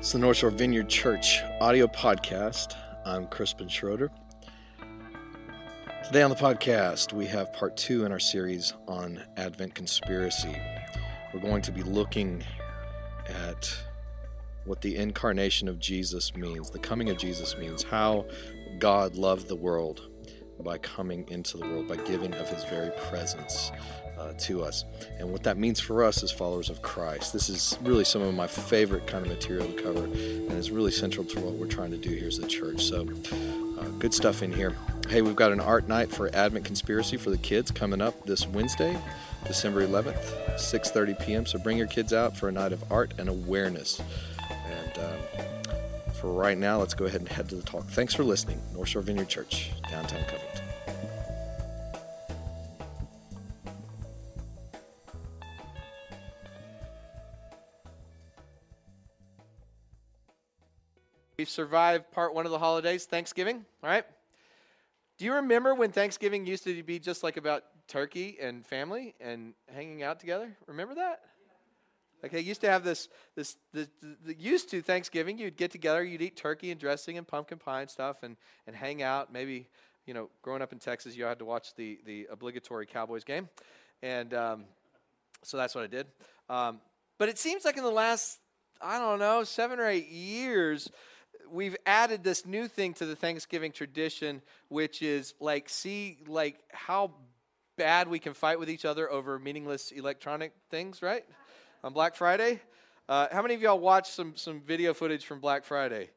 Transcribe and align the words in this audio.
It's 0.00 0.12
the 0.12 0.18
North 0.18 0.38
Shore 0.38 0.48
Vineyard 0.48 0.88
Church 0.88 1.42
audio 1.60 1.86
podcast. 1.86 2.74
I'm 3.04 3.26
Crispin 3.26 3.68
Schroeder. 3.68 4.10
Today 6.06 6.22
on 6.22 6.30
the 6.30 6.36
podcast, 6.36 7.12
we 7.12 7.26
have 7.26 7.52
part 7.52 7.76
two 7.76 8.06
in 8.06 8.10
our 8.10 8.18
series 8.18 8.72
on 8.88 9.22
Advent 9.36 9.74
conspiracy. 9.74 10.56
We're 11.34 11.40
going 11.40 11.60
to 11.60 11.70
be 11.70 11.82
looking 11.82 12.42
at 13.28 13.70
what 14.64 14.80
the 14.80 14.96
incarnation 14.96 15.68
of 15.68 15.78
Jesus 15.78 16.34
means, 16.34 16.70
the 16.70 16.78
coming 16.78 17.10
of 17.10 17.18
Jesus 17.18 17.58
means, 17.58 17.82
how 17.82 18.24
God 18.78 19.16
loved 19.16 19.48
the 19.48 19.56
world 19.56 20.08
by 20.60 20.78
coming 20.78 21.28
into 21.28 21.58
the 21.58 21.66
world, 21.66 21.88
by 21.88 21.96
giving 21.96 22.32
of 22.32 22.48
his 22.48 22.64
very 22.64 22.90
presence 23.10 23.70
uh, 24.20 24.32
to 24.38 24.62
us, 24.62 24.84
and 25.18 25.32
what 25.32 25.42
that 25.44 25.56
means 25.56 25.80
for 25.80 26.04
us 26.04 26.22
as 26.22 26.30
followers 26.30 26.68
of 26.68 26.82
Christ. 26.82 27.32
This 27.32 27.48
is 27.48 27.78
really 27.82 28.04
some 28.04 28.20
of 28.20 28.34
my 28.34 28.46
favorite 28.46 29.06
kind 29.06 29.24
of 29.24 29.32
material 29.32 29.66
to 29.66 29.82
cover, 29.82 30.04
and 30.04 30.52
it's 30.52 30.70
really 30.70 30.90
central 30.90 31.24
to 31.26 31.40
what 31.40 31.54
we're 31.54 31.66
trying 31.66 31.90
to 31.90 31.96
do 31.96 32.10
here 32.10 32.28
as 32.28 32.38
a 32.38 32.46
church. 32.46 32.84
So, 32.84 33.08
uh, 33.78 33.84
good 33.98 34.12
stuff 34.12 34.42
in 34.42 34.52
here. 34.52 34.76
Hey, 35.08 35.22
we've 35.22 35.36
got 35.36 35.52
an 35.52 35.60
art 35.60 35.88
night 35.88 36.10
for 36.10 36.32
Advent 36.34 36.64
Conspiracy 36.64 37.16
for 37.16 37.30
the 37.30 37.38
kids 37.38 37.70
coming 37.70 38.02
up 38.02 38.26
this 38.26 38.46
Wednesday, 38.46 38.96
December 39.46 39.86
11th, 39.86 40.56
6:30 40.56 41.18
p.m. 41.24 41.46
So 41.46 41.58
bring 41.58 41.78
your 41.78 41.86
kids 41.86 42.12
out 42.12 42.36
for 42.36 42.48
a 42.48 42.52
night 42.52 42.72
of 42.72 42.84
art 42.92 43.14
and 43.18 43.28
awareness. 43.28 44.00
And 44.50 44.98
um, 44.98 46.12
for 46.12 46.30
right 46.30 46.58
now, 46.58 46.78
let's 46.78 46.94
go 46.94 47.06
ahead 47.06 47.22
and 47.22 47.28
head 47.28 47.48
to 47.48 47.56
the 47.56 47.62
talk. 47.62 47.86
Thanks 47.86 48.14
for 48.14 48.22
listening. 48.22 48.60
North 48.74 48.90
Shore 48.90 49.02
Vineyard 49.02 49.28
Church, 49.28 49.70
downtown 49.90 50.22
Covington. 50.24 50.69
Survived 61.50 62.10
part 62.12 62.34
one 62.34 62.46
of 62.46 62.52
the 62.52 62.58
holidays, 62.58 63.04
Thanksgiving, 63.04 63.64
all 63.82 63.90
right? 63.90 64.04
Do 65.18 65.24
you 65.24 65.34
remember 65.34 65.74
when 65.74 65.92
Thanksgiving 65.92 66.46
used 66.46 66.64
to 66.64 66.82
be 66.82 66.98
just 66.98 67.22
like 67.22 67.36
about 67.36 67.64
turkey 67.88 68.38
and 68.40 68.66
family 68.66 69.14
and 69.20 69.52
hanging 69.72 70.02
out 70.02 70.18
together? 70.20 70.56
Remember 70.66 70.94
that? 70.94 71.20
Like 72.22 72.32
they 72.32 72.40
used 72.40 72.60
to 72.62 72.70
have 72.70 72.84
this, 72.84 73.08
this, 73.34 73.56
used 74.38 74.70
to 74.70 74.82
Thanksgiving, 74.82 75.38
you'd 75.38 75.56
get 75.56 75.70
together, 75.70 76.04
you'd 76.04 76.22
eat 76.22 76.36
turkey 76.36 76.70
and 76.70 76.80
dressing 76.80 77.18
and 77.18 77.26
pumpkin 77.26 77.58
pie 77.58 77.82
and 77.82 77.90
stuff 77.90 78.22
and, 78.22 78.36
and 78.66 78.76
hang 78.76 79.02
out. 79.02 79.32
Maybe, 79.32 79.66
you 80.06 80.14
know, 80.14 80.28
growing 80.42 80.62
up 80.62 80.72
in 80.72 80.78
Texas, 80.78 81.16
you 81.16 81.24
had 81.24 81.38
to 81.38 81.44
watch 81.44 81.74
the, 81.74 81.98
the 82.04 82.26
obligatory 82.30 82.86
Cowboys 82.86 83.24
game. 83.24 83.48
And 84.02 84.34
um, 84.34 84.64
so 85.42 85.56
that's 85.56 85.74
what 85.74 85.84
I 85.84 85.86
did. 85.86 86.06
Um, 86.48 86.80
but 87.18 87.28
it 87.28 87.38
seems 87.38 87.64
like 87.64 87.76
in 87.76 87.84
the 87.84 87.90
last, 87.90 88.38
I 88.80 88.98
don't 88.98 89.18
know, 89.18 89.44
seven 89.44 89.78
or 89.78 89.86
eight 89.86 90.08
years, 90.08 90.90
we've 91.52 91.76
added 91.86 92.24
this 92.24 92.46
new 92.46 92.68
thing 92.68 92.94
to 92.94 93.06
the 93.06 93.16
Thanksgiving 93.16 93.72
tradition, 93.72 94.42
which 94.68 95.02
is 95.02 95.34
like 95.40 95.68
see 95.68 96.18
like 96.26 96.58
how 96.72 97.12
bad 97.76 98.08
we 98.08 98.18
can 98.18 98.34
fight 98.34 98.58
with 98.58 98.68
each 98.68 98.84
other 98.84 99.10
over 99.10 99.38
meaningless 99.38 99.90
electronic 99.90 100.52
things, 100.70 101.02
right? 101.02 101.24
On 101.82 101.92
Black 101.92 102.14
Friday. 102.14 102.60
Uh, 103.08 103.26
how 103.32 103.42
many 103.42 103.54
of 103.54 103.62
y'all 103.62 103.78
watched 103.78 104.12
some 104.12 104.36
some 104.36 104.60
video 104.60 104.94
footage 104.94 105.24
from 105.24 105.40
Black 105.40 105.64
Friday? 105.64 106.10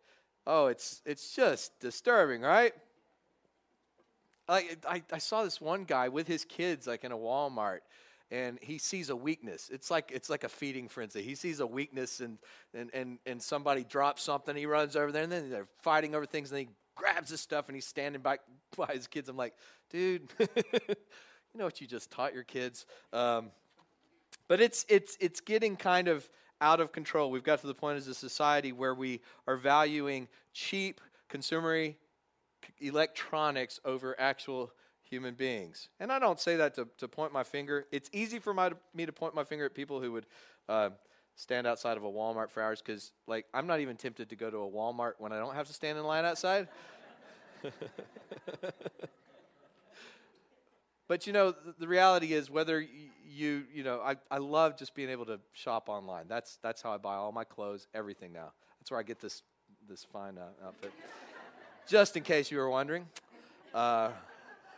Oh, 0.45 0.67
it's 0.67 1.01
it's 1.05 1.35
just 1.35 1.79
disturbing, 1.79 2.41
right? 2.41 2.73
Like 4.47 4.85
I, 4.87 5.01
I 5.11 5.17
saw 5.19 5.43
this 5.43 5.61
one 5.61 5.85
guy 5.85 6.09
with 6.09 6.27
his 6.27 6.43
kids 6.45 6.85
like 6.85 7.03
in 7.03 7.11
a 7.11 7.17
Walmart 7.17 7.79
and 8.31 8.57
he 8.61 8.77
sees 8.77 9.09
a 9.09 9.15
weakness. 9.15 9.69
It's 9.71 9.91
like 9.91 10.11
it's 10.13 10.29
like 10.29 10.43
a 10.43 10.49
feeding 10.49 10.87
frenzy. 10.87 11.21
He 11.21 11.35
sees 11.35 11.59
a 11.59 11.67
weakness 11.67 12.19
and 12.19 12.37
and 12.73 12.89
and, 12.93 13.19
and 13.25 13.41
somebody 13.41 13.83
drops 13.83 14.23
something, 14.23 14.55
he 14.55 14.65
runs 14.65 14.95
over 14.95 15.11
there, 15.11 15.23
and 15.23 15.31
then 15.31 15.49
they're 15.49 15.67
fighting 15.81 16.15
over 16.15 16.25
things, 16.25 16.51
and 16.51 16.59
he 16.59 16.69
grabs 16.95 17.29
his 17.29 17.41
stuff 17.41 17.67
and 17.67 17.75
he's 17.75 17.85
standing 17.85 18.21
by 18.21 18.37
his 18.91 19.07
kids. 19.07 19.29
I'm 19.29 19.37
like, 19.37 19.53
dude, 19.89 20.27
you 20.39 20.45
know 21.55 21.65
what 21.65 21.81
you 21.81 21.87
just 21.87 22.11
taught 22.11 22.33
your 22.33 22.43
kids. 22.43 22.85
Um, 23.11 23.51
but 24.47 24.61
it's 24.61 24.85
it's 24.89 25.17
it's 25.19 25.39
getting 25.39 25.75
kind 25.75 26.07
of 26.07 26.27
out 26.61 26.79
of 26.79 26.91
control. 26.91 27.29
We've 27.29 27.43
got 27.43 27.59
to 27.61 27.67
the 27.67 27.75
point 27.75 27.97
as 27.97 28.07
a 28.07 28.13
society 28.13 28.71
where 28.71 28.95
we 28.95 29.21
are 29.47 29.57
valuing 29.57 30.27
cheap 30.53 31.01
consumery 31.29 31.95
electronics 32.79 33.79
over 33.83 34.15
actual 34.19 34.71
human 35.13 35.35
beings. 35.35 35.89
And 35.99 36.11
I 36.11 36.17
don't 36.17 36.39
say 36.39 36.55
that 36.57 36.73
to, 36.75 36.87
to 36.97 37.07
point 37.07 37.31
my 37.31 37.43
finger. 37.43 37.85
It's 37.91 38.09
easy 38.11 38.39
for 38.39 38.51
my, 38.53 38.71
me 38.95 39.05
to 39.05 39.11
point 39.11 39.35
my 39.35 39.43
finger 39.43 39.65
at 39.65 39.75
people 39.75 40.01
who 40.01 40.11
would 40.13 40.25
uh, 40.67 40.89
stand 41.35 41.67
outside 41.67 41.97
of 41.97 42.03
a 42.03 42.11
Walmart 42.11 42.49
for 42.49 42.63
hours 42.63 42.81
because, 42.81 43.11
like, 43.27 43.45
I'm 43.53 43.67
not 43.67 43.79
even 43.79 43.95
tempted 43.95 44.29
to 44.29 44.35
go 44.35 44.49
to 44.49 44.57
a 44.57 44.69
Walmart 44.69 45.13
when 45.19 45.31
I 45.31 45.37
don't 45.37 45.53
have 45.53 45.67
to 45.67 45.73
stand 45.73 45.99
in 45.99 46.03
line 46.03 46.25
outside. 46.25 46.67
but 51.07 51.27
you 51.27 51.33
know, 51.33 51.51
the, 51.51 51.75
the 51.79 51.87
reality 51.87 52.33
is 52.33 52.49
whether 52.49 52.81
you, 52.81 53.65
you 53.71 53.83
know, 53.83 54.01
I, 54.01 54.15
I 54.31 54.39
love 54.39 54.75
just 54.77 54.95
being 54.95 55.09
able 55.09 55.27
to 55.27 55.39
shop 55.53 55.89
online. 55.89 56.25
That's, 56.27 56.57
that's 56.63 56.81
how 56.81 56.91
I 56.91 56.97
buy 56.97 57.13
all 57.15 57.31
my 57.31 57.43
clothes, 57.43 57.85
everything 57.93 58.33
now. 58.33 58.51
That's 58.79 58.89
where 58.89 58.99
I 58.99 59.03
get 59.03 59.19
this, 59.19 59.43
this 59.87 60.03
fine 60.03 60.39
uh, 60.39 60.65
outfit. 60.65 60.91
just 61.87 62.17
in 62.17 62.23
case 62.23 62.49
you 62.49 62.57
were 62.57 62.69
wondering. 62.69 63.07
Uh, 63.75 64.09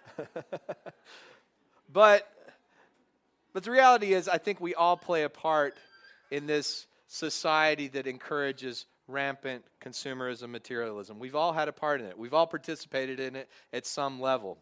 but 1.92 2.28
but 3.54 3.64
the 3.64 3.72
reality 3.72 4.14
is 4.14 4.28
I 4.28 4.38
think 4.38 4.60
we 4.60 4.76
all 4.76 4.98
play 4.98 5.24
a 5.24 5.30
part 5.30 5.78
in 6.30 6.46
this 6.46 6.88
society 7.08 7.88
that 7.90 8.06
encourages 8.06 8.86
rampant 9.08 9.64
consumerism 9.82 10.50
materialism. 10.50 11.20
We've 11.20 11.36
all 11.36 11.54
had 11.54 11.68
a 11.68 11.72
part 11.72 12.02
in 12.02 12.08
it. 12.08 12.18
We've 12.18 12.34
all 12.34 12.48
participated 12.48 13.20
in 13.20 13.36
it 13.36 13.50
at 13.72 13.86
some 13.86 14.20
level. 14.20 14.58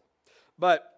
But 0.58 0.88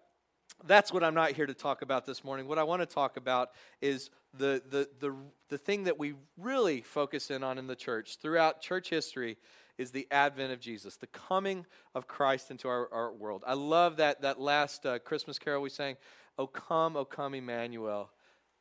that's 0.65 0.91
what 0.93 1.03
I'm 1.03 1.15
not 1.15 1.31
here 1.31 1.45
to 1.45 1.53
talk 1.53 1.81
about 1.81 2.05
this 2.05 2.23
morning. 2.23 2.47
What 2.47 2.59
I 2.59 2.63
want 2.63 2.81
to 2.81 2.85
talk 2.85 3.17
about 3.17 3.49
is 3.81 4.09
the, 4.37 4.61
the, 4.69 4.87
the, 4.99 5.15
the 5.49 5.57
thing 5.57 5.85
that 5.85 5.97
we 5.97 6.13
really 6.37 6.81
focus 6.81 7.31
in 7.31 7.43
on 7.43 7.57
in 7.57 7.67
the 7.67 7.75
church 7.75 8.17
throughout 8.21 8.61
church 8.61 8.89
history 8.89 9.37
is 9.77 9.91
the 9.91 10.07
advent 10.11 10.51
of 10.51 10.59
Jesus, 10.59 10.97
the 10.97 11.07
coming 11.07 11.65
of 11.93 12.07
Christ 12.07 12.51
into 12.51 12.67
our, 12.67 12.89
our 12.91 13.13
world. 13.13 13.43
I 13.45 13.53
love 13.53 13.97
that, 13.97 14.21
that 14.21 14.39
last 14.39 14.85
uh, 14.85 14.99
Christmas 14.99 15.39
carol 15.39 15.61
we 15.61 15.69
sang, 15.69 15.97
O 16.37 16.47
come, 16.47 16.95
O 16.95 17.05
come, 17.05 17.33
Emmanuel. 17.35 18.09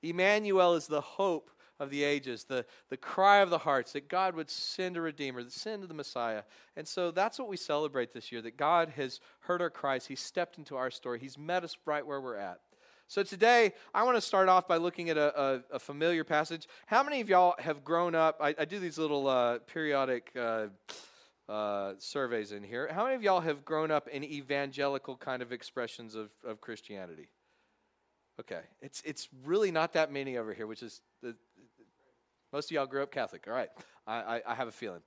Emmanuel 0.02 0.74
is 0.74 0.86
the 0.86 1.00
hope 1.00 1.50
of 1.78 1.90
the 1.90 2.04
ages, 2.04 2.44
the, 2.44 2.64
the 2.88 2.96
cry 2.96 3.38
of 3.38 3.50
the 3.50 3.58
hearts 3.58 3.92
that 3.92 4.08
God 4.08 4.34
would 4.34 4.48
send 4.48 4.96
a 4.96 5.00
Redeemer, 5.00 5.42
the 5.42 5.50
send 5.50 5.82
of 5.82 5.88
the 5.88 5.94
Messiah. 5.94 6.42
And 6.76 6.88
so 6.88 7.10
that's 7.10 7.38
what 7.38 7.48
we 7.48 7.56
celebrate 7.56 8.12
this 8.12 8.32
year 8.32 8.40
that 8.42 8.56
God 8.56 8.90
has 8.96 9.20
heard 9.40 9.60
our 9.60 9.70
cries. 9.70 10.06
He's 10.06 10.20
stepped 10.20 10.58
into 10.58 10.76
our 10.76 10.90
story, 10.90 11.18
He's 11.18 11.38
met 11.38 11.64
us 11.64 11.76
right 11.84 12.06
where 12.06 12.20
we're 12.20 12.36
at. 12.36 12.60
So 13.08 13.22
today, 13.22 13.72
I 13.94 14.02
want 14.02 14.16
to 14.16 14.20
start 14.20 14.48
off 14.48 14.66
by 14.66 14.78
looking 14.78 15.10
at 15.10 15.16
a, 15.16 15.40
a, 15.40 15.76
a 15.76 15.78
familiar 15.78 16.24
passage. 16.24 16.66
How 16.86 17.04
many 17.04 17.20
of 17.20 17.28
y'all 17.28 17.54
have 17.60 17.84
grown 17.84 18.16
up? 18.16 18.38
I, 18.40 18.52
I 18.58 18.64
do 18.64 18.80
these 18.80 18.98
little 18.98 19.28
uh, 19.28 19.60
periodic 19.60 20.32
uh, 20.36 20.66
uh, 21.48 21.92
surveys 21.98 22.50
in 22.50 22.64
here. 22.64 22.88
How 22.92 23.04
many 23.04 23.14
of 23.14 23.22
y'all 23.22 23.40
have 23.40 23.64
grown 23.64 23.92
up 23.92 24.08
in 24.08 24.24
evangelical 24.24 25.16
kind 25.16 25.40
of 25.40 25.52
expressions 25.52 26.16
of, 26.16 26.30
of 26.44 26.60
Christianity? 26.60 27.28
Okay, 28.40 28.62
it's 28.82 29.00
it's 29.04 29.28
really 29.44 29.70
not 29.70 29.92
that 29.92 30.12
many 30.12 30.36
over 30.36 30.52
here, 30.52 30.66
which 30.66 30.82
is 30.82 31.00
the, 31.22 31.36
most 32.52 32.70
of 32.70 32.74
y'all 32.74 32.86
grew 32.86 33.04
up 33.04 33.12
Catholic. 33.12 33.44
All 33.46 33.54
right, 33.54 33.70
I, 34.06 34.16
I, 34.16 34.42
I 34.48 34.54
have 34.56 34.66
a 34.66 34.72
feeling. 34.72 35.00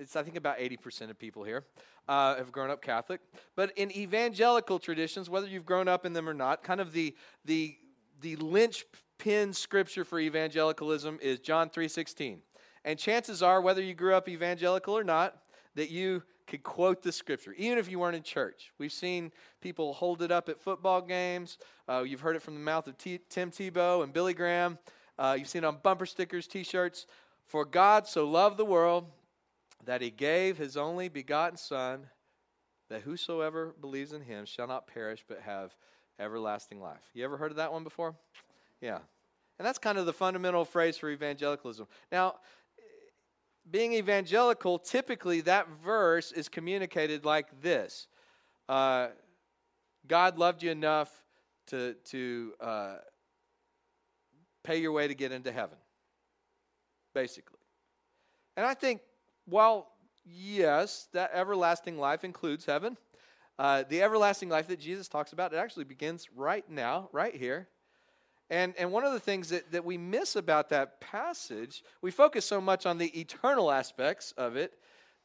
It's 0.00 0.16
I 0.16 0.22
think 0.22 0.36
about 0.36 0.56
eighty 0.58 0.78
percent 0.78 1.10
of 1.10 1.18
people 1.18 1.44
here 1.44 1.64
uh, 2.08 2.36
have 2.36 2.50
grown 2.50 2.70
up 2.70 2.80
Catholic. 2.80 3.20
But 3.54 3.76
in 3.76 3.94
evangelical 3.94 4.78
traditions, 4.78 5.28
whether 5.28 5.46
you've 5.46 5.66
grown 5.66 5.88
up 5.88 6.06
in 6.06 6.14
them 6.14 6.26
or 6.26 6.32
not, 6.32 6.62
kind 6.62 6.80
of 6.80 6.92
the 6.92 7.14
the 7.44 7.76
the 8.22 8.36
linchpin 8.36 9.52
scripture 9.52 10.04
for 10.04 10.18
evangelicalism 10.18 11.18
is 11.20 11.38
John 11.38 11.68
three 11.68 11.88
sixteen. 11.88 12.40
And 12.82 12.98
chances 12.98 13.42
are, 13.42 13.60
whether 13.60 13.82
you 13.82 13.92
grew 13.92 14.14
up 14.14 14.26
evangelical 14.26 14.96
or 14.96 15.04
not, 15.04 15.36
that 15.74 15.90
you 15.90 16.22
could 16.46 16.62
quote 16.62 17.02
the 17.02 17.12
scripture, 17.12 17.52
even 17.58 17.76
if 17.76 17.90
you 17.90 17.98
weren't 17.98 18.16
in 18.16 18.22
church. 18.22 18.72
We've 18.78 18.90
seen 18.90 19.32
people 19.60 19.92
hold 19.92 20.22
it 20.22 20.32
up 20.32 20.48
at 20.48 20.58
football 20.58 21.02
games. 21.02 21.58
Uh, 21.86 22.04
you've 22.06 22.22
heard 22.22 22.36
it 22.36 22.42
from 22.42 22.54
the 22.54 22.60
mouth 22.60 22.86
of 22.86 22.96
T- 22.96 23.20
Tim 23.28 23.50
Tebow 23.50 24.02
and 24.02 24.14
Billy 24.14 24.32
Graham. 24.32 24.78
Uh, 25.18 25.36
you've 25.38 25.48
seen 25.48 25.62
it 25.62 25.66
on 25.66 25.76
bumper 25.82 26.06
stickers, 26.06 26.46
t 26.46 26.64
shirts. 26.64 27.06
For 27.44 27.66
God 27.66 28.06
so 28.06 28.26
loved 28.26 28.56
the 28.56 28.64
world 28.64 29.04
that 29.84 30.02
he 30.02 30.10
gave 30.10 30.58
his 30.58 30.76
only 30.76 31.08
begotten 31.08 31.56
Son, 31.56 32.06
that 32.88 33.02
whosoever 33.02 33.74
believes 33.80 34.12
in 34.12 34.22
him 34.22 34.44
shall 34.44 34.66
not 34.66 34.86
perish 34.86 35.24
but 35.26 35.40
have 35.40 35.74
everlasting 36.18 36.80
life. 36.80 37.10
You 37.14 37.24
ever 37.24 37.36
heard 37.36 37.50
of 37.50 37.56
that 37.56 37.72
one 37.72 37.84
before? 37.84 38.14
Yeah. 38.80 38.98
And 39.58 39.66
that's 39.66 39.78
kind 39.78 39.98
of 39.98 40.06
the 40.06 40.12
fundamental 40.12 40.64
phrase 40.64 40.96
for 40.96 41.10
evangelicalism. 41.10 41.86
Now, 42.10 42.36
being 43.70 43.92
evangelical, 43.92 44.78
typically 44.78 45.42
that 45.42 45.68
verse 45.84 46.32
is 46.32 46.48
communicated 46.48 47.24
like 47.24 47.60
this 47.62 48.08
uh, 48.68 49.08
God 50.06 50.38
loved 50.38 50.62
you 50.62 50.70
enough 50.70 51.10
to, 51.68 51.94
to 52.06 52.52
uh, 52.60 52.94
pay 54.62 54.80
your 54.80 54.92
way 54.92 55.08
to 55.08 55.14
get 55.14 55.32
into 55.32 55.52
heaven, 55.52 55.78
basically. 57.14 57.58
And 58.56 58.64
I 58.64 58.74
think 58.74 59.00
while, 59.50 59.88
yes, 60.24 61.08
that 61.12 61.30
everlasting 61.34 61.98
life 61.98 62.24
includes 62.24 62.64
heaven, 62.64 62.96
uh, 63.58 63.84
the 63.88 64.02
everlasting 64.02 64.48
life 64.48 64.68
that 64.68 64.80
Jesus 64.80 65.08
talks 65.08 65.32
about, 65.32 65.52
it 65.52 65.56
actually 65.56 65.84
begins 65.84 66.28
right 66.34 66.68
now, 66.70 67.08
right 67.12 67.34
here. 67.34 67.68
And, 68.48 68.74
and 68.78 68.90
one 68.90 69.04
of 69.04 69.12
the 69.12 69.20
things 69.20 69.50
that, 69.50 69.70
that 69.72 69.84
we 69.84 69.96
miss 69.96 70.34
about 70.34 70.70
that 70.70 71.00
passage, 71.00 71.84
we 72.02 72.10
focus 72.10 72.44
so 72.44 72.60
much 72.60 72.84
on 72.84 72.98
the 72.98 73.20
eternal 73.20 73.70
aspects 73.70 74.32
of 74.32 74.56
it 74.56 74.72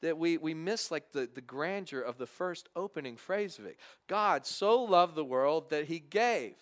that 0.01 0.17
we, 0.17 0.37
we 0.37 0.53
miss 0.53 0.91
like 0.91 1.11
the, 1.11 1.27
the 1.33 1.41
grandeur 1.41 2.01
of 2.01 2.17
the 2.17 2.27
first 2.27 2.69
opening 2.75 3.15
phrase 3.15 3.57
of 3.57 3.65
it. 3.65 3.77
God 4.07 4.45
so 4.45 4.83
loved 4.83 5.15
the 5.15 5.25
world 5.25 5.71
that 5.71 5.85
he 5.85 5.99
gave. 5.99 6.53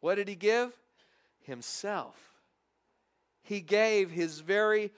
What 0.00 0.16
did 0.16 0.26
he 0.26 0.34
give? 0.34 0.72
Himself. 1.42 2.16
He 3.42 3.60
gave 3.60 4.10
his 4.10 4.40
very 4.40 4.90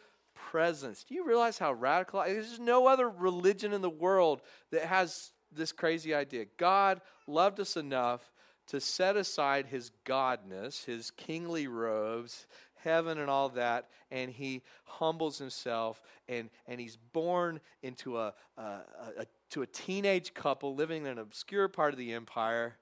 presence. 0.50 1.04
Do 1.04 1.14
you 1.14 1.26
realize 1.26 1.58
how 1.58 1.72
radical? 1.72 2.22
There's 2.22 2.58
no 2.58 2.86
other 2.86 3.08
religion 3.08 3.72
in 3.72 3.82
the 3.82 3.90
world 3.90 4.42
that 4.70 4.84
has 4.84 5.32
this 5.52 5.72
crazy 5.72 6.14
idea. 6.14 6.46
God 6.56 7.00
loved 7.26 7.60
us 7.60 7.76
enough 7.76 8.32
to 8.68 8.80
set 8.80 9.16
aside 9.16 9.66
his 9.66 9.90
godness, 10.04 10.84
his 10.84 11.10
kingly 11.10 11.66
robes, 11.66 12.46
heaven 12.82 13.18
and 13.18 13.30
all 13.30 13.48
that, 13.50 13.88
and 14.10 14.30
he 14.30 14.62
humbles 14.84 15.38
himself 15.38 16.00
and, 16.28 16.50
and 16.66 16.80
he's 16.80 16.96
born 17.12 17.60
into 17.82 18.18
a, 18.18 18.34
a, 18.56 18.62
a, 18.62 19.26
to 19.50 19.62
a 19.62 19.66
teenage 19.66 20.34
couple 20.34 20.74
living 20.74 21.02
in 21.02 21.12
an 21.12 21.18
obscure 21.18 21.68
part 21.68 21.92
of 21.92 21.98
the 21.98 22.12
empire, 22.12 22.76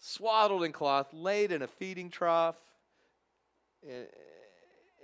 swaddled 0.00 0.64
in 0.64 0.72
cloth, 0.72 1.12
laid 1.12 1.52
in 1.52 1.62
a 1.62 1.68
feeding 1.68 2.10
trough. 2.10 2.56
And 3.88 4.06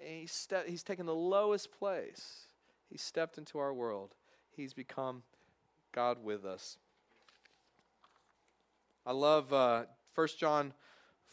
he's, 0.02 0.32
ste- 0.32 0.67
he's 0.67 0.82
taken 0.82 1.06
the 1.06 1.14
lowest 1.14 1.70
place. 1.73 2.47
He 2.88 2.99
stepped 2.99 3.38
into 3.38 3.58
our 3.58 3.73
world. 3.73 4.14
He's 4.56 4.75
become 4.75 5.23
God 5.93 6.19
with 6.23 6.44
us. 6.44 6.79
I 9.06 9.12
love 9.12 9.52
uh, 9.52 9.85
1 10.14 10.29
John 10.38 10.73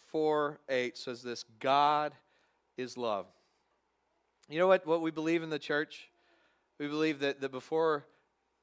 4 0.08 0.60
8 0.70 0.98
says 0.98 1.22
this 1.22 1.44
God 1.60 2.14
is 2.78 2.98
love. 2.98 3.26
You 4.50 4.60
know 4.60 4.68
what, 4.68 4.86
what 4.86 5.02
we 5.02 5.12
believe 5.12 5.44
in 5.44 5.50
the 5.50 5.60
church? 5.60 6.10
We 6.80 6.88
believe 6.88 7.20
that, 7.20 7.42
that 7.42 7.52
before 7.52 8.06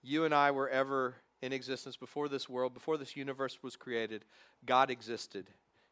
you 0.03 0.25
and 0.25 0.35
I 0.35 0.51
were 0.51 0.69
ever 0.69 1.17
in 1.43 1.53
existence, 1.53 1.97
before 1.97 2.29
this 2.29 2.49
world, 2.49 2.73
before 2.73 2.97
this 2.97 3.17
universe 3.17 3.59
was 3.63 3.77
created, 3.77 4.25
God 4.65 4.91
existed 4.91 5.51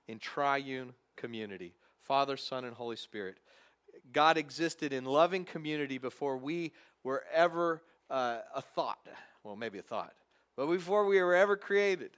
in 0.08 0.18
triune 0.18 0.94
community 1.16 1.74
Father, 2.02 2.36
Son, 2.36 2.64
and 2.64 2.74
Holy 2.74 2.96
Spirit. 2.96 3.38
God 4.12 4.36
existed 4.36 4.92
in 4.92 5.04
loving 5.04 5.44
community 5.44 5.98
before 5.98 6.36
we 6.36 6.72
were 7.04 7.24
ever 7.32 7.82
uh, 8.10 8.38
a 8.54 8.62
thought. 8.62 9.06
Well, 9.44 9.56
maybe 9.56 9.78
a 9.78 9.82
thought, 9.82 10.14
but 10.56 10.66
before 10.66 11.06
we 11.06 11.20
were 11.20 11.34
ever 11.34 11.56
created. 11.56 12.10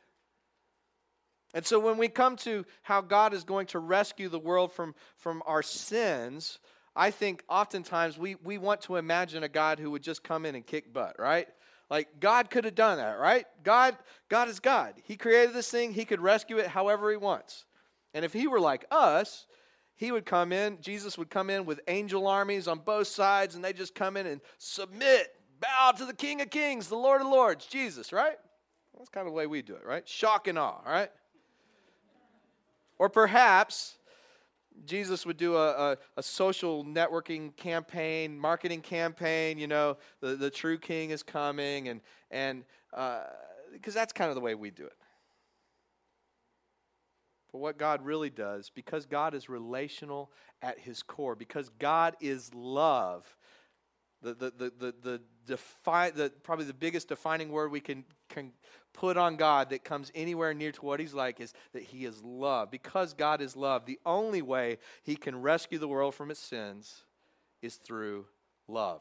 And 1.55 1.65
so 1.65 1.79
when 1.79 1.99
we 1.99 2.09
come 2.09 2.37
to 2.38 2.67
how 2.82 3.00
God 3.00 3.32
is 3.32 3.44
going 3.44 3.67
to 3.69 3.79
rescue 3.79 4.29
the 4.29 4.41
world 4.41 4.73
from, 4.73 4.94
from 5.17 5.41
our 5.47 5.62
sins, 5.62 6.59
I 6.97 7.12
think 7.12 7.44
oftentimes 7.49 8.19
we, 8.19 8.35
we 8.35 8.59
want 8.59 8.82
to 8.82 8.97
imagine 8.97 9.44
a 9.44 9.49
God 9.49 9.79
who 9.79 9.93
would 9.93 10.03
just 10.03 10.25
come 10.25 10.44
in 10.44 10.56
and 10.56 10.67
kick 10.67 10.93
butt, 10.93 11.17
right? 11.19 11.47
Like 11.88 12.19
God 12.19 12.50
could 12.50 12.65
have 12.65 12.75
done 12.75 12.99
that, 12.99 13.19
right? 13.21 13.47
God, 13.62 13.97
God 14.29 14.49
is 14.49 14.59
God. 14.59 14.94
He 15.05 15.17
created 15.17 15.55
this 15.55 15.71
thing, 15.71 15.93
He 15.93 16.05
could 16.05 16.21
rescue 16.21 16.59
it 16.59 16.67
however 16.67 17.11
He 17.11 17.17
wants. 17.17 17.65
And 18.12 18.25
if 18.25 18.32
He 18.32 18.49
were 18.49 18.61
like 18.61 18.85
us, 18.91 19.47
He 19.96 20.11
would 20.11 20.26
come 20.26 20.52
in, 20.52 20.79
Jesus 20.81 21.17
would 21.17 21.31
come 21.31 21.50
in 21.50 21.64
with 21.64 21.81
angel 21.87 22.26
armies 22.26 22.67
on 22.67 22.81
both 22.81 23.06
sides, 23.06 23.55
and 23.55 23.64
they 23.64 23.73
just 23.73 23.94
come 23.94 24.17
in 24.17 24.26
and 24.26 24.41
submit, 24.58 25.35
bow 25.61 25.93
to 25.93 26.05
the 26.05 26.14
King 26.14 26.41
of 26.41 26.50
Kings, 26.50 26.88
the 26.88 26.96
Lord 26.96 27.20
of 27.20 27.29
Lords, 27.29 27.67
Jesus, 27.67 28.12
right? 28.12 28.37
That's 28.99 29.08
kind 29.08 29.26
of 29.26 29.32
the 29.32 29.37
way 29.37 29.46
we 29.46 29.62
do 29.62 29.75
it, 29.75 29.85
right? 29.87 30.06
Shock 30.08 30.49
and 30.49 30.58
awe, 30.58 30.81
right? 30.85 31.11
Or 32.99 33.08
perhaps 33.08 33.96
Jesus 34.85 35.25
would 35.25 35.37
do 35.37 35.56
a, 35.56 35.93
a, 35.93 35.97
a, 36.17 36.23
social 36.23 36.85
networking 36.85 37.56
campaign, 37.56 38.38
marketing 38.38 38.81
campaign, 38.81 39.58
you 39.58 39.67
know, 39.67 39.97
the, 40.20 40.35
the 40.35 40.50
true 40.50 40.79
king 40.79 41.11
is 41.11 41.23
coming, 41.23 41.88
and, 41.88 42.00
and 42.31 42.64
because 42.90 43.94
uh, 43.97 44.00
that's 44.00 44.12
kind 44.12 44.31
of 44.31 44.35
the 44.35 44.40
way 44.40 44.55
we 44.55 44.70
do 44.70 44.85
it. 44.85 44.94
But 47.54 47.60
what 47.60 47.78
God 47.78 48.04
really 48.04 48.30
does, 48.30 48.72
because 48.74 49.06
God 49.06 49.32
is 49.32 49.48
relational 49.48 50.32
at 50.60 50.76
his 50.76 51.04
core, 51.04 51.36
because 51.36 51.68
God 51.78 52.16
is 52.20 52.52
love, 52.52 53.24
the, 54.20 54.34
the, 54.34 54.52
the, 54.58 54.72
the, 54.76 54.94
the, 55.00 55.20
defi- 55.46 56.10
the 56.16 56.32
probably 56.42 56.64
the 56.64 56.74
biggest 56.74 57.06
defining 57.06 57.50
word 57.50 57.70
we 57.70 57.78
can, 57.78 58.04
can 58.28 58.50
put 58.92 59.16
on 59.16 59.36
God 59.36 59.70
that 59.70 59.84
comes 59.84 60.10
anywhere 60.16 60.52
near 60.52 60.72
to 60.72 60.84
what 60.84 60.98
he's 60.98 61.14
like 61.14 61.38
is 61.38 61.54
that 61.74 61.84
he 61.84 62.04
is 62.04 62.20
love. 62.24 62.72
Because 62.72 63.14
God 63.14 63.40
is 63.40 63.54
love, 63.54 63.86
the 63.86 64.00
only 64.04 64.42
way 64.42 64.78
he 65.04 65.14
can 65.14 65.40
rescue 65.40 65.78
the 65.78 65.86
world 65.86 66.16
from 66.16 66.32
its 66.32 66.40
sins 66.40 67.04
is 67.62 67.76
through 67.76 68.26
love. 68.66 69.00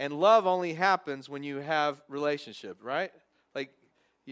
And 0.00 0.12
love 0.12 0.44
only 0.44 0.72
happens 0.72 1.28
when 1.28 1.44
you 1.44 1.58
have 1.58 2.02
relationship, 2.08 2.78
right? 2.82 3.12
Like 3.54 3.70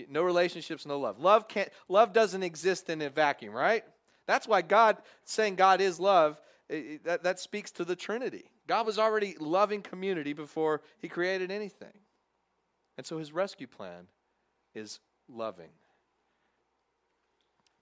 no 0.08 0.22
relationships, 0.22 0.86
no 0.86 0.98
love. 0.98 1.18
Love 1.18 1.48
can't 1.48 1.68
love 1.88 2.12
doesn't 2.12 2.42
exist 2.42 2.88
in 2.88 3.02
a 3.02 3.10
vacuum, 3.10 3.54
right? 3.54 3.84
That's 4.26 4.48
why 4.48 4.62
God 4.62 4.98
saying 5.24 5.56
God 5.56 5.80
is 5.80 5.98
love, 5.98 6.40
it, 6.68 7.04
that, 7.04 7.22
that 7.24 7.40
speaks 7.40 7.70
to 7.72 7.84
the 7.84 7.96
Trinity. 7.96 8.44
God 8.66 8.86
was 8.86 8.98
already 8.98 9.36
loving 9.38 9.82
community 9.82 10.32
before 10.32 10.82
he 11.00 11.08
created 11.08 11.50
anything. 11.50 11.92
And 12.96 13.06
so 13.06 13.18
his 13.18 13.32
rescue 13.32 13.66
plan 13.66 14.06
is 14.74 15.00
loving. 15.28 15.70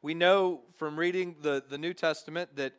We 0.02 0.14
know 0.14 0.62
from 0.76 0.98
reading 0.98 1.36
the, 1.42 1.62
the 1.68 1.76
New 1.76 1.92
Testament 1.92 2.56
that 2.56 2.72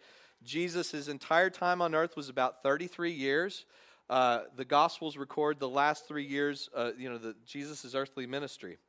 Jesus' 0.44 1.08
entire 1.08 1.52
time 1.52 1.82
on 1.82 1.94
earth 1.94 2.16
was 2.16 2.30
about 2.30 2.64
33 2.64 3.12
years. 3.12 3.66
Uh, 4.10 4.42
the 4.56 4.66
Gospels 4.66 5.18
record 5.18 5.60
the 5.60 5.70
last 5.70 6.08
three 6.08 6.26
years, 6.26 6.70
uh, 6.76 6.92
you 6.98 7.10
know, 7.10 7.18
the, 7.18 7.36
Jesus' 7.46 7.94
earthly 7.94 8.26
ministry. 8.26 8.80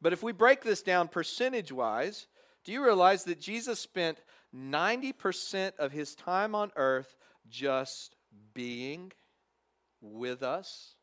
But 0.00 0.12
if 0.12 0.22
we 0.22 0.32
break 0.32 0.62
this 0.62 0.82
down 0.82 1.08
percentage 1.08 1.72
wise, 1.72 2.26
do 2.64 2.72
you 2.72 2.82
realize 2.84 3.24
that 3.24 3.40
Jesus 3.40 3.80
spent 3.80 4.18
90% 4.54 5.76
of 5.78 5.92
his 5.92 6.14
time 6.14 6.54
on 6.54 6.72
earth 6.76 7.16
just 7.48 8.16
being 8.54 9.12
with 10.00 10.42
us? 10.42 10.94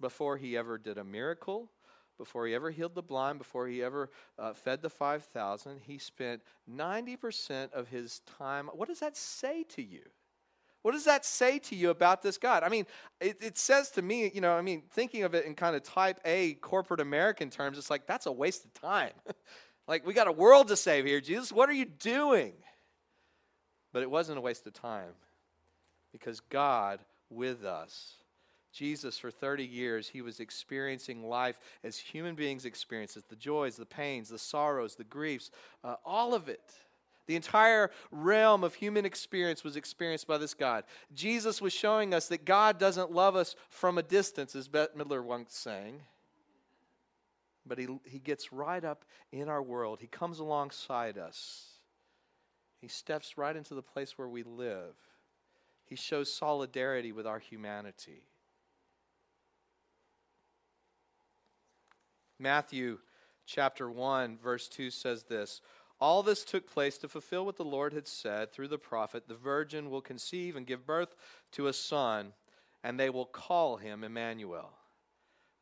before 0.00 0.36
he 0.36 0.56
ever 0.56 0.78
did 0.78 0.98
a 0.98 1.04
miracle, 1.04 1.70
before 2.18 2.46
he 2.46 2.54
ever 2.54 2.70
healed 2.70 2.94
the 2.94 3.02
blind, 3.02 3.38
before 3.38 3.66
he 3.66 3.82
ever 3.82 4.10
uh, 4.38 4.52
fed 4.52 4.82
the 4.82 4.90
5,000. 4.90 5.80
He 5.86 5.98
spent 5.98 6.42
90% 6.70 7.72
of 7.72 7.88
his 7.88 8.20
time. 8.38 8.68
What 8.72 8.88
does 8.88 9.00
that 9.00 9.16
say 9.16 9.64
to 9.70 9.82
you? 9.82 10.02
What 10.86 10.92
does 10.92 11.06
that 11.06 11.24
say 11.24 11.58
to 11.58 11.74
you 11.74 11.90
about 11.90 12.22
this 12.22 12.38
God? 12.38 12.62
I 12.62 12.68
mean, 12.68 12.86
it, 13.20 13.38
it, 13.40 13.58
says 13.58 13.90
to 13.90 14.02
me, 14.02 14.30
you 14.32 14.40
know, 14.40 14.52
I 14.52 14.62
mean, 14.62 14.84
thinking 14.92 15.24
of 15.24 15.34
it 15.34 15.44
in 15.44 15.56
kind 15.56 15.74
of 15.74 15.82
type 15.82 16.20
A 16.24 16.54
corporate 16.54 17.00
American 17.00 17.50
terms, 17.50 17.76
it's 17.76 17.90
like, 17.90 18.06
that's 18.06 18.26
a 18.26 18.30
waste 18.30 18.64
of 18.64 18.72
time. 18.72 19.10
like, 19.88 20.06
we 20.06 20.14
got 20.14 20.28
a 20.28 20.32
world 20.32 20.68
to 20.68 20.76
save 20.76 21.04
here, 21.04 21.20
Jesus. 21.20 21.50
What 21.50 21.68
are 21.68 21.72
you 21.72 21.86
doing? 21.86 22.52
But 23.92 24.04
it 24.04 24.10
wasn't 24.12 24.38
a 24.38 24.40
waste 24.40 24.64
of 24.68 24.74
time 24.74 25.10
because 26.12 26.38
God 26.38 27.00
with 27.30 27.64
us 27.64 28.18
Jesus, 28.76 29.16
for 29.16 29.30
30 29.30 29.64
years, 29.64 30.06
he 30.06 30.20
was 30.20 30.38
experiencing 30.38 31.26
life 31.26 31.58
as 31.82 31.96
human 31.96 32.34
beings 32.34 32.66
experience 32.66 33.16
it 33.16 33.26
the 33.26 33.36
joys, 33.36 33.74
the 33.74 33.86
pains, 33.86 34.28
the 34.28 34.38
sorrows, 34.38 34.94
the 34.94 35.04
griefs, 35.04 35.50
uh, 35.82 35.94
all 36.04 36.34
of 36.34 36.50
it. 36.50 36.74
The 37.26 37.36
entire 37.36 37.90
realm 38.10 38.62
of 38.62 38.74
human 38.74 39.04
experience 39.04 39.64
was 39.64 39.76
experienced 39.76 40.26
by 40.28 40.38
this 40.38 40.54
God. 40.54 40.84
Jesus 41.12 41.60
was 41.60 41.72
showing 41.72 42.14
us 42.14 42.28
that 42.28 42.44
God 42.44 42.78
doesn't 42.78 43.10
love 43.10 43.34
us 43.34 43.56
from 43.68 43.98
a 43.98 44.02
distance, 44.02 44.54
as 44.54 44.68
Bette 44.68 44.96
Midler 44.96 45.24
once 45.24 45.54
sang, 45.54 46.02
but 47.66 47.78
he, 47.78 47.88
he 48.04 48.20
gets 48.20 48.52
right 48.52 48.84
up 48.84 49.04
in 49.32 49.48
our 49.48 49.62
world. 49.62 49.98
He 50.00 50.06
comes 50.06 50.38
alongside 50.38 51.18
us, 51.18 51.66
He 52.80 52.88
steps 52.88 53.36
right 53.36 53.56
into 53.56 53.74
the 53.74 53.82
place 53.82 54.16
where 54.16 54.28
we 54.28 54.44
live. 54.44 54.94
He 55.84 55.96
shows 55.96 56.32
solidarity 56.32 57.12
with 57.12 57.26
our 57.26 57.38
humanity. 57.38 58.22
Matthew 62.38 62.98
chapter 63.46 63.90
1, 63.90 64.38
verse 64.42 64.68
2 64.68 64.90
says 64.90 65.24
this 65.24 65.60
All 65.98 66.22
this 66.22 66.44
took 66.44 66.70
place 66.70 66.98
to 66.98 67.08
fulfill 67.08 67.46
what 67.46 67.56
the 67.56 67.64
Lord 67.64 67.92
had 67.92 68.06
said 68.06 68.52
through 68.52 68.68
the 68.68 68.78
prophet 68.78 69.28
the 69.28 69.34
virgin 69.34 69.90
will 69.90 70.02
conceive 70.02 70.54
and 70.54 70.66
give 70.66 70.86
birth 70.86 71.14
to 71.52 71.68
a 71.68 71.72
son, 71.72 72.32
and 72.84 73.00
they 73.00 73.08
will 73.08 73.24
call 73.24 73.78
him 73.78 74.04
Emmanuel. 74.04 74.72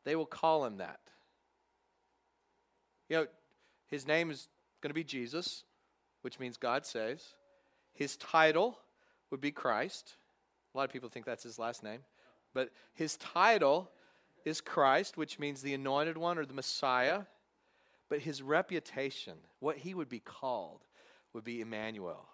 They 0.04 0.16
will 0.16 0.26
call 0.26 0.64
him 0.64 0.78
that. 0.78 1.00
You 3.08 3.16
know, 3.16 3.26
his 3.86 4.06
name 4.06 4.30
is 4.30 4.48
going 4.80 4.90
to 4.90 4.94
be 4.94 5.04
Jesus, 5.04 5.64
which 6.22 6.40
means 6.40 6.56
God 6.56 6.84
saves. 6.84 7.34
His 7.92 8.16
title 8.16 8.78
would 9.30 9.40
be 9.40 9.52
Christ. 9.52 10.16
A 10.74 10.78
lot 10.78 10.84
of 10.84 10.92
people 10.92 11.08
think 11.08 11.26
that's 11.26 11.44
his 11.44 11.58
last 11.58 11.82
name. 11.82 12.00
But 12.52 12.70
his 12.94 13.16
title 13.16 13.90
is 14.44 14.60
Christ, 14.60 15.16
which 15.16 15.38
means 15.38 15.62
the 15.62 15.74
anointed 15.74 16.18
one 16.18 16.38
or 16.38 16.44
the 16.44 16.54
Messiah. 16.54 17.22
But 18.08 18.20
his 18.20 18.42
reputation, 18.42 19.34
what 19.60 19.76
he 19.76 19.94
would 19.94 20.08
be 20.08 20.20
called, 20.20 20.82
would 21.32 21.44
be 21.44 21.60
Emmanuel. 21.60 22.26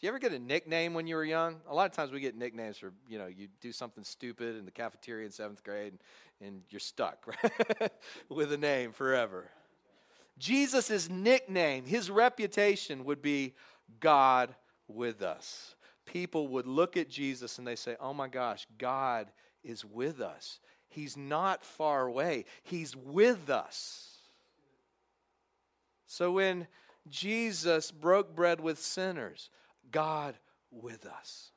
Do 0.00 0.06
you 0.06 0.08
ever 0.08 0.18
get 0.18 0.32
a 0.32 0.38
nickname 0.38 0.94
when 0.94 1.06
you 1.06 1.16
were 1.16 1.24
young? 1.24 1.60
A 1.68 1.74
lot 1.74 1.84
of 1.84 1.92
times 1.92 2.10
we 2.10 2.20
get 2.20 2.34
nicknames 2.34 2.78
for, 2.78 2.92
you 3.06 3.18
know, 3.18 3.26
you 3.26 3.48
do 3.60 3.70
something 3.70 4.02
stupid 4.02 4.56
in 4.56 4.64
the 4.64 4.70
cafeteria 4.70 5.26
in 5.26 5.32
seventh 5.32 5.62
grade 5.62 5.92
and, 6.40 6.48
and 6.48 6.62
you're 6.70 6.80
stuck 6.80 7.26
right? 7.26 7.92
with 8.30 8.50
a 8.52 8.56
name 8.56 8.92
forever. 8.92 9.50
Jesus' 10.38 11.10
nickname, 11.10 11.84
his 11.84 12.10
reputation 12.10 13.04
would 13.04 13.20
be 13.20 13.54
God 14.00 14.54
with 14.88 15.20
us. 15.20 15.74
People 16.06 16.48
would 16.48 16.66
look 16.66 16.96
at 16.96 17.10
Jesus 17.10 17.58
and 17.58 17.66
they 17.66 17.76
say, 17.76 17.96
oh 18.00 18.14
my 18.14 18.26
gosh, 18.26 18.66
God 18.78 19.30
is 19.62 19.84
with 19.84 20.22
us. 20.22 20.60
He's 20.90 21.16
not 21.16 21.64
far 21.64 22.06
away, 22.06 22.44
He's 22.64 22.96
with 22.96 23.48
us. 23.48 24.09
So 26.10 26.32
when 26.32 26.66
Jesus 27.08 27.92
broke 27.92 28.34
bread 28.34 28.60
with 28.60 28.80
sinners, 28.80 29.48
God 29.92 30.34
with 30.72 31.06
us. 31.06 31.52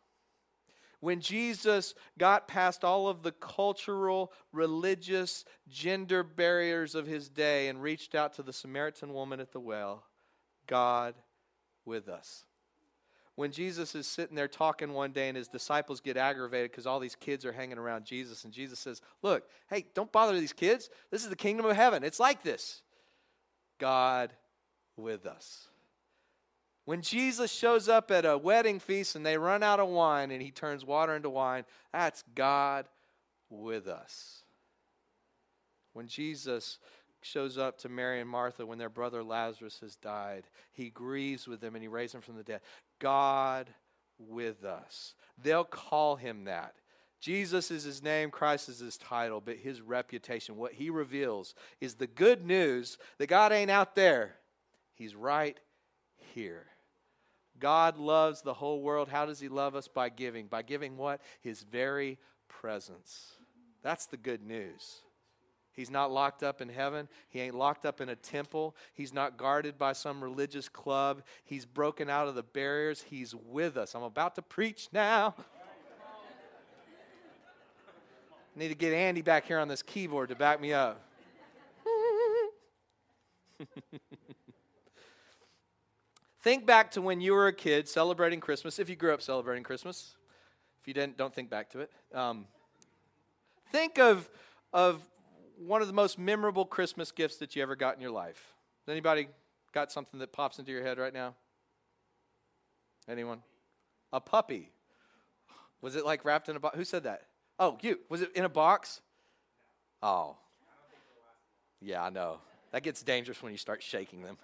When 1.00 1.22
Jesus 1.22 1.96
got 2.20 2.48
past 2.48 2.84
all 2.84 3.08
of 3.08 3.24
the 3.24 3.32
cultural, 3.32 4.32
religious, 4.52 5.44
gender 5.70 6.22
barriers 6.22 6.94
of 6.94 7.08
his 7.08 7.30
day 7.30 7.68
and 7.68 7.82
reached 7.82 8.14
out 8.14 8.34
to 8.36 8.44
the 8.44 8.54
Samaritan 8.54 9.12
woman 9.12 9.40
at 9.40 9.52
the 9.52 9.60
well, 9.60 10.06
God 10.68 11.16
with 11.84 12.08
us. 12.08 12.46
When 13.34 13.52
Jesus 13.52 13.96
is 13.96 14.06
sitting 14.06 14.36
there 14.36 14.48
talking 14.48 14.94
one 14.94 15.14
day 15.14 15.30
and 15.30 15.36
his 15.36 15.48
disciples 15.48 16.00
get 16.00 16.16
aggravated 16.16 16.70
because 16.70 16.86
all 16.86 17.00
these 17.00 17.16
kids 17.16 17.44
are 17.44 17.52
hanging 17.52 17.80
around 17.80 18.06
Jesus, 18.06 18.44
and 18.44 18.54
Jesus 18.54 18.78
says, 18.78 19.02
Look, 19.24 19.50
hey, 19.68 19.88
don't 19.96 20.12
bother 20.12 20.40
these 20.40 20.54
kids. 20.54 20.92
This 21.10 21.24
is 21.24 21.32
the 21.32 21.36
kingdom 21.36 21.66
of 21.66 21.76
heaven. 21.76 22.04
It's 22.04 22.20
like 22.20 22.44
this. 22.44 22.84
God 23.80 24.32
with 24.98 25.26
us. 25.26 25.68
When 26.86 27.02
Jesus 27.02 27.52
shows 27.52 27.88
up 27.88 28.12
at 28.12 28.26
a 28.26 28.38
wedding 28.38 28.80
feast 28.80 29.16
and 29.16 29.26
they 29.26 29.38
run 29.38 29.64
out 29.64 29.80
of 29.80 29.88
wine 29.88 30.32
and 30.32 30.42
he 30.42 30.52
turns 30.52 30.84
water 30.84 31.16
into 31.16 31.30
wine, 31.30 31.64
that's 31.94 32.24
God 32.36 32.88
with 33.50 33.88
us. 33.88 34.44
When 35.94 36.08
Jesus 36.08 36.80
shows 37.22 37.58
up 37.58 37.78
to 37.80 37.90
Mary 37.90 38.20
and 38.20 38.30
Martha 38.30 38.66
when 38.66 38.78
their 38.78 38.90
brother 38.90 39.24
Lazarus 39.24 39.80
has 39.82 39.96
died, 39.96 40.44
he 40.74 40.90
grieves 40.90 41.48
with 41.48 41.62
them 41.62 41.76
and 41.76 41.82
he 41.82 41.88
raises 41.88 42.16
him 42.16 42.22
from 42.22 42.36
the 42.36 42.44
dead. 42.44 42.60
God 43.00 43.70
with 44.20 44.66
us. 44.66 45.14
They'll 45.42 45.64
call 45.64 46.18
him 46.18 46.46
that. 46.46 46.76
Jesus 47.22 47.72
is 47.72 47.84
his 47.84 48.04
name, 48.04 48.30
Christ 48.30 48.68
is 48.68 48.80
his 48.80 48.98
title, 48.98 49.40
but 49.40 49.56
his 49.56 49.80
reputation, 49.80 50.58
what 50.58 50.74
he 50.74 50.90
reveals, 50.90 51.56
is 51.80 51.94
the 51.94 52.08
good 52.08 52.46
news 52.46 52.98
that 53.18 53.28
God 53.28 53.54
ain't 53.54 53.72
out 53.72 53.96
there. 53.96 54.36
He's 55.04 55.16
right 55.16 55.60
here. 56.16 56.64
God 57.60 57.98
loves 57.98 58.42
the 58.42 58.54
whole 58.54 58.82
world. 58.82 59.10
How 59.10 59.26
does 59.26 59.38
He 59.38 59.50
love 59.50 59.76
us? 59.76 59.90
By 59.90 60.08
giving. 60.08 60.48
By 60.48 60.62
giving 60.62 60.96
what? 60.96 61.20
His 61.42 61.64
very 61.64 62.18
presence. 62.48 63.34
That's 63.82 64.06
the 64.06 64.16
good 64.16 64.42
news. 64.48 65.02
He's 65.74 65.90
not 65.90 66.10
locked 66.10 66.42
up 66.42 66.62
in 66.62 66.70
heaven. 66.70 67.10
He 67.28 67.42
ain't 67.42 67.54
locked 67.54 67.86
up 67.86 68.00
in 68.00 68.08
a 68.08 68.16
temple. 68.16 68.78
He's 68.94 69.14
not 69.14 69.36
guarded 69.36 69.78
by 69.78 69.92
some 69.92 70.24
religious 70.24 70.70
club. 70.70 71.24
He's 71.44 71.66
broken 71.66 72.10
out 72.10 72.30
of 72.30 72.36
the 72.36 72.44
barriers. 72.44 73.02
He's 73.02 73.36
with 73.36 73.76
us. 73.76 73.96
I'm 73.96 74.04
about 74.04 74.36
to 74.36 74.42
preach 74.42 74.88
now. 74.94 75.36
Need 78.56 78.70
to 78.70 78.76
get 78.76 78.94
Andy 78.94 79.22
back 79.22 79.48
here 79.48 79.60
on 79.60 79.68
this 79.68 79.82
keyboard 79.82 80.30
to 80.30 80.36
back 80.36 80.62
me 80.62 80.72
up. 80.72 81.02
Think 86.44 86.66
back 86.66 86.92
to 86.92 87.02
when 87.02 87.22
you 87.22 87.32
were 87.32 87.48
a 87.48 87.54
kid 87.54 87.88
celebrating 87.88 88.42
Christmas, 88.42 88.78
if 88.78 88.90
you 88.90 88.98
grew 88.98 89.14
up 89.14 89.22
celebrating 89.22 89.64
Christmas. 89.64 90.18
If 90.82 90.88
you 90.90 90.94
didn't, 90.94 91.16
don't 91.16 91.34
think 91.34 91.50
back 91.50 91.70
to 91.70 91.80
it. 91.80 91.92
Um, 92.14 92.48
think 93.72 93.98
of, 93.98 94.30
of 94.74 95.02
one 95.58 95.82
of 95.82 95.88
the 95.88 95.94
most 95.94 96.20
memorable 96.20 96.66
Christmas 96.66 97.14
gifts 97.14 97.38
that 97.38 97.56
you 97.56 97.62
ever 97.62 97.78
got 97.78 97.96
in 97.96 98.02
your 98.02 98.12
life. 98.12 98.54
Anybody 98.90 99.30
got 99.72 99.90
something 99.90 100.20
that 100.20 100.34
pops 100.34 100.60
into 100.60 100.74
your 100.74 100.84
head 100.84 100.98
right 100.98 101.14
now? 101.14 101.34
Anyone? 103.08 103.42
A 104.12 104.20
puppy. 104.20 104.70
Was 105.82 105.96
it 105.96 106.06
like 106.06 106.26
wrapped 106.26 106.50
in 106.50 106.58
a 106.58 106.60
box? 106.60 106.76
Who 106.76 106.84
said 106.84 107.04
that? 107.04 107.22
Oh, 107.58 107.78
you. 107.82 108.00
Was 108.10 108.22
it 108.22 108.34
in 108.36 108.44
a 108.44 108.50
box? 108.50 109.00
Oh. 110.02 110.36
Yeah, 111.80 112.04
I 112.04 112.10
know. 112.10 112.40
That 112.74 112.82
gets 112.82 113.04
dangerous 113.04 113.42
when 113.42 113.52
you 113.52 113.58
start 113.60 113.84
shaking 113.84 114.24
them. 114.24 114.38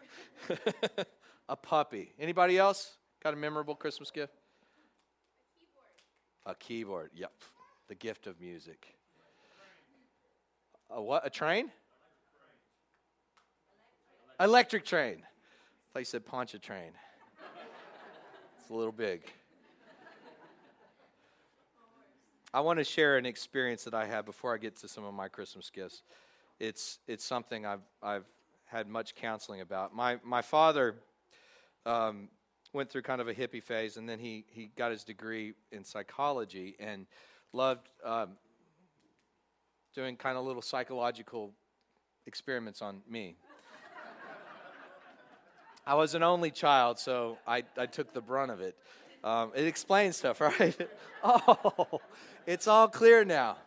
a 1.50 1.56
puppy. 1.56 2.14
Anybody 2.20 2.60
else 2.60 2.96
got 3.24 3.34
a 3.34 3.36
memorable 3.36 3.74
Christmas 3.74 4.12
gift? 4.12 4.34
A 6.46 6.54
keyboard. 6.54 6.56
A 6.56 6.56
keyboard. 6.56 7.12
Yep. 7.16 7.32
The 7.88 7.96
gift 7.96 8.28
of 8.28 8.40
music. 8.40 8.86
A 10.92 11.02
what? 11.02 11.26
A 11.26 11.30
train? 11.32 11.72
Electric 14.40 14.86
train. 14.86 15.24
I 15.24 15.88
thought 15.92 16.00
you 16.00 16.06
said 16.06 16.24
Pontchartrain. 16.24 16.92
it's 18.60 18.70
a 18.70 18.74
little 18.76 18.92
big. 18.92 19.24
I 22.54 22.62
want 22.62 22.78
to 22.78 22.84
share 22.84 23.18
an 23.18 23.26
experience 23.26 23.84
that 23.86 23.96
I 23.96 24.06
had 24.06 24.26
before 24.26 24.54
I 24.54 24.60
get 24.60 24.76
to 24.78 24.88
some 24.88 25.04
of 25.04 25.16
my 25.16 25.28
Christmas 25.28 25.72
gifts. 25.72 26.04
It's 26.60 27.00
it's 27.08 27.26
something 27.26 27.66
I've 27.66 27.82
I've 28.02 28.26
had 28.66 28.88
much 28.88 29.16
counseling 29.16 29.62
about. 29.62 29.96
My 29.96 30.20
my 30.24 30.42
father 30.42 30.96
um, 31.86 32.30
went 32.74 32.90
through 32.90 33.02
kind 33.02 33.22
of 33.22 33.28
a 33.28 33.34
hippie 33.34 33.64
phase, 33.64 33.98
and 33.98 34.08
then 34.08 34.20
he, 34.20 34.46
he 34.50 34.72
got 34.78 34.92
his 34.92 35.04
degree 35.04 35.54
in 35.72 35.84
psychology 35.84 36.76
and 36.80 37.08
loved 37.54 37.90
um, 38.06 38.32
doing 39.96 40.16
kind 40.16 40.38
of 40.38 40.46
little 40.46 40.62
psychological 40.62 41.54
experiments 42.26 42.82
on 42.82 43.02
me. 43.10 43.36
I 45.86 45.96
was 45.96 46.14
an 46.14 46.22
only 46.22 46.52
child, 46.52 47.00
so 47.00 47.40
I, 47.48 47.64
I 47.76 47.88
took 47.88 48.14
the 48.14 48.22
brunt 48.22 48.52
of 48.52 48.62
it. 48.62 48.78
Um, 49.24 49.52
it 49.56 49.66
explains 49.66 50.18
stuff, 50.18 50.40
right? 50.60 50.78
oh, 51.24 52.00
it's 52.46 52.68
all 52.68 52.88
clear 52.88 53.26
now. 53.26 53.58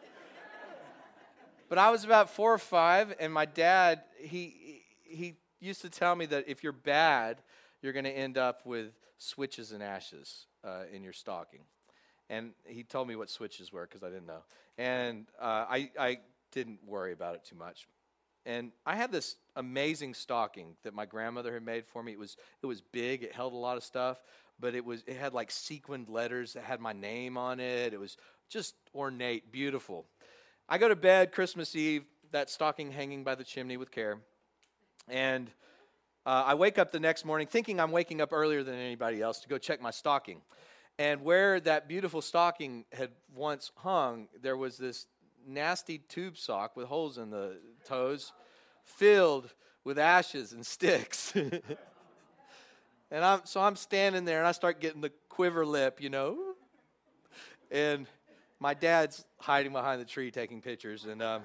But 1.72 1.78
I 1.78 1.90
was 1.90 2.04
about 2.04 2.28
four 2.28 2.52
or 2.52 2.58
five, 2.58 3.14
and 3.18 3.32
my 3.32 3.46
dad, 3.46 4.02
he, 4.20 4.82
he 5.04 5.36
used 5.58 5.80
to 5.80 5.88
tell 5.88 6.14
me 6.14 6.26
that 6.26 6.44
if 6.46 6.62
you're 6.62 6.70
bad, 6.70 7.40
you're 7.80 7.94
going 7.94 8.04
to 8.04 8.10
end 8.10 8.36
up 8.36 8.66
with 8.66 8.92
switches 9.16 9.72
and 9.72 9.82
ashes 9.82 10.44
uh, 10.62 10.82
in 10.92 11.02
your 11.02 11.14
stocking. 11.14 11.60
And 12.28 12.50
he 12.66 12.82
told 12.82 13.08
me 13.08 13.16
what 13.16 13.30
switches 13.30 13.72
were 13.72 13.86
because 13.86 14.02
I 14.02 14.10
didn't 14.10 14.26
know. 14.26 14.42
And 14.76 15.28
uh, 15.40 15.64
I, 15.66 15.90
I 15.98 16.18
didn't 16.50 16.80
worry 16.86 17.14
about 17.14 17.36
it 17.36 17.44
too 17.46 17.56
much. 17.56 17.88
And 18.44 18.72
I 18.84 18.94
had 18.94 19.10
this 19.10 19.36
amazing 19.56 20.12
stocking 20.12 20.76
that 20.82 20.92
my 20.92 21.06
grandmother 21.06 21.54
had 21.54 21.64
made 21.64 21.86
for 21.86 22.02
me. 22.02 22.12
It 22.12 22.18
was, 22.18 22.36
it 22.62 22.66
was 22.66 22.82
big, 22.82 23.22
it 23.22 23.32
held 23.32 23.54
a 23.54 23.56
lot 23.56 23.78
of 23.78 23.82
stuff, 23.82 24.18
but 24.60 24.74
it, 24.74 24.84
was, 24.84 25.04
it 25.06 25.16
had 25.16 25.32
like 25.32 25.50
sequined 25.50 26.10
letters 26.10 26.52
that 26.52 26.64
had 26.64 26.80
my 26.80 26.92
name 26.92 27.38
on 27.38 27.60
it. 27.60 27.94
It 27.94 27.98
was 27.98 28.18
just 28.50 28.74
ornate, 28.94 29.50
beautiful. 29.50 30.04
I 30.72 30.78
go 30.78 30.88
to 30.88 30.96
bed 30.96 31.32
Christmas 31.32 31.76
Eve, 31.76 32.06
that 32.30 32.48
stocking 32.48 32.90
hanging 32.90 33.24
by 33.24 33.34
the 33.34 33.44
chimney 33.44 33.76
with 33.76 33.90
care. 33.90 34.16
And 35.06 35.50
uh, 36.24 36.44
I 36.46 36.54
wake 36.54 36.78
up 36.78 36.90
the 36.90 36.98
next 36.98 37.26
morning 37.26 37.46
thinking 37.46 37.78
I'm 37.78 37.92
waking 37.92 38.22
up 38.22 38.32
earlier 38.32 38.62
than 38.62 38.76
anybody 38.76 39.20
else 39.20 39.40
to 39.40 39.50
go 39.50 39.58
check 39.58 39.82
my 39.82 39.90
stocking. 39.90 40.40
And 40.98 41.20
where 41.24 41.60
that 41.60 41.88
beautiful 41.88 42.22
stocking 42.22 42.86
had 42.90 43.10
once 43.34 43.70
hung, 43.76 44.28
there 44.40 44.56
was 44.56 44.78
this 44.78 45.08
nasty 45.46 45.98
tube 45.98 46.38
sock 46.38 46.74
with 46.74 46.86
holes 46.86 47.18
in 47.18 47.28
the 47.28 47.58
toes 47.86 48.32
filled 48.82 49.52
with 49.84 49.98
ashes 49.98 50.54
and 50.54 50.64
sticks. 50.64 51.34
and 51.36 51.60
I'm, 53.12 53.42
so 53.44 53.60
I'm 53.60 53.76
standing 53.76 54.24
there 54.24 54.38
and 54.38 54.48
I 54.48 54.52
start 54.52 54.80
getting 54.80 55.02
the 55.02 55.12
quiver 55.28 55.66
lip, 55.66 56.00
you 56.00 56.08
know. 56.08 56.38
And 57.70 58.06
my 58.62 58.74
dad's 58.74 59.24
hiding 59.38 59.72
behind 59.72 60.00
the 60.00 60.04
tree 60.04 60.30
taking 60.30 60.62
pictures. 60.62 61.04
And. 61.04 61.20
Um, 61.20 61.42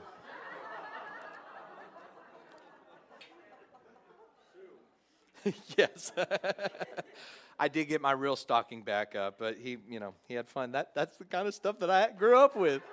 yes. 5.75 6.11
I 7.59 7.69
did 7.69 7.85
get 7.85 8.01
my 8.01 8.11
real 8.11 8.35
stocking 8.35 8.83
back 8.83 9.15
up, 9.15 9.39
but 9.39 9.57
he, 9.57 9.77
you 9.89 9.99
know, 9.99 10.13
he 10.27 10.35
had 10.35 10.47
fun. 10.47 10.73
That, 10.73 10.93
that's 10.93 11.17
the 11.17 11.25
kind 11.25 11.47
of 11.47 11.55
stuff 11.55 11.79
that 11.79 11.89
I 11.89 12.11
grew 12.11 12.37
up 12.37 12.55
with. 12.55 12.83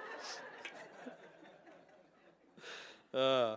uh, 3.13 3.57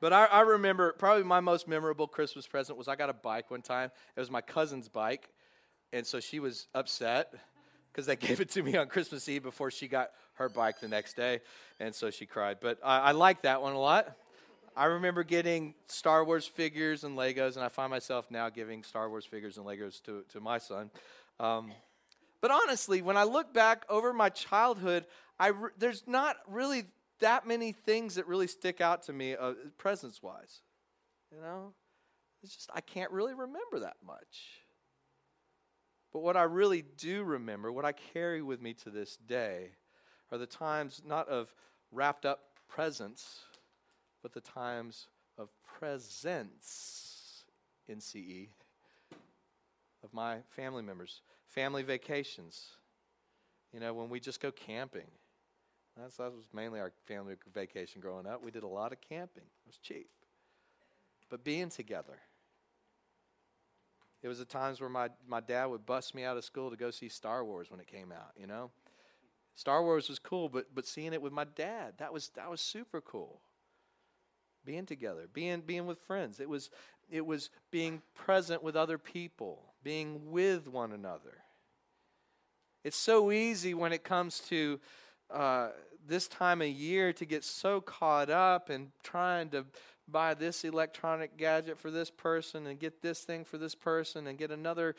but 0.00 0.14
I, 0.14 0.24
I 0.24 0.40
remember 0.40 0.94
probably 0.94 1.24
my 1.24 1.40
most 1.40 1.68
memorable 1.68 2.06
Christmas 2.06 2.46
present 2.46 2.78
was 2.78 2.88
I 2.88 2.96
got 2.96 3.10
a 3.10 3.14
bike 3.14 3.50
one 3.50 3.60
time. 3.60 3.90
It 4.16 4.20
was 4.20 4.30
my 4.30 4.40
cousin's 4.40 4.88
bike, 4.88 5.28
and 5.92 6.06
so 6.06 6.18
she 6.18 6.40
was 6.40 6.66
upset 6.74 7.34
because 8.00 8.06
they 8.06 8.16
gave 8.28 8.40
it 8.40 8.50
to 8.50 8.62
me 8.62 8.76
on 8.76 8.88
Christmas 8.88 9.28
Eve 9.28 9.42
before 9.42 9.70
she 9.70 9.88
got 9.88 10.10
her 10.34 10.48
bike 10.48 10.80
the 10.80 10.88
next 10.88 11.14
day, 11.14 11.40
and 11.78 11.94
so 11.94 12.10
she 12.10 12.24
cried. 12.24 12.58
But 12.60 12.78
I, 12.82 12.98
I 12.98 13.12
like 13.12 13.42
that 13.42 13.60
one 13.60 13.74
a 13.74 13.78
lot. 13.78 14.16
I 14.76 14.86
remember 14.86 15.22
getting 15.24 15.74
Star 15.88 16.24
Wars 16.24 16.46
figures 16.46 17.04
and 17.04 17.18
Legos, 17.18 17.56
and 17.56 17.64
I 17.64 17.68
find 17.68 17.90
myself 17.90 18.30
now 18.30 18.48
giving 18.48 18.82
Star 18.82 19.10
Wars 19.10 19.26
figures 19.26 19.58
and 19.58 19.66
Legos 19.66 20.02
to, 20.04 20.24
to 20.30 20.40
my 20.40 20.58
son. 20.58 20.90
Um, 21.38 21.72
but 22.40 22.50
honestly, 22.50 23.02
when 23.02 23.16
I 23.16 23.24
look 23.24 23.52
back 23.52 23.84
over 23.90 24.14
my 24.14 24.30
childhood, 24.30 25.04
I 25.38 25.48
re- 25.48 25.70
there's 25.76 26.04
not 26.06 26.36
really 26.48 26.84
that 27.18 27.46
many 27.46 27.72
things 27.72 28.14
that 28.14 28.26
really 28.26 28.46
stick 28.46 28.80
out 28.80 29.02
to 29.04 29.12
me 29.12 29.34
uh, 29.34 29.52
presence 29.76 30.22
wise. 30.22 30.60
You 31.34 31.42
know? 31.42 31.74
It's 32.42 32.54
just, 32.54 32.70
I 32.72 32.80
can't 32.80 33.10
really 33.10 33.34
remember 33.34 33.80
that 33.80 33.96
much. 34.06 34.62
But 36.12 36.20
what 36.20 36.36
I 36.36 36.42
really 36.42 36.82
do 36.96 37.22
remember, 37.22 37.70
what 37.70 37.84
I 37.84 37.92
carry 37.92 38.42
with 38.42 38.60
me 38.60 38.74
to 38.74 38.90
this 38.90 39.16
day, 39.16 39.70
are 40.32 40.38
the 40.38 40.46
times 40.46 41.02
not 41.04 41.28
of 41.28 41.54
wrapped 41.92 42.26
up 42.26 42.40
presence, 42.68 43.40
but 44.22 44.32
the 44.32 44.40
times 44.40 45.06
of 45.38 45.48
presence 45.78 47.44
in 47.88 48.00
CE 48.00 48.48
of 50.02 50.12
my 50.12 50.38
family 50.50 50.82
members, 50.82 51.22
family 51.46 51.82
vacations. 51.82 52.66
You 53.72 53.80
know, 53.80 53.94
when 53.94 54.08
we 54.08 54.18
just 54.20 54.40
go 54.40 54.50
camping. 54.50 55.06
That's, 55.96 56.16
that 56.16 56.32
was 56.32 56.46
mainly 56.52 56.80
our 56.80 56.92
family 57.06 57.34
vacation 57.52 58.00
growing 58.00 58.26
up. 58.26 58.42
We 58.42 58.50
did 58.50 58.62
a 58.62 58.68
lot 58.68 58.92
of 58.92 59.00
camping, 59.00 59.42
it 59.42 59.66
was 59.66 59.78
cheap. 59.78 60.08
But 61.28 61.44
being 61.44 61.68
together. 61.68 62.18
It 64.22 64.28
was 64.28 64.38
the 64.38 64.44
times 64.44 64.80
where 64.80 64.90
my, 64.90 65.08
my 65.26 65.40
dad 65.40 65.66
would 65.66 65.86
bust 65.86 66.14
me 66.14 66.24
out 66.24 66.36
of 66.36 66.44
school 66.44 66.70
to 66.70 66.76
go 66.76 66.90
see 66.90 67.08
Star 67.08 67.44
Wars 67.44 67.70
when 67.70 67.80
it 67.80 67.86
came 67.86 68.12
out, 68.12 68.32
you 68.38 68.46
know? 68.46 68.70
Star 69.60 69.82
Wars 69.82 70.08
was 70.08 70.18
cool, 70.18 70.48
but 70.48 70.74
but 70.74 70.86
seeing 70.86 71.12
it 71.12 71.20
with 71.20 71.34
my 71.34 71.44
dad, 71.44 71.94
that 71.98 72.12
was 72.12 72.30
that 72.30 72.50
was 72.50 72.62
super 72.62 73.02
cool. 73.02 73.42
Being 74.64 74.86
together, 74.86 75.28
being 75.30 75.60
being 75.60 75.86
with 75.86 75.98
friends. 75.98 76.40
It 76.40 76.48
was 76.48 76.70
it 77.10 77.26
was 77.26 77.50
being 77.70 78.00
present 78.14 78.62
with 78.62 78.74
other 78.74 78.96
people, 78.96 79.74
being 79.82 80.30
with 80.30 80.66
one 80.66 80.92
another. 80.92 81.38
It's 82.84 82.96
so 82.96 83.30
easy 83.30 83.74
when 83.74 83.92
it 83.92 84.02
comes 84.02 84.40
to 84.48 84.80
uh, 85.30 85.68
this 86.06 86.26
time 86.26 86.62
of 86.62 86.68
year 86.68 87.12
to 87.12 87.26
get 87.26 87.44
so 87.44 87.82
caught 87.82 88.30
up 88.30 88.70
and 88.70 88.88
trying 89.02 89.50
to 89.50 89.66
buy 90.10 90.34
this 90.34 90.64
electronic 90.64 91.36
gadget 91.36 91.78
for 91.78 91.90
this 91.90 92.10
person 92.10 92.66
and 92.66 92.78
get 92.78 93.02
this 93.02 93.20
thing 93.20 93.44
for 93.44 93.58
this 93.58 93.74
person 93.74 94.26
and 94.26 94.38
get 94.38 94.50
another 94.50 94.94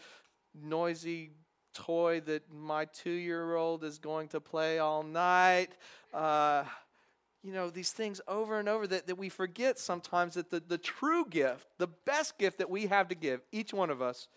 noisy 0.53 1.31
toy 1.73 2.19
that 2.21 2.43
my 2.53 2.85
two 2.85 3.09
year 3.09 3.55
old 3.55 3.83
is 3.83 3.97
going 3.97 4.27
to 4.29 4.39
play 4.39 4.79
all 4.79 5.03
night. 5.03 5.69
Uh, 6.13 6.63
you 7.43 7.53
know, 7.53 7.69
these 7.69 7.91
things 7.91 8.21
over 8.27 8.59
and 8.59 8.69
over 8.69 8.85
that, 8.87 9.07
that 9.07 9.17
we 9.17 9.29
forget 9.29 9.79
sometimes 9.79 10.35
that 10.35 10.51
the, 10.51 10.59
the 10.59 10.77
true 10.77 11.25
gift, 11.27 11.65
the 11.77 11.87
best 11.87 12.37
gift 12.37 12.59
that 12.59 12.69
we 12.69 12.85
have 12.87 13.07
to 13.07 13.15
give, 13.15 13.41
each 13.51 13.73
one 13.73 13.89
of 13.89 14.01
us, 14.01 14.27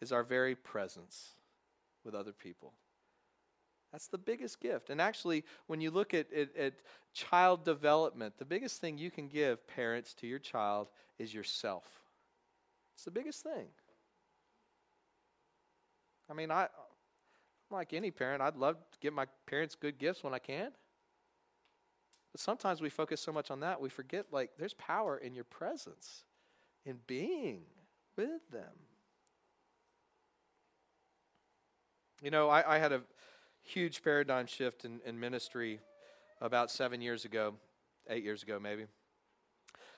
is 0.00 0.12
our 0.12 0.22
very 0.22 0.54
presence 0.54 1.30
with 2.04 2.14
other 2.14 2.32
people. 2.32 2.72
That's 3.94 4.08
the 4.08 4.18
biggest 4.18 4.60
gift. 4.60 4.90
And 4.90 5.00
actually, 5.00 5.44
when 5.68 5.80
you 5.80 5.92
look 5.92 6.14
at, 6.14 6.26
at, 6.32 6.48
at, 6.56 6.72
child 7.12 7.64
development, 7.64 8.34
the 8.38 8.44
biggest 8.44 8.80
thing 8.80 8.98
you 8.98 9.08
can 9.08 9.28
give 9.28 9.64
parents 9.68 10.14
to 10.14 10.26
your 10.26 10.40
child 10.40 10.88
is 11.16 11.32
yourself. 11.32 11.84
It's 12.96 13.04
the 13.04 13.12
biggest 13.12 13.44
thing. 13.44 13.68
I 16.28 16.34
mean, 16.34 16.50
I, 16.50 16.66
like 17.70 17.92
any 17.92 18.10
parent, 18.10 18.42
I'd 18.42 18.56
love 18.56 18.78
to 18.78 18.98
give 19.00 19.14
my 19.14 19.26
parents 19.46 19.76
good 19.76 19.96
gifts 19.96 20.24
when 20.24 20.34
I 20.34 20.40
can. 20.40 20.72
But 22.32 22.40
sometimes 22.40 22.80
we 22.80 22.90
focus 22.90 23.20
so 23.20 23.30
much 23.30 23.52
on 23.52 23.60
that, 23.60 23.80
we 23.80 23.90
forget 23.90 24.26
like 24.32 24.50
there's 24.58 24.74
power 24.74 25.18
in 25.18 25.36
your 25.36 25.44
presence, 25.44 26.24
in 26.84 26.98
being 27.06 27.62
with 28.16 28.50
them. 28.50 28.74
You 32.20 32.32
know, 32.32 32.48
I, 32.48 32.74
I 32.74 32.78
had 32.78 32.90
a 32.90 33.02
huge 33.64 34.02
paradigm 34.02 34.46
shift 34.46 34.84
in, 34.84 35.00
in 35.04 35.18
ministry 35.18 35.80
about 36.40 36.70
seven 36.70 37.00
years 37.00 37.24
ago, 37.24 37.54
eight 38.08 38.22
years 38.22 38.42
ago, 38.42 38.60
maybe. 38.60 38.84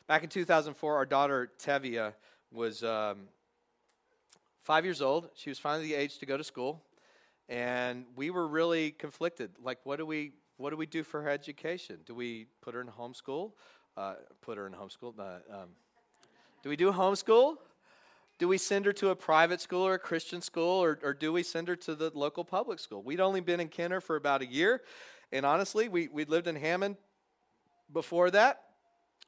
Back 0.07 0.23
in 0.23 0.29
2004, 0.29 0.95
our 0.95 1.05
daughter 1.05 1.51
Tevia 1.59 2.15
was 2.53 2.85
um, 2.85 3.23
five 4.63 4.85
years 4.85 5.03
old. 5.03 5.29
She 5.35 5.51
was 5.51 5.59
finally 5.59 5.89
the 5.89 5.95
age 5.95 6.19
to 6.19 6.27
go 6.27 6.37
to 6.37 6.45
school, 6.45 6.81
and 7.49 8.05
we 8.15 8.31
were 8.31 8.47
really 8.47 8.93
conflicted. 8.93 9.51
Like, 9.63 9.79
what 9.85 9.99
do 9.99 10.07
we 10.07 10.33
what 10.59 10.71
do 10.71 10.77
we 10.77 10.87
do 10.87 11.03
for 11.03 11.21
her 11.21 11.29
education? 11.29 11.99
Do 12.07 12.15
we 12.15 12.47
put 12.63 12.73
her 12.75 12.81
in 12.81 12.87
homeschool? 12.87 13.53
Uh, 13.95 14.15
put 14.41 14.57
her 14.57 14.67
in 14.67 14.73
homeschool? 14.73 15.13
Uh, 15.19 15.55
um, 15.55 15.69
do 16.63 16.71
we 16.71 16.77
do 16.77 16.93
homeschool? 16.93 17.57
Do 18.39 18.49
we 18.49 18.59
send 18.59 18.85
her 18.85 18.93
to 18.95 19.11
a 19.11 19.17
private 19.17 19.61
school 19.61 19.87
or 19.87 19.95
a 19.95 19.99
Christian 19.99 20.43
school, 20.43 20.83
or, 20.83 20.99
or 21.03 21.15
do 21.15 21.33
we 21.33 21.43
send 21.43 21.69
her 21.69 21.77
to 21.77 21.95
the 21.95 22.11
local 22.15 22.45
public 22.45 22.79
school? 22.79 23.03
We'd 23.03 23.21
only 23.21 23.41
been 23.41 23.61
in 23.61 23.69
Kenner 23.69 24.01
for 24.01 24.17
about 24.17 24.43
a 24.43 24.47
year, 24.47 24.83
and 25.33 25.47
honestly, 25.47 25.89
we, 25.89 26.09
we'd 26.09 26.29
lived 26.29 26.47
in 26.47 26.57
Hammond 26.57 26.97
before 27.93 28.31
that. 28.33 28.63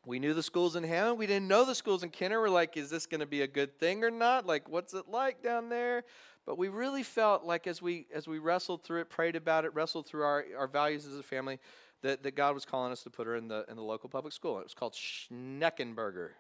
We 0.05 0.19
knew 0.19 0.35
the 0.35 0.43
schools 0.43 0.77
in 0.77 0.85
Hammond. 0.85 1.19
We 1.19 1.27
didn't 1.27 1.49
know 1.49 1.65
the 1.65 1.75
schools 1.75 2.03
in 2.03 2.11
Kenner. 2.11 2.41
We're 2.41 2.49
like, 2.49 2.77
is 2.77 2.89
this 2.89 3.07
going 3.07 3.21
to 3.21 3.27
be 3.27 3.43
a 3.43 3.47
good 3.47 3.79
thing 3.79 4.05
or 4.05 4.11
not? 4.11 4.47
Like, 4.47 4.69
what's 4.69 4.95
it 4.95 5.09
like 5.09 5.43
down 5.43 5.69
there? 5.69 6.05
But 6.47 6.57
we 6.57 6.69
really 6.69 7.03
felt 7.03 7.45
like 7.45 7.67
as 7.67 7.83
we 7.83 8.07
as 8.15 8.27
we 8.27 8.39
wrestled 8.39 8.83
through 8.83 9.03
it, 9.03 9.11
prayed 9.11 9.37
about 9.37 9.67
it, 9.67 9.75
wrestled 9.75 10.07
through 10.07 10.23
our, 10.23 10.45
our 10.57 10.67
values 10.67 11.07
as 11.07 11.19
a 11.19 11.23
family, 11.23 11.59
that, 12.03 12.23
that 12.23 12.37
God 12.37 12.55
was 12.55 12.65
calling 12.65 12.91
us 12.91 13.03
to 13.03 13.11
put 13.11 13.27
her 13.27 13.37
in 13.37 13.49
the 13.49 13.67
in 13.69 13.77
the 13.77 13.83
local 13.83 14.09
public 14.09 14.33
school. 14.33 14.59
It 14.59 14.65
was 14.65 14.73
called 14.73 14.95
Schneckenburger, 14.95 16.31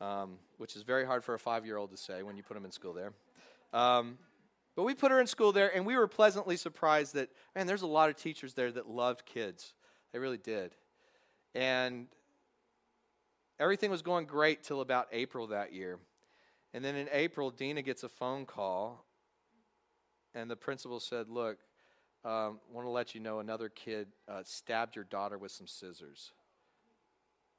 um, 0.00 0.38
which 0.58 0.76
is 0.76 0.82
very 0.82 1.04
hard 1.04 1.24
for 1.24 1.34
a 1.34 1.38
five 1.38 1.64
year 1.64 1.76
old 1.76 1.90
to 1.90 1.96
say 1.96 2.22
when 2.22 2.36
you 2.36 2.42
put 2.42 2.54
them 2.54 2.64
in 2.64 2.70
school 2.70 2.92
there. 2.92 3.12
Um, 3.72 4.18
but 4.76 4.82
we 4.82 4.94
put 4.94 5.12
her 5.12 5.20
in 5.20 5.26
school 5.26 5.52
there, 5.52 5.74
and 5.74 5.86
we 5.86 5.96
were 5.96 6.08
pleasantly 6.08 6.56
surprised 6.56 7.14
that 7.14 7.30
man, 7.54 7.66
there's 7.66 7.82
a 7.82 7.86
lot 7.86 8.10
of 8.10 8.16
teachers 8.16 8.54
there 8.54 8.72
that 8.72 8.88
loved 8.88 9.24
kids. 9.24 9.74
They 10.12 10.18
really 10.18 10.38
did, 10.38 10.74
and 11.54 12.06
everything 13.58 13.90
was 13.90 14.02
going 14.02 14.26
great 14.26 14.62
till 14.62 14.80
about 14.80 15.08
April 15.12 15.48
that 15.48 15.72
year. 15.72 15.98
And 16.72 16.84
then 16.84 16.96
in 16.96 17.08
April, 17.12 17.50
Dina 17.50 17.82
gets 17.82 18.02
a 18.02 18.08
phone 18.08 18.46
call 18.46 19.04
and 20.34 20.50
the 20.50 20.56
principal 20.56 21.00
said, 21.00 21.28
"Look, 21.28 21.58
um, 22.24 22.60
want 22.70 22.86
to 22.86 22.90
let 22.90 23.14
you 23.14 23.20
know 23.20 23.38
another 23.38 23.68
kid 23.68 24.08
uh, 24.28 24.42
stabbed 24.44 24.96
your 24.96 25.04
daughter 25.04 25.38
with 25.38 25.52
some 25.52 25.66
scissors." 25.66 26.32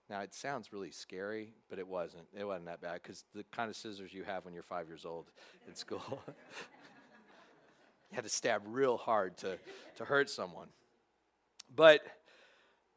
Now 0.09 0.21
it 0.21 0.33
sounds 0.33 0.71
really 0.71 0.91
scary, 0.91 1.53
but 1.69 1.79
it 1.79 1.87
wasn't. 1.87 2.25
It 2.37 2.43
wasn't 2.43 2.65
that 2.65 2.81
bad 2.81 3.01
because 3.01 3.23
the 3.33 3.43
kind 3.51 3.69
of 3.69 3.75
scissors 3.75 4.13
you 4.13 4.23
have 4.23 4.45
when 4.45 4.53
you're 4.53 4.63
five 4.63 4.87
years 4.87 5.05
old 5.05 5.31
in 5.67 5.75
school, 5.75 6.01
you 6.27 8.15
had 8.15 8.23
to 8.23 8.29
stab 8.29 8.61
real 8.67 8.97
hard 8.97 9.37
to 9.39 9.57
to 9.97 10.05
hurt 10.05 10.29
someone. 10.29 10.67
But 11.75 12.01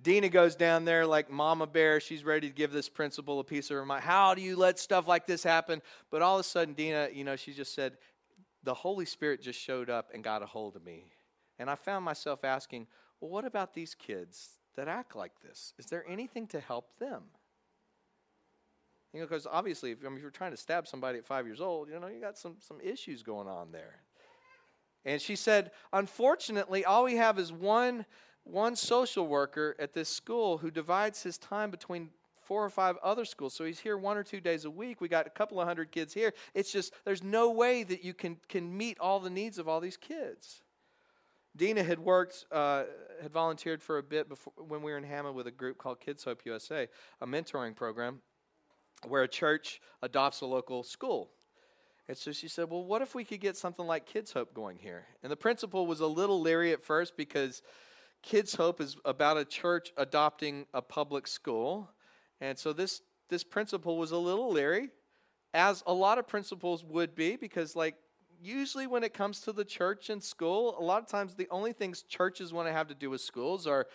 Dina 0.01 0.29
goes 0.29 0.55
down 0.55 0.85
there 0.85 1.07
like 1.07 1.31
Mama 1.31 1.67
Bear. 1.67 1.99
She's 1.99 2.25
ready 2.25 2.49
to 2.49 2.55
give 2.55 2.73
this 2.73 2.89
principal 2.89 3.41
a 3.41 3.45
piece 3.45 3.71
of 3.71 3.77
her 3.77 3.87
mind. 3.87 4.05
How 4.05 4.35
do 4.35 4.43
you 4.43 4.55
let 4.55 4.79
stuff 4.79 5.09
like 5.09 5.27
this 5.27 5.43
happen? 5.43 5.83
But 6.11 6.23
all 6.23 6.37
of 6.37 6.41
a 6.41 6.49
sudden, 6.49 6.75
Dina, 6.75 7.09
you 7.13 7.25
know, 7.25 7.37
she 7.37 7.53
just 7.53 7.75
said, 7.75 7.97
the 8.63 8.75
Holy 8.75 9.07
Spirit 9.07 9.43
just 9.43 9.59
showed 9.59 9.91
up 9.91 10.11
and 10.15 10.23
got 10.23 10.43
a 10.43 10.47
hold 10.47 10.77
of 10.77 10.85
me. 10.85 11.07
And 11.59 11.69
I 11.69 11.75
found 11.75 12.05
myself 12.05 12.45
asking, 12.45 12.87
well, 13.21 13.31
what 13.31 13.45
about 13.45 13.75
these 13.75 13.95
kids 13.95 14.58
that 14.79 14.89
act 14.89 15.17
like 15.17 15.33
this? 15.43 15.75
Is 15.79 15.87
there 15.87 16.05
anything 16.09 16.47
to 16.49 16.61
help 16.61 16.99
them? 16.99 17.23
You 19.13 19.21
know, 19.21 19.27
because 19.27 19.47
obviously, 19.51 19.91
if, 19.91 19.99
I 20.05 20.09
mean, 20.09 20.17
if 20.17 20.23
you're 20.23 20.31
trying 20.31 20.53
to 20.53 20.57
stab 20.57 20.87
somebody 20.87 21.19
at 21.19 21.27
five 21.27 21.47
years 21.47 21.61
old, 21.61 21.89
you 21.89 21.99
know, 21.99 22.07
you 22.07 22.21
got 22.21 22.39
some, 22.39 22.57
some 22.61 22.81
issues 22.81 23.23
going 23.23 23.49
on 23.49 23.73
there. 23.73 23.97
And 25.05 25.21
she 25.21 25.35
said, 25.35 25.73
unfortunately, 25.93 26.85
all 26.85 27.05
we 27.05 27.17
have 27.17 27.39
is 27.39 27.53
one, 27.53 28.05
one 28.45 28.77
social 28.77 29.27
worker 29.27 29.75
at 29.79 29.95
this 29.95 30.09
school 30.09 30.59
who 30.59 30.71
divides 30.71 31.23
his 31.23 31.39
time 31.39 31.71
between 31.71 32.11
four 32.41 32.65
or 32.65 32.71
five 32.71 32.97
other 33.03 33.25
schools. 33.25 33.55
So 33.55 33.65
he's 33.65 33.81
here 33.81 33.97
one 33.97 34.17
or 34.17 34.23
two 34.23 34.41
days 34.41 34.65
a 34.65 34.71
week. 34.71 35.01
We 35.01 35.09
got 35.09 35.27
a 35.27 35.31
couple 35.31 35.61
of 35.61 35.67
hundred 35.67 35.91
kids 35.91 36.15
here. 36.15 36.33
It's 36.55 36.71
just, 36.71 36.93
there's 37.05 37.23
no 37.23 37.51
way 37.51 37.83
that 37.83 38.05
you 38.05 38.15
can, 38.15 38.37
can 38.49 38.77
meet 38.77 38.99
all 39.01 39.19
the 39.19 39.31
needs 39.31 39.59
of 39.59 39.69
all 39.69 39.81
these 39.81 39.97
kids. 39.97 40.63
Dina 41.59 41.83
had 41.83 41.99
worked, 41.99 42.47
uh, 42.53 42.85
had 43.21 43.33
volunteered 43.33 43.83
for 43.83 43.99
a 43.99 44.03
bit 44.03 44.29
before, 44.29 44.53
when 44.57 44.81
we 44.81 44.93
were 44.93 44.99
in 44.99 45.05
Hammond 45.05 45.35
with 45.35 45.49
a 45.49 45.51
group 45.51 45.77
called 45.77 46.01
Kids 46.01 46.25
Hope 46.25 46.43
USA, 46.47 46.89
a 47.21 47.27
mentoring 47.27 47.75
program 47.75 48.21
where 49.07 49.25
a 49.25 49.29
church 49.29 49.81
adopts 50.01 50.41
a 50.41 50.47
local 50.47 50.83
school. 50.83 51.31
And 52.07 52.17
so 52.17 52.33
she 52.33 52.49
said, 52.49 52.71
Well, 52.71 52.85
what 52.85 53.03
if 53.03 53.15
we 53.15 53.25
could 53.25 53.41
get 53.41 53.57
something 53.57 53.87
like 53.87 54.07
Kids 54.07 54.33
Hope 54.33 54.55
going 54.55 54.79
here? 54.79 55.07
And 55.23 55.31
the 55.31 55.37
principal 55.37 55.87
was 55.87 56.01
a 56.01 56.07
little 56.07 56.41
leery 56.41 56.73
at 56.73 56.83
first 56.83 57.17
because 57.17 57.61
Kids 58.23 58.55
Hope 58.55 58.81
is 58.81 58.97
about 59.05 59.37
a 59.37 59.45
church 59.45 59.93
adopting 59.97 60.65
a 60.73 60.81
public 60.81 61.27
school. 61.27 61.91
And 62.41 62.57
so 62.57 62.73
this 62.73 63.03
this 63.29 63.45
principal 63.45 63.99
was 63.99 64.13
a 64.13 64.17
little 64.17 64.51
leery, 64.51 64.89
as 65.53 65.83
a 65.87 65.93
lot 65.93 66.19
of 66.19 66.27
principals 66.27 66.83
would 66.85 67.15
be, 67.15 67.37
because 67.37 67.77
like 67.77 67.97
usually 68.41 68.87
when 68.87 69.03
it 69.03 69.15
comes 69.15 69.41
to 69.43 69.53
the 69.53 69.65
church 69.65 70.11
and 70.11 70.23
school, 70.23 70.77
a 70.79 70.83
lot 70.83 71.03
of 71.03 71.09
times 71.09 71.35
the 71.35 71.49
only 71.51 71.73
things 71.73 72.03
churches 72.03 72.53
want 72.53 72.69
to 72.69 72.73
have 72.73 72.89
to 72.89 72.95
do 72.95 73.11
with 73.11 73.21
schools 73.21 73.67
are 73.67 73.87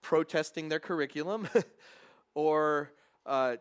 protesting 0.00 0.68
their 0.68 0.80
curriculum 0.80 1.48
or, 2.34 2.90
uh, 3.26 3.56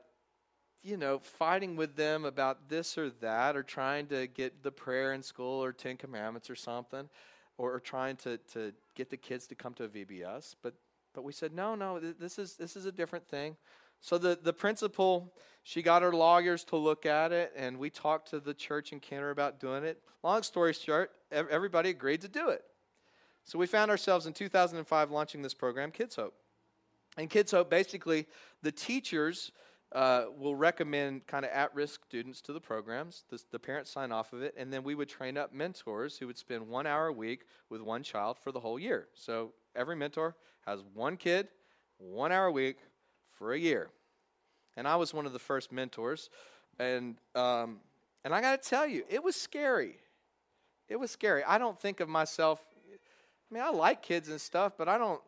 you 0.81 0.97
know, 0.97 1.19
fighting 1.19 1.75
with 1.75 1.95
them 1.95 2.25
about 2.25 2.69
this 2.69 2.97
or 2.97 3.09
that 3.21 3.55
or 3.55 3.63
trying 3.63 4.07
to 4.07 4.27
get 4.27 4.63
the 4.63 4.71
prayer 4.71 5.13
in 5.13 5.21
school 5.21 5.63
or 5.63 5.71
Ten 5.71 5.97
Commandments 5.97 6.49
or 6.49 6.55
something 6.55 7.07
or, 7.57 7.75
or 7.75 7.79
trying 7.79 8.15
to, 8.17 8.37
to 8.53 8.73
get 8.95 9.09
the 9.09 9.17
kids 9.17 9.47
to 9.47 9.55
come 9.55 9.73
to 9.75 9.83
a 9.83 9.87
VBS. 9.87 10.55
But, 10.63 10.73
but 11.13 11.23
we 11.23 11.31
said, 11.33 11.53
no, 11.53 11.75
no, 11.75 11.99
this 11.99 12.39
is, 12.39 12.55
this 12.55 12.75
is 12.75 12.85
a 12.85 12.91
different 12.91 13.27
thing. 13.27 13.55
So 14.01 14.17
the, 14.17 14.37
the 14.41 14.51
principal, 14.51 15.31
she 15.63 15.81
got 15.81 16.01
her 16.01 16.11
lawyers 16.11 16.63
to 16.65 16.75
look 16.75 17.05
at 17.05 17.31
it, 17.31 17.53
and 17.55 17.77
we 17.77 17.89
talked 17.89 18.29
to 18.31 18.39
the 18.39 18.53
church 18.53 18.91
in 18.91 18.99
Kenner 18.99 19.29
about 19.29 19.59
doing 19.59 19.83
it. 19.83 20.01
Long 20.23 20.43
story 20.43 20.73
short, 20.73 21.11
everybody 21.31 21.91
agreed 21.91 22.21
to 22.21 22.27
do 22.27 22.49
it. 22.49 22.63
So 23.43 23.57
we 23.57 23.67
found 23.67 23.89
ourselves 23.91 24.25
in 24.25 24.33
2005 24.33 25.11
launching 25.11 25.41
this 25.41 25.53
program, 25.53 25.91
Kids 25.91 26.15
Hope. 26.15 26.33
And 27.17 27.29
Kids 27.29 27.51
Hope, 27.51 27.69
basically, 27.69 28.27
the 28.63 28.71
teachers 28.71 29.51
uh, 29.91 30.25
will 30.37 30.55
recommend 30.55 31.27
kind 31.27 31.43
of 31.43 31.51
at 31.51 31.73
risk 31.75 32.05
students 32.05 32.41
to 32.41 32.53
the 32.53 32.61
programs. 32.61 33.25
The, 33.29 33.41
the, 33.51 33.59
parents 33.59 33.91
sign 33.91 34.11
off 34.11 34.31
of 34.31 34.41
it, 34.41 34.55
and 34.57 34.71
then 34.71 34.83
we 34.83 34.95
would 34.95 35.09
train 35.09 35.37
up 35.37 35.53
mentors 35.53 36.17
who 36.17 36.27
would 36.27 36.37
spend 36.37 36.67
one 36.67 36.87
hour 36.87 37.07
a 37.07 37.13
week 37.13 37.45
with 37.69 37.81
one 37.81 38.01
child 38.01 38.37
for 38.39 38.51
the 38.51 38.59
whole 38.59 38.79
year. 38.79 39.07
So 39.13 39.51
every 39.75 39.97
mentor 39.97 40.35
has 40.65 40.79
one 40.93 41.17
kid, 41.17 41.49
one 41.97 42.31
hour 42.31 42.45
a 42.45 42.51
week 42.51 42.77
for 43.41 43.53
a 43.53 43.57
year. 43.57 43.89
And 44.77 44.87
I 44.87 44.97
was 44.97 45.15
one 45.15 45.25
of 45.25 45.33
the 45.33 45.39
first 45.39 45.71
mentors. 45.71 46.29
And, 46.77 47.15
um, 47.33 47.79
and 48.23 48.35
I 48.35 48.39
got 48.39 48.61
to 48.61 48.69
tell 48.69 48.85
you, 48.85 49.03
it 49.09 49.23
was 49.23 49.35
scary. 49.35 49.95
It 50.87 50.99
was 50.99 51.09
scary. 51.09 51.43
I 51.43 51.57
don't 51.57 51.79
think 51.79 52.01
of 52.01 52.07
myself, 52.07 52.63
I 52.87 53.53
mean, 53.53 53.63
I 53.63 53.71
like 53.71 54.03
kids 54.03 54.29
and 54.29 54.39
stuff, 54.39 54.73
but 54.77 54.87
I 54.87 54.97
don't. 54.97 55.19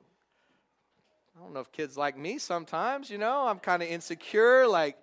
I 1.36 1.42
don't 1.42 1.52
know 1.52 1.62
if 1.62 1.72
kids 1.72 1.98
like 1.98 2.16
me 2.16 2.38
sometimes, 2.38 3.10
you 3.10 3.18
know. 3.18 3.48
I'm 3.48 3.58
kind 3.58 3.82
of 3.82 3.90
insecure. 3.90 4.68
Like, 4.68 4.98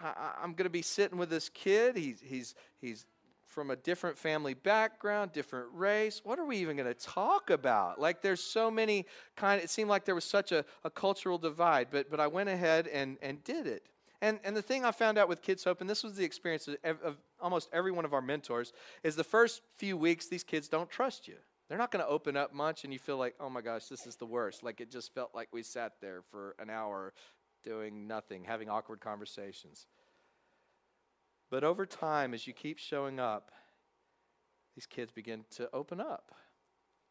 I, 0.00 0.34
am 0.44 0.52
going 0.52 0.66
to 0.66 0.70
be 0.70 0.82
sitting 0.82 1.18
with 1.18 1.30
this 1.30 1.48
kid. 1.48 1.96
He's, 1.96 2.20
he's, 2.24 2.54
he's 2.80 3.06
from 3.54 3.70
a 3.70 3.76
different 3.76 4.18
family 4.18 4.52
background, 4.52 5.32
different 5.32 5.68
race. 5.72 6.20
What 6.24 6.38
are 6.38 6.44
we 6.44 6.56
even 6.58 6.76
going 6.76 6.92
to 6.92 6.94
talk 6.94 7.50
about? 7.50 8.00
Like 8.00 8.20
there's 8.20 8.42
so 8.42 8.70
many 8.70 9.06
kind 9.36 9.62
it 9.62 9.70
seemed 9.70 9.88
like 9.88 10.04
there 10.04 10.14
was 10.14 10.24
such 10.24 10.50
a, 10.50 10.64
a 10.82 10.90
cultural 10.90 11.38
divide, 11.38 11.88
but, 11.90 12.10
but 12.10 12.18
I 12.18 12.26
went 12.26 12.48
ahead 12.48 12.88
and, 12.88 13.16
and 13.22 13.42
did 13.44 13.66
it. 13.66 13.86
And, 14.20 14.40
and 14.42 14.56
the 14.56 14.62
thing 14.62 14.84
I 14.84 14.90
found 14.90 15.18
out 15.18 15.28
with 15.28 15.40
Kids 15.42 15.62
Hope, 15.64 15.80
and 15.80 15.88
this 15.88 16.02
was 16.02 16.16
the 16.16 16.24
experience 16.24 16.66
of, 16.66 17.00
of 17.02 17.16
almost 17.40 17.68
every 17.72 17.92
one 17.92 18.04
of 18.04 18.12
our 18.12 18.22
mentors, 18.22 18.72
is 19.02 19.16
the 19.16 19.24
first 19.24 19.62
few 19.76 19.96
weeks, 19.96 20.26
these 20.26 20.42
kids 20.42 20.66
don't 20.66 20.90
trust 20.90 21.28
you. 21.28 21.36
They're 21.68 21.78
not 21.78 21.90
going 21.90 22.04
to 22.04 22.10
open 22.10 22.36
up 22.36 22.52
much, 22.52 22.84
and 22.84 22.92
you 22.92 22.98
feel 22.98 23.16
like, 23.16 23.34
oh 23.38 23.48
my 23.48 23.60
gosh, 23.60 23.86
this 23.86 24.06
is 24.06 24.16
the 24.16 24.26
worst. 24.26 24.62
Like 24.62 24.80
it 24.80 24.90
just 24.90 25.14
felt 25.14 25.30
like 25.34 25.48
we 25.52 25.62
sat 25.62 25.92
there 26.00 26.22
for 26.30 26.54
an 26.58 26.70
hour 26.70 27.12
doing 27.62 28.06
nothing, 28.06 28.44
having 28.44 28.68
awkward 28.68 29.00
conversations. 29.00 29.86
But 31.54 31.62
over 31.62 31.86
time, 31.86 32.34
as 32.34 32.48
you 32.48 32.52
keep 32.52 32.80
showing 32.80 33.20
up, 33.20 33.52
these 34.74 34.86
kids 34.86 35.12
begin 35.12 35.44
to 35.54 35.70
open 35.72 36.00
up. 36.00 36.32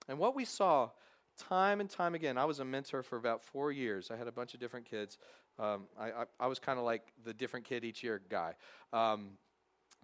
And 0.09 0.19
what 0.19 0.35
we 0.35 0.43
saw 0.43 0.89
time 1.37 1.79
and 1.79 1.89
time 1.89 2.13
again, 2.13 2.37
I 2.37 2.43
was 2.43 2.59
a 2.59 2.65
mentor 2.65 3.03
for 3.03 3.15
about 3.15 3.41
four 3.41 3.71
years. 3.71 4.11
I 4.11 4.17
had 4.17 4.27
a 4.27 4.33
bunch 4.33 4.53
of 4.53 4.59
different 4.59 4.85
kids. 4.85 5.17
Um, 5.57 5.83
I, 5.97 6.07
I, 6.07 6.25
I, 6.41 6.47
was 6.47 6.59
kind 6.59 6.77
of 6.77 6.83
like 6.83 7.03
the 7.23 7.33
different 7.33 7.65
kid 7.65 7.85
each 7.85 8.03
year 8.03 8.21
guy. 8.27 8.55
Um, 8.91 9.37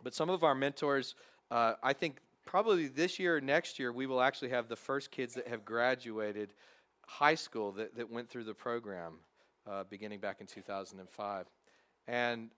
but 0.02 0.13
some 0.13 0.30
of 0.30 0.45
our 0.45 0.56
mentors, 0.56 1.15
uh, 1.52 1.73
I 1.84 1.91
think 1.91 2.21
probably 2.45 2.88
this 2.88 3.19
year 3.19 3.36
or 3.36 3.41
next 3.41 3.78
year, 3.78 3.91
we 3.91 4.08
will 4.08 4.21
actually 4.21 4.52
have 4.52 4.69
the 4.69 4.78
first 4.78 5.12
kids 5.12 5.34
that 5.34 5.49
have 5.49 5.65
graduated 5.65 6.54
high 7.08 7.36
school 7.36 7.73
that, 7.73 7.93
that 7.97 8.10
went 8.10 8.30
through 8.30 8.45
the 8.45 8.54
program 8.54 9.15
uh, 9.69 9.84
beginning 9.89 10.21
back 10.21 10.39
in 10.39 10.47
2005. 10.47 11.45
And 12.08 12.52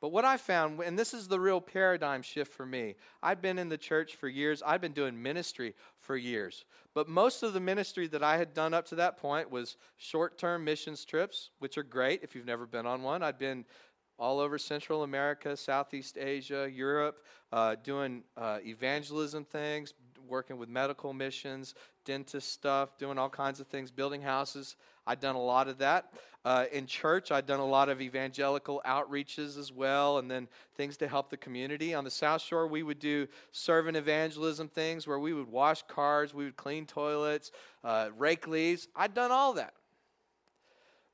but 0.00 0.12
what 0.12 0.24
I 0.24 0.36
found, 0.36 0.80
and 0.80 0.98
this 0.98 1.14
is 1.14 1.28
the 1.28 1.40
real 1.40 1.60
paradigm 1.60 2.22
shift 2.22 2.52
for 2.52 2.66
me, 2.66 2.96
I'd 3.22 3.40
been 3.40 3.58
in 3.58 3.68
the 3.68 3.78
church 3.78 4.16
for 4.16 4.28
years, 4.28 4.62
I'd 4.64 4.80
been 4.80 4.92
doing 4.92 5.20
ministry 5.22 5.74
for 5.98 6.16
years. 6.16 6.64
But 6.94 7.08
most 7.08 7.42
of 7.42 7.52
the 7.52 7.60
ministry 7.60 8.06
that 8.08 8.22
I 8.22 8.36
had 8.36 8.54
done 8.54 8.74
up 8.74 8.86
to 8.86 8.94
that 8.96 9.16
point 9.16 9.50
was 9.50 9.76
short 9.96 10.38
term 10.38 10.64
missions 10.64 11.04
trips, 11.04 11.50
which 11.58 11.78
are 11.78 11.82
great 11.82 12.22
if 12.22 12.34
you've 12.34 12.46
never 12.46 12.66
been 12.66 12.86
on 12.86 13.02
one. 13.02 13.22
I'd 13.22 13.38
been 13.38 13.64
all 14.18 14.40
over 14.40 14.58
Central 14.58 15.02
America, 15.02 15.56
Southeast 15.56 16.16
Asia, 16.18 16.70
Europe, 16.72 17.24
uh, 17.52 17.76
doing 17.82 18.22
uh, 18.36 18.58
evangelism 18.64 19.44
things, 19.44 19.92
working 20.26 20.56
with 20.56 20.68
medical 20.68 21.12
missions, 21.12 21.74
dentist 22.04 22.52
stuff, 22.52 22.96
doing 22.98 23.18
all 23.18 23.28
kinds 23.28 23.60
of 23.60 23.66
things, 23.66 23.90
building 23.90 24.22
houses. 24.22 24.76
I'd 25.06 25.20
done 25.20 25.36
a 25.36 25.42
lot 25.42 25.68
of 25.68 25.78
that. 25.78 26.12
Uh, 26.44 26.66
in 26.70 26.86
church, 26.86 27.32
I'd 27.32 27.46
done 27.46 27.58
a 27.58 27.66
lot 27.66 27.88
of 27.88 28.00
evangelical 28.00 28.80
outreaches 28.86 29.58
as 29.58 29.72
well, 29.72 30.18
and 30.18 30.30
then 30.30 30.46
things 30.76 30.96
to 30.98 31.08
help 31.08 31.28
the 31.28 31.36
community. 31.36 31.92
On 31.92 32.04
the 32.04 32.10
South 32.10 32.40
Shore, 32.40 32.68
we 32.68 32.84
would 32.84 33.00
do 33.00 33.26
servant 33.50 33.96
evangelism 33.96 34.68
things 34.68 35.08
where 35.08 35.18
we 35.18 35.32
would 35.32 35.48
wash 35.48 35.82
cars, 35.88 36.32
we 36.32 36.44
would 36.44 36.56
clean 36.56 36.86
toilets, 36.86 37.50
uh, 37.82 38.10
rake 38.16 38.46
leaves. 38.46 38.86
I'd 38.94 39.12
done 39.12 39.32
all 39.32 39.54
that. 39.54 39.74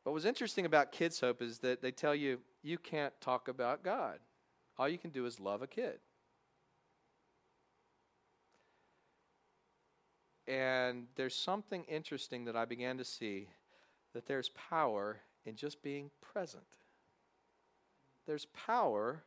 But 0.04 0.12
what's 0.12 0.26
interesting 0.26 0.66
about 0.66 0.92
Kids 0.92 1.20
Hope 1.20 1.40
is 1.40 1.60
that 1.60 1.80
they 1.80 1.92
tell 1.92 2.14
you 2.14 2.40
you 2.62 2.76
can't 2.76 3.14
talk 3.20 3.48
about 3.48 3.82
God. 3.82 4.18
All 4.78 4.88
you 4.88 4.98
can 4.98 5.10
do 5.10 5.24
is 5.26 5.40
love 5.40 5.62
a 5.62 5.66
kid. 5.66 5.98
And 10.46 11.06
there's 11.14 11.34
something 11.34 11.84
interesting 11.84 12.44
that 12.46 12.56
I 12.56 12.64
began 12.64 12.98
to 12.98 13.04
see 13.04 13.48
that 14.14 14.26
there's 14.26 14.50
power 14.50 15.20
in 15.44 15.56
just 15.56 15.82
being 15.82 16.10
present. 16.20 16.62
There's 18.26 18.46
power 18.46 19.24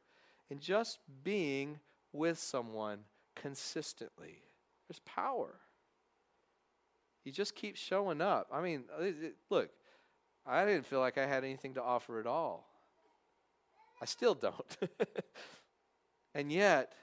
in 0.50 0.60
just 0.60 1.00
being 1.24 1.80
with 2.14 2.40
someone 2.40 3.00
consistently. 3.36 4.44
There's 4.88 5.00
power. 5.00 5.56
You 7.24 7.32
just 7.32 7.56
keep 7.56 7.76
showing 7.76 8.22
up. 8.22 8.48
I 8.54 8.62
mean, 8.62 8.84
uh, 8.98 9.06
look, 9.50 9.70
I 10.46 10.64
didn't 10.66 10.86
feel 10.86 11.00
like 11.00 11.18
I 11.18 11.26
had 11.26 11.44
anything 11.44 11.74
to 11.74 11.84
offer 11.84 12.20
at 12.20 12.28
all. 12.28 12.70
I 14.02 14.06
still 14.06 14.36
don't. 14.36 14.78
and 16.36 16.52
yet, 16.52 16.94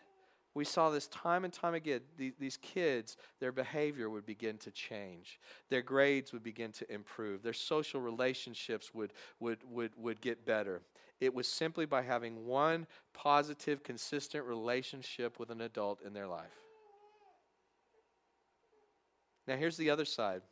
we 0.54 0.64
saw 0.64 0.90
this 0.90 1.08
time 1.08 1.44
and 1.44 1.52
time 1.52 1.72
again. 1.72 2.00
These 2.16 2.58
kids, 2.58 3.16
their 3.40 3.52
behavior 3.52 4.10
would 4.10 4.26
begin 4.26 4.58
to 4.58 4.70
change. 4.70 5.40
Their 5.70 5.80
grades 5.80 6.32
would 6.32 6.42
begin 6.42 6.72
to 6.72 6.92
improve. 6.92 7.42
Their 7.42 7.54
social 7.54 8.02
relationships 8.02 8.92
would, 8.92 9.14
would, 9.40 9.60
would, 9.70 9.92
would 9.96 10.20
get 10.20 10.44
better. 10.44 10.82
It 11.20 11.32
was 11.32 11.48
simply 11.48 11.86
by 11.86 12.02
having 12.02 12.44
one 12.44 12.86
positive, 13.14 13.82
consistent 13.82 14.44
relationship 14.44 15.38
with 15.38 15.48
an 15.50 15.62
adult 15.62 16.02
in 16.02 16.12
their 16.12 16.26
life. 16.26 16.58
Now, 19.48 19.56
here's 19.56 19.78
the 19.78 19.88
other 19.88 20.04
side. 20.04 20.42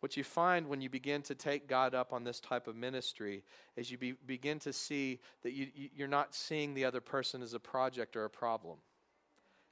What 0.00 0.16
you 0.16 0.24
find 0.24 0.66
when 0.66 0.80
you 0.80 0.88
begin 0.88 1.20
to 1.22 1.34
take 1.34 1.68
God 1.68 1.94
up 1.94 2.14
on 2.14 2.24
this 2.24 2.40
type 2.40 2.66
of 2.66 2.74
ministry 2.74 3.44
is 3.76 3.90
you 3.90 3.98
be, 3.98 4.12
begin 4.12 4.58
to 4.60 4.72
see 4.72 5.20
that 5.42 5.52
you, 5.52 5.68
you're 5.94 6.08
not 6.08 6.34
seeing 6.34 6.72
the 6.72 6.86
other 6.86 7.02
person 7.02 7.42
as 7.42 7.52
a 7.52 7.60
project 7.60 8.16
or 8.16 8.24
a 8.24 8.30
problem 8.30 8.78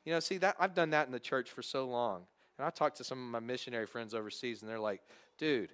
you 0.08 0.14
know, 0.14 0.20
see 0.20 0.38
that 0.38 0.56
I've 0.58 0.74
done 0.74 0.88
that 0.90 1.04
in 1.04 1.12
the 1.12 1.20
church 1.20 1.50
for 1.50 1.60
so 1.60 1.84
long. 1.86 2.22
And 2.56 2.66
I 2.66 2.70
talked 2.70 2.96
to 2.96 3.04
some 3.04 3.18
of 3.18 3.30
my 3.30 3.40
missionary 3.40 3.84
friends 3.84 4.14
overseas 4.14 4.62
and 4.62 4.70
they're 4.70 4.80
like, 4.80 5.02
"Dude, 5.36 5.70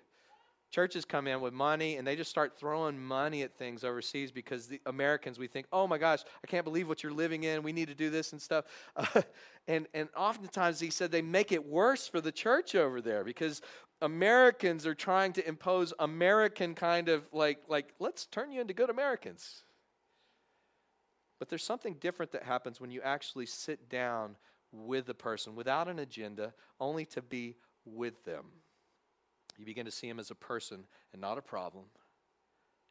churches 0.72 1.04
come 1.04 1.28
in 1.28 1.40
with 1.40 1.54
money 1.54 1.98
and 1.98 2.04
they 2.04 2.16
just 2.16 2.30
start 2.30 2.58
throwing 2.58 3.00
money 3.00 3.42
at 3.42 3.56
things 3.56 3.84
overseas 3.84 4.32
because 4.32 4.66
the 4.66 4.80
Americans 4.86 5.38
we 5.38 5.46
think, 5.46 5.68
"Oh 5.72 5.86
my 5.86 5.98
gosh, 5.98 6.24
I 6.42 6.48
can't 6.48 6.64
believe 6.64 6.88
what 6.88 7.04
you're 7.04 7.12
living 7.12 7.44
in. 7.44 7.62
We 7.62 7.72
need 7.72 7.86
to 7.86 7.94
do 7.94 8.10
this 8.10 8.32
and 8.32 8.42
stuff." 8.42 8.64
Uh, 8.96 9.22
and 9.68 9.86
and 9.94 10.08
oftentimes 10.16 10.80
he 10.80 10.90
said 10.90 11.12
they 11.12 11.22
make 11.22 11.52
it 11.52 11.64
worse 11.64 12.08
for 12.08 12.20
the 12.20 12.32
church 12.32 12.74
over 12.74 13.00
there 13.00 13.22
because 13.22 13.62
Americans 14.02 14.84
are 14.84 14.96
trying 14.96 15.32
to 15.34 15.46
impose 15.46 15.94
American 16.00 16.74
kind 16.74 17.08
of 17.08 17.22
like 17.32 17.60
like 17.68 17.94
let's 18.00 18.26
turn 18.26 18.50
you 18.50 18.60
into 18.60 18.74
good 18.74 18.90
Americans. 18.90 19.62
But 21.44 21.50
there's 21.50 21.62
something 21.62 21.96
different 22.00 22.32
that 22.32 22.44
happens 22.44 22.80
when 22.80 22.90
you 22.90 23.02
actually 23.02 23.44
sit 23.44 23.90
down 23.90 24.36
with 24.72 25.04
the 25.04 25.12
person 25.12 25.54
without 25.54 25.88
an 25.88 25.98
agenda, 25.98 26.54
only 26.80 27.04
to 27.04 27.20
be 27.20 27.56
with 27.84 28.24
them. 28.24 28.46
You 29.58 29.66
begin 29.66 29.84
to 29.84 29.90
see 29.90 30.08
him 30.08 30.18
as 30.18 30.30
a 30.30 30.34
person 30.34 30.86
and 31.12 31.20
not 31.20 31.36
a 31.36 31.42
problem. 31.42 31.84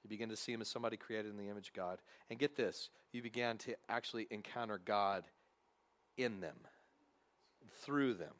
You 0.04 0.08
begin 0.08 0.30
to 0.30 0.36
see 0.36 0.54
him 0.54 0.62
as 0.62 0.68
somebody 0.68 0.98
created 0.98 1.32
in 1.32 1.38
the 1.38 1.50
image 1.50 1.70
of 1.70 1.74
God. 1.74 1.98
And 2.30 2.38
get 2.38 2.56
this, 2.56 2.92
you 3.12 3.24
began 3.24 3.58
to 3.58 3.74
actually 3.90 4.28
encounter 4.30 4.80
God 4.86 5.24
in 6.16 6.40
them, 6.40 6.58
through 7.82 8.14
them. 8.14 8.36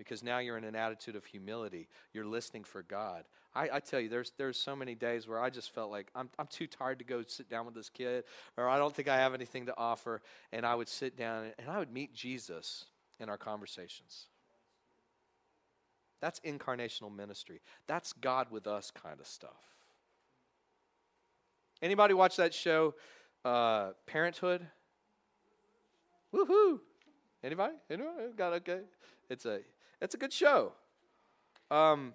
Because 0.00 0.22
now 0.22 0.38
you're 0.38 0.56
in 0.56 0.64
an 0.64 0.74
attitude 0.74 1.14
of 1.14 1.26
humility. 1.26 1.86
You're 2.14 2.24
listening 2.24 2.64
for 2.64 2.80
God. 2.82 3.24
I, 3.54 3.68
I, 3.74 3.80
tell 3.80 4.00
you, 4.00 4.08
there's 4.08 4.32
there's 4.38 4.56
so 4.56 4.74
many 4.74 4.94
days 4.94 5.28
where 5.28 5.38
I 5.38 5.50
just 5.50 5.74
felt 5.74 5.90
like 5.90 6.10
I'm 6.14 6.30
I'm 6.38 6.46
too 6.46 6.66
tired 6.66 7.00
to 7.00 7.04
go 7.04 7.22
sit 7.26 7.50
down 7.50 7.66
with 7.66 7.74
this 7.74 7.90
kid, 7.90 8.24
or 8.56 8.66
I 8.66 8.78
don't 8.78 8.94
think 8.94 9.08
I 9.08 9.18
have 9.18 9.34
anything 9.34 9.66
to 9.66 9.74
offer, 9.76 10.22
and 10.52 10.64
I 10.64 10.74
would 10.74 10.88
sit 10.88 11.18
down 11.18 11.44
and, 11.44 11.54
and 11.58 11.68
I 11.68 11.78
would 11.78 11.92
meet 11.92 12.14
Jesus 12.14 12.86
in 13.18 13.28
our 13.28 13.36
conversations. 13.36 14.24
That's 16.22 16.40
incarnational 16.40 17.14
ministry. 17.14 17.60
That's 17.86 18.14
God 18.14 18.46
with 18.50 18.66
us 18.66 18.90
kind 18.90 19.20
of 19.20 19.26
stuff. 19.26 19.50
Anybody 21.82 22.14
watch 22.14 22.36
that 22.36 22.54
show, 22.54 22.94
uh, 23.44 23.90
Parenthood? 24.06 24.66
Woohoo! 26.32 26.80
Anybody? 27.44 27.74
Anybody? 27.90 28.28
Got 28.34 28.54
okay? 28.54 28.80
It's 29.28 29.44
a 29.44 29.60
it's 30.00 30.14
a 30.14 30.18
good 30.18 30.32
show. 30.32 30.72
Um, 31.70 32.14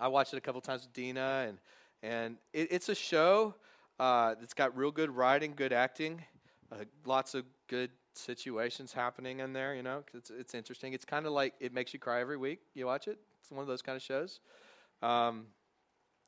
I 0.00 0.08
watched 0.08 0.34
it 0.34 0.36
a 0.36 0.40
couple 0.40 0.60
times 0.60 0.82
with 0.82 0.92
Dina, 0.92 1.46
and 1.48 1.58
and 2.02 2.36
it, 2.52 2.68
it's 2.70 2.88
a 2.88 2.94
show 2.94 3.54
uh, 3.98 4.34
that's 4.40 4.54
got 4.54 4.76
real 4.76 4.90
good 4.90 5.10
writing, 5.10 5.54
good 5.56 5.72
acting, 5.72 6.22
uh, 6.72 6.84
lots 7.04 7.34
of 7.34 7.44
good 7.68 7.90
situations 8.14 8.92
happening 8.92 9.40
in 9.40 9.52
there. 9.52 9.74
You 9.74 9.82
know, 9.82 10.02
it's 10.14 10.30
it's 10.30 10.54
interesting. 10.54 10.92
It's 10.92 11.04
kind 11.04 11.26
of 11.26 11.32
like 11.32 11.54
it 11.60 11.72
makes 11.72 11.92
you 11.92 12.00
cry 12.00 12.20
every 12.20 12.36
week. 12.36 12.60
You 12.74 12.86
watch 12.86 13.08
it. 13.08 13.18
It's 13.40 13.50
one 13.50 13.62
of 13.62 13.68
those 13.68 13.82
kind 13.82 13.96
of 13.96 14.02
shows. 14.02 14.40
Um, 15.02 15.46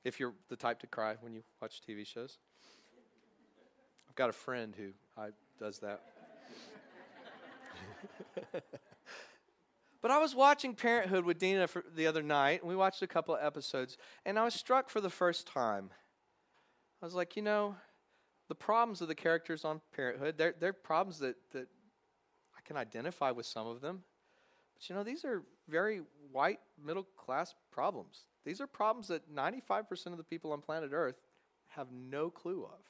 if 0.04 0.20
you're 0.20 0.34
the 0.48 0.56
type 0.56 0.78
to 0.80 0.86
cry 0.86 1.16
when 1.20 1.32
you 1.32 1.42
watch 1.60 1.80
TV 1.86 2.06
shows, 2.06 2.38
I've 4.08 4.14
got 4.14 4.30
a 4.30 4.32
friend 4.32 4.74
who 4.76 4.90
I, 5.20 5.30
does 5.58 5.80
that. 5.80 6.00
But 10.00 10.10
I 10.10 10.18
was 10.18 10.34
watching 10.34 10.74
Parenthood 10.74 11.24
with 11.24 11.38
Dina 11.38 11.68
the 11.94 12.06
other 12.06 12.22
night, 12.22 12.60
and 12.60 12.68
we 12.68 12.76
watched 12.76 13.02
a 13.02 13.06
couple 13.06 13.34
of 13.34 13.44
episodes, 13.44 13.98
and 14.24 14.38
I 14.38 14.44
was 14.44 14.54
struck 14.54 14.90
for 14.90 15.00
the 15.00 15.10
first 15.10 15.46
time. 15.46 15.90
I 17.02 17.06
was 17.06 17.14
like, 17.14 17.36
you 17.36 17.42
know, 17.42 17.74
the 18.48 18.54
problems 18.54 19.00
of 19.00 19.08
the 19.08 19.14
characters 19.14 19.64
on 19.64 19.80
Parenthood, 19.94 20.38
they're, 20.38 20.54
they're 20.58 20.72
problems 20.72 21.18
that, 21.18 21.36
that 21.52 21.68
I 22.56 22.60
can 22.64 22.76
identify 22.76 23.30
with 23.30 23.46
some 23.46 23.66
of 23.66 23.80
them. 23.80 24.02
But 24.74 24.88
you 24.88 24.94
know, 24.94 25.02
these 25.02 25.24
are 25.24 25.42
very 25.68 26.02
white, 26.32 26.60
middle 26.82 27.06
class 27.16 27.54
problems. 27.70 28.24
These 28.44 28.60
are 28.60 28.66
problems 28.66 29.08
that 29.08 29.32
95% 29.34 30.06
of 30.06 30.16
the 30.16 30.24
people 30.24 30.52
on 30.52 30.60
planet 30.60 30.90
Earth 30.92 31.20
have 31.68 31.88
no 31.92 32.30
clue 32.30 32.64
of. 32.64 32.80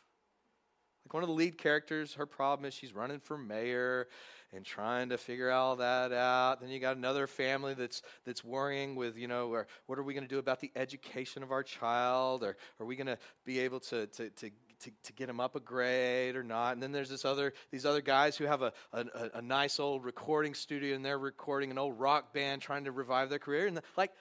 Like 1.09 1.14
one 1.14 1.23
of 1.23 1.31
the 1.31 1.35
lead 1.35 1.57
characters, 1.57 2.12
her 2.16 2.27
problem 2.27 2.66
is 2.66 2.75
she's 2.75 2.94
running 2.94 3.18
for 3.18 3.38
mayor 3.38 4.09
and 4.53 4.62
trying 4.62 5.09
to 5.09 5.16
figure 5.16 5.51
all 5.51 5.77
that 5.77 6.12
out. 6.12 6.61
Then 6.61 6.68
you 6.68 6.81
got 6.81 6.99
another 6.99 7.27
family 7.27 7.73
that's 7.73 8.03
that's 8.27 8.44
worrying 8.44 8.94
with, 8.94 9.16
you 9.16 9.27
know, 9.27 9.49
or 9.49 9.66
what 9.87 9.99
are 9.99 10.03
we 10.03 10.12
going 10.12 10.25
to 10.25 10.29
do 10.29 10.38
about 10.38 10.61
the 10.61 10.71
education 10.77 11.42
of 11.42 11.51
our 11.51 11.62
child? 11.62 12.44
Or 12.44 12.59
are 12.79 12.85
we 12.85 12.94
going 12.94 13.07
to 13.07 13.16
be 13.47 13.61
able 13.61 13.81
to, 13.81 14.07
to, 14.07 14.29
to 14.29 14.51
to, 14.81 14.90
to 15.05 15.12
get 15.14 15.29
them 15.29 15.40
up 15.40 15.57
a 15.57 15.61
grade 15.61 16.37
or 16.37 16.42
not. 16.42 16.75
And 16.75 16.83
then 16.83 16.92
there's 16.92 17.09
this 17.09 17.25
other 17.25 17.55
these 17.71 17.87
other 17.87 18.03
guys 18.03 18.37
who 18.37 18.44
have 18.44 18.61
a, 18.61 18.75
a, 18.92 19.07
a 19.35 19.42
nice 19.42 19.81
old 19.81 20.05
recording 20.05 20.53
studio 20.53 20.94
and 20.94 21.03
they're 21.03 21.18
recording 21.18 21.71
an 21.71 21.79
old 21.79 21.99
rock 21.99 22.35
band 22.35 22.61
trying 22.61 22.85
to 22.85 22.92
revive 22.92 23.31
their 23.31 23.38
career. 23.38 23.66
And 23.66 23.79
the, 23.79 23.83
like 23.97 24.12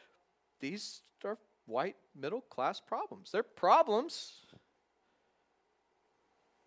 these 0.62 1.02
are 1.26 1.38
white 1.66 1.98
middle 2.16 2.42
class 2.42 2.80
problems. 2.80 3.30
They're 3.30 3.44
problems. 3.44 4.32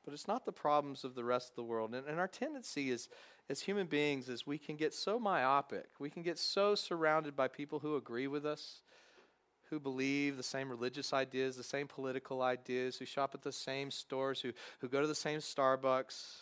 But 0.04 0.14
it's 0.14 0.28
not 0.28 0.44
the 0.44 0.52
problems 0.52 1.04
of 1.04 1.14
the 1.14 1.24
rest 1.24 1.50
of 1.50 1.56
the 1.56 1.62
world. 1.62 1.94
And, 1.94 2.06
and 2.06 2.18
our 2.18 2.28
tendency 2.28 2.90
is 2.90 3.08
as 3.48 3.60
human 3.60 3.86
beings 3.86 4.28
is 4.28 4.46
we 4.46 4.58
can 4.58 4.76
get 4.76 4.94
so 4.94 5.18
myopic. 5.18 5.88
We 5.98 6.08
can 6.08 6.22
get 6.22 6.38
so 6.38 6.74
surrounded 6.74 7.36
by 7.36 7.48
people 7.48 7.80
who 7.80 7.96
agree 7.96 8.26
with 8.26 8.46
us, 8.46 8.82
who 9.68 9.78
believe 9.78 10.36
the 10.36 10.42
same 10.42 10.70
religious 10.70 11.12
ideas, 11.12 11.56
the 11.56 11.62
same 11.62 11.86
political 11.86 12.42
ideas, 12.42 12.96
who 12.96 13.04
shop 13.04 13.34
at 13.34 13.42
the 13.42 13.52
same 13.52 13.90
stores, 13.90 14.40
who, 14.40 14.52
who 14.78 14.88
go 14.88 15.00
to 15.00 15.06
the 15.06 15.14
same 15.14 15.40
Starbucks, 15.40 16.36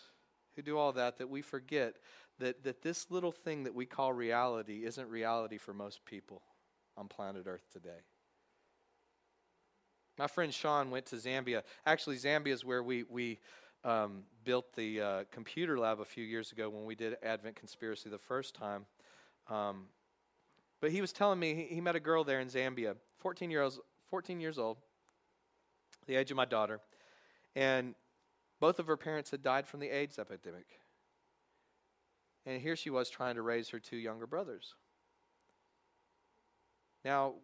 who 0.54 0.62
do 0.62 0.78
all 0.78 0.92
that, 0.92 1.18
that 1.18 1.28
we 1.28 1.42
forget 1.42 1.96
that, 2.38 2.62
that 2.64 2.82
this 2.82 3.10
little 3.10 3.32
thing 3.32 3.64
that 3.64 3.74
we 3.74 3.86
call 3.86 4.12
reality 4.12 4.84
isn't 4.84 5.08
reality 5.08 5.58
for 5.58 5.74
most 5.74 6.04
people 6.04 6.42
on 6.96 7.08
planet 7.08 7.44
Earth 7.46 7.66
today. 7.72 8.00
My 10.18 10.26
friend 10.26 10.52
Sean 10.52 10.90
went 10.90 11.06
to 11.06 11.16
Zambia. 11.16 11.62
Actually, 11.86 12.16
Zambia 12.16 12.52
is 12.52 12.64
where 12.64 12.82
we, 12.82 13.04
we 13.04 13.38
um, 13.84 14.24
built 14.44 14.74
the 14.74 15.00
uh, 15.00 15.24
computer 15.30 15.78
lab 15.78 16.00
a 16.00 16.04
few 16.04 16.24
years 16.24 16.50
ago 16.50 16.68
when 16.68 16.84
we 16.84 16.96
did 16.96 17.16
Advent 17.22 17.54
Conspiracy 17.54 18.10
the 18.10 18.18
first 18.18 18.54
time. 18.54 18.86
Um, 19.48 19.84
but 20.80 20.90
he 20.90 21.00
was 21.00 21.12
telling 21.12 21.38
me 21.38 21.54
he, 21.54 21.74
he, 21.76 21.80
met 21.80 21.94
a 21.94 22.00
girl 22.00 22.24
there 22.24 22.40
in 22.40 22.48
Zambia, 22.48 22.96
14 23.18 23.50
years, 23.50 23.78
14 24.10 24.40
years 24.40 24.58
old, 24.58 24.78
the 26.06 26.16
age 26.16 26.30
of 26.30 26.36
my 26.36 26.44
daughter, 26.44 26.80
and 27.54 27.94
both 28.60 28.78
of 28.78 28.86
her 28.88 28.96
parents 28.96 29.30
had 29.30 29.42
died 29.42 29.66
from 29.66 29.80
the 29.80 29.88
AIDS 29.88 30.18
epidemic. 30.18 30.66
And 32.44 32.60
here 32.60 32.76
she 32.76 32.90
was 32.90 33.08
trying 33.08 33.36
to 33.36 33.42
raise 33.42 33.68
her 33.70 33.78
two 33.78 33.96
younger 33.96 34.26
brothers. 34.26 34.74
Now, 37.04 37.34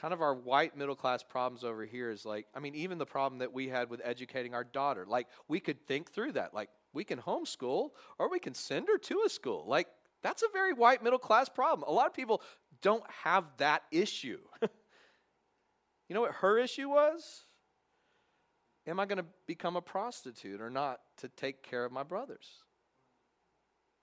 kind 0.00 0.12
of 0.12 0.20
our 0.20 0.34
white 0.34 0.76
middle 0.76 0.94
class 0.94 1.22
problems 1.22 1.64
over 1.64 1.84
here 1.84 2.10
is 2.10 2.24
like, 2.24 2.46
I 2.54 2.60
mean, 2.60 2.74
even 2.74 2.98
the 2.98 3.06
problem 3.06 3.38
that 3.38 3.52
we 3.52 3.68
had 3.68 3.88
with 3.88 4.00
educating 4.04 4.54
our 4.54 4.64
daughter, 4.64 5.06
like, 5.06 5.26
we 5.48 5.60
could 5.60 5.86
think 5.86 6.10
through 6.10 6.32
that. 6.32 6.52
Like, 6.52 6.68
we 6.92 7.04
can 7.04 7.18
homeschool 7.18 7.90
or 8.18 8.30
we 8.30 8.38
can 8.38 8.54
send 8.54 8.88
her 8.88 8.98
to 8.98 9.22
a 9.26 9.28
school. 9.28 9.64
Like, 9.66 9.88
that's 10.22 10.42
a 10.42 10.48
very 10.52 10.72
white 10.72 11.02
middle 11.02 11.18
class 11.18 11.48
problem. 11.48 11.88
A 11.88 11.92
lot 11.92 12.06
of 12.06 12.14
people 12.14 12.42
don't 12.82 13.04
have 13.24 13.44
that 13.58 13.84
issue. 13.90 14.38
you 14.62 16.14
know 16.14 16.20
what 16.20 16.32
her 16.32 16.58
issue 16.58 16.88
was? 16.88 17.44
Am 18.86 19.00
I 19.00 19.06
going 19.06 19.18
to 19.18 19.26
become 19.46 19.76
a 19.76 19.80
prostitute 19.80 20.60
or 20.60 20.70
not 20.70 21.00
to 21.18 21.28
take 21.28 21.62
care 21.62 21.84
of 21.84 21.92
my 21.92 22.02
brothers? 22.02 22.62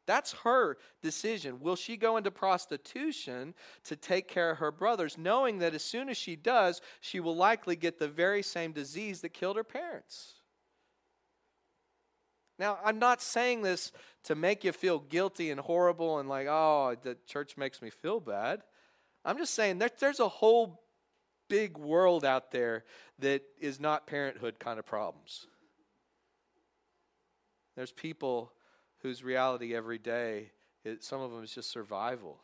That's 0.06 0.34
her 0.44 0.78
decision. 1.02 1.60
Will 1.62 1.76
she 1.76 1.96
go 1.96 2.18
into 2.18 2.32
prostitution 2.32 3.54
to 3.86 3.96
take 3.96 4.28
care 4.28 4.52
of 4.52 4.58
her 4.58 4.72
brothers, 4.72 5.18
knowing 5.18 5.60
that 5.60 5.74
as 5.74 5.84
soon 5.84 6.10
as 6.10 6.18
she 6.18 6.36
does, 6.36 6.82
she 7.00 7.20
will 7.20 7.36
likely 7.36 7.76
get 7.76 8.00
the 8.00 8.08
very 8.08 8.44
same 8.44 8.74
disease 8.74 9.22
that 9.22 9.34
killed 9.34 9.56
her 9.56 9.64
parents? 9.64 10.34
Now, 12.60 12.78
I'm 12.84 13.00
not 13.00 13.22
saying 13.22 13.62
this 13.62 13.92
to 14.26 14.36
make 14.36 14.64
you 14.64 14.72
feel 14.72 15.00
guilty 15.00 15.52
and 15.52 15.60
horrible 15.60 16.20
and 16.20 16.30
like, 16.30 16.48
oh, 16.48 16.96
the 17.02 17.18
church 17.26 17.58
makes 17.58 17.82
me 17.82 17.90
feel 17.90 18.20
bad. 18.20 18.62
I'm 19.26 19.38
just 19.38 19.54
saying 19.54 19.80
there, 19.80 19.90
there's 20.00 20.20
a 20.20 20.28
whole 20.28 20.84
big 21.50 21.78
world 21.78 22.26
out 22.26 22.52
there 22.52 22.84
that 23.20 23.42
is 23.60 23.80
not 23.80 24.08
parenthood 24.08 24.60
kind 24.60 24.80
of 24.80 24.86
problems. 24.86 25.48
There's 27.76 27.92
people 27.92 28.54
whose 29.04 29.24
reality 29.24 29.76
every 29.76 30.00
day, 30.00 30.50
it, 30.84 31.04
some 31.04 31.22
of 31.22 31.32
them 31.32 31.44
is 31.44 31.54
just 31.54 31.70
survival. 31.70 32.40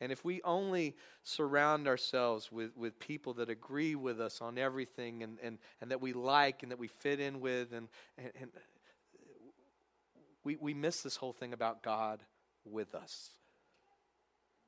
And 0.00 0.10
if 0.10 0.24
we 0.24 0.42
only 0.42 0.96
surround 1.22 1.86
ourselves 1.86 2.50
with, 2.50 2.76
with 2.76 2.98
people 2.98 3.34
that 3.34 3.48
agree 3.48 3.94
with 3.94 4.20
us 4.20 4.40
on 4.40 4.58
everything 4.58 5.22
and, 5.22 5.38
and, 5.42 5.58
and 5.80 5.90
that 5.90 6.00
we 6.00 6.12
like 6.12 6.62
and 6.62 6.72
that 6.72 6.78
we 6.78 6.88
fit 6.88 7.20
in 7.20 7.40
with, 7.40 7.72
and, 7.72 7.88
and, 8.18 8.30
and 8.40 8.50
we, 10.42 10.56
we 10.56 10.74
miss 10.74 11.02
this 11.02 11.16
whole 11.16 11.32
thing 11.32 11.52
about 11.52 11.82
God 11.82 12.20
with 12.64 12.94
us. 12.94 13.30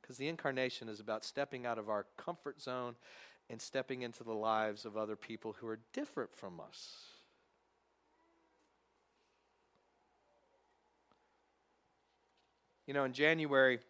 Because 0.00 0.16
the 0.16 0.28
incarnation 0.28 0.88
is 0.88 1.00
about 1.00 1.24
stepping 1.24 1.66
out 1.66 1.78
of 1.78 1.88
our 1.88 2.06
comfort 2.16 2.62
zone 2.62 2.94
and 3.50 3.60
stepping 3.60 4.02
into 4.02 4.24
the 4.24 4.32
lives 4.32 4.84
of 4.84 4.96
other 4.96 5.16
people 5.16 5.56
who 5.58 5.66
are 5.66 5.80
different 5.92 6.34
from 6.34 6.60
us. 6.60 7.15
You 12.86 12.94
know, 12.94 13.04
in 13.04 13.12
January, 13.12 13.80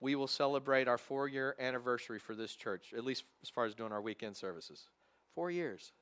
we 0.00 0.14
will 0.14 0.26
celebrate 0.26 0.88
our 0.88 0.98
four 0.98 1.28
year 1.28 1.54
anniversary 1.58 2.18
for 2.18 2.34
this 2.34 2.54
church, 2.54 2.92
at 2.96 3.04
least 3.04 3.24
as 3.42 3.48
far 3.48 3.64
as 3.64 3.74
doing 3.74 3.92
our 3.92 4.00
weekend 4.00 4.36
services. 4.36 4.84
Four 5.34 5.50
years. 5.50 5.92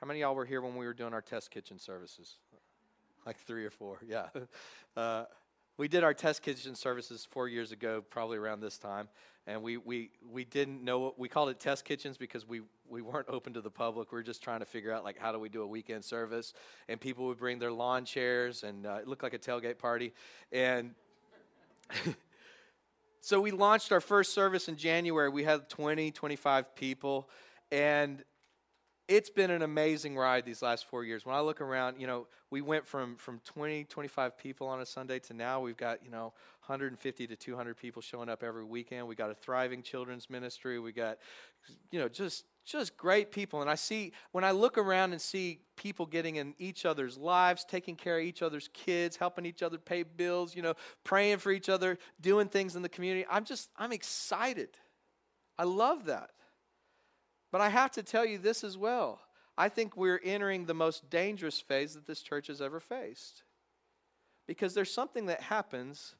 How 0.00 0.06
many 0.06 0.20
y'all 0.20 0.34
were 0.34 0.44
here 0.44 0.60
when 0.60 0.76
we 0.76 0.86
were 0.86 0.94
doing 0.94 1.12
our 1.12 1.20
test 1.20 1.50
kitchen 1.50 1.78
services? 1.78 2.36
Like 3.26 3.36
three 3.36 3.64
or 3.64 3.70
four, 3.70 3.98
yeah. 4.08 4.28
Uh, 4.96 5.24
we 5.78 5.86
did 5.86 6.02
our 6.02 6.12
test 6.12 6.42
kitchen 6.42 6.74
services 6.74 7.26
four 7.30 7.48
years 7.48 7.70
ago, 7.70 8.04
probably 8.10 8.36
around 8.36 8.60
this 8.60 8.78
time, 8.78 9.08
and 9.46 9.62
we, 9.62 9.76
we, 9.76 10.10
we 10.28 10.44
didn't 10.44 10.82
know 10.82 11.14
we 11.16 11.28
called 11.28 11.48
it 11.50 11.60
test 11.60 11.84
kitchens 11.84 12.18
because 12.18 12.46
we, 12.46 12.62
we 12.88 13.00
weren't 13.00 13.28
open 13.30 13.54
to 13.54 13.60
the 13.60 13.70
public. 13.70 14.10
We 14.10 14.16
were 14.16 14.24
just 14.24 14.42
trying 14.42 14.58
to 14.58 14.66
figure 14.66 14.92
out 14.92 15.04
like 15.04 15.16
how 15.18 15.30
do 15.30 15.38
we 15.38 15.48
do 15.48 15.62
a 15.62 15.66
weekend 15.66 16.04
service, 16.04 16.52
and 16.88 17.00
people 17.00 17.26
would 17.28 17.38
bring 17.38 17.60
their 17.60 17.72
lawn 17.72 18.04
chairs, 18.04 18.64
and 18.64 18.84
uh, 18.84 18.98
it 19.00 19.08
looked 19.08 19.22
like 19.22 19.34
a 19.34 19.38
tailgate 19.38 19.78
party, 19.78 20.12
and. 20.52 20.90
so 23.22 23.40
we 23.40 23.50
launched 23.50 23.92
our 23.92 24.00
first 24.00 24.34
service 24.34 24.68
in 24.68 24.76
January. 24.76 25.30
We 25.30 25.42
had 25.42 25.70
20, 25.70 26.10
25 26.10 26.74
people, 26.74 27.30
and 27.72 28.22
it's 29.08 29.30
been 29.30 29.50
an 29.50 29.62
amazing 29.62 30.16
ride 30.16 30.44
these 30.44 30.60
last 30.60 30.84
four 30.84 31.02
years. 31.02 31.24
When 31.24 31.34
I 31.34 31.40
look 31.40 31.62
around, 31.62 31.98
you 31.98 32.06
know, 32.06 32.26
we 32.50 32.60
went 32.60 32.86
from, 32.86 33.16
from 33.16 33.40
20, 33.44 33.84
25 33.84 34.36
people 34.36 34.68
on 34.68 34.80
a 34.80 34.86
Sunday 34.86 35.18
to 35.20 35.34
now 35.34 35.60
we've 35.60 35.78
got, 35.78 36.04
you 36.04 36.10
know, 36.10 36.34
150 36.66 37.26
to 37.26 37.34
200 37.34 37.76
people 37.76 38.02
showing 38.02 38.28
up 38.28 38.42
every 38.42 38.64
weekend. 38.64 39.08
We 39.08 39.14
got 39.14 39.30
a 39.30 39.34
thriving 39.34 39.82
children's 39.82 40.28
ministry. 40.28 40.78
We 40.78 40.92
got, 40.92 41.18
you 41.90 41.98
know, 41.98 42.08
just 42.08 42.44
just 42.66 42.98
great 42.98 43.32
people. 43.32 43.62
And 43.62 43.70
I 43.70 43.76
see 43.76 44.12
when 44.32 44.44
I 44.44 44.50
look 44.50 44.76
around 44.76 45.12
and 45.12 45.20
see 45.20 45.60
people 45.76 46.04
getting 46.04 46.36
in 46.36 46.54
each 46.58 46.84
other's 46.84 47.16
lives, 47.16 47.64
taking 47.64 47.96
care 47.96 48.18
of 48.18 48.24
each 48.24 48.42
other's 48.42 48.68
kids, 48.74 49.16
helping 49.16 49.46
each 49.46 49.62
other 49.62 49.78
pay 49.78 50.02
bills, 50.02 50.54
you 50.54 50.60
know, 50.60 50.74
praying 51.02 51.38
for 51.38 51.50
each 51.50 51.70
other, 51.70 51.98
doing 52.20 52.48
things 52.48 52.76
in 52.76 52.82
the 52.82 52.88
community. 52.90 53.26
I'm 53.30 53.44
just 53.44 53.70
I'm 53.78 53.92
excited. 53.92 54.68
I 55.58 55.64
love 55.64 56.04
that. 56.04 56.30
But 57.50 57.60
I 57.60 57.68
have 57.68 57.90
to 57.92 58.02
tell 58.02 58.24
you 58.24 58.38
this 58.38 58.62
as 58.62 58.76
well. 58.76 59.20
I 59.56 59.68
think 59.68 59.96
we're 59.96 60.20
entering 60.22 60.66
the 60.66 60.74
most 60.74 61.10
dangerous 61.10 61.60
phase 61.60 61.94
that 61.94 62.06
this 62.06 62.22
church 62.22 62.46
has 62.46 62.60
ever 62.60 62.78
faced. 62.78 63.42
Because 64.46 64.74
there's 64.74 64.92
something 64.92 65.26
that 65.26 65.42
happens 65.42 66.14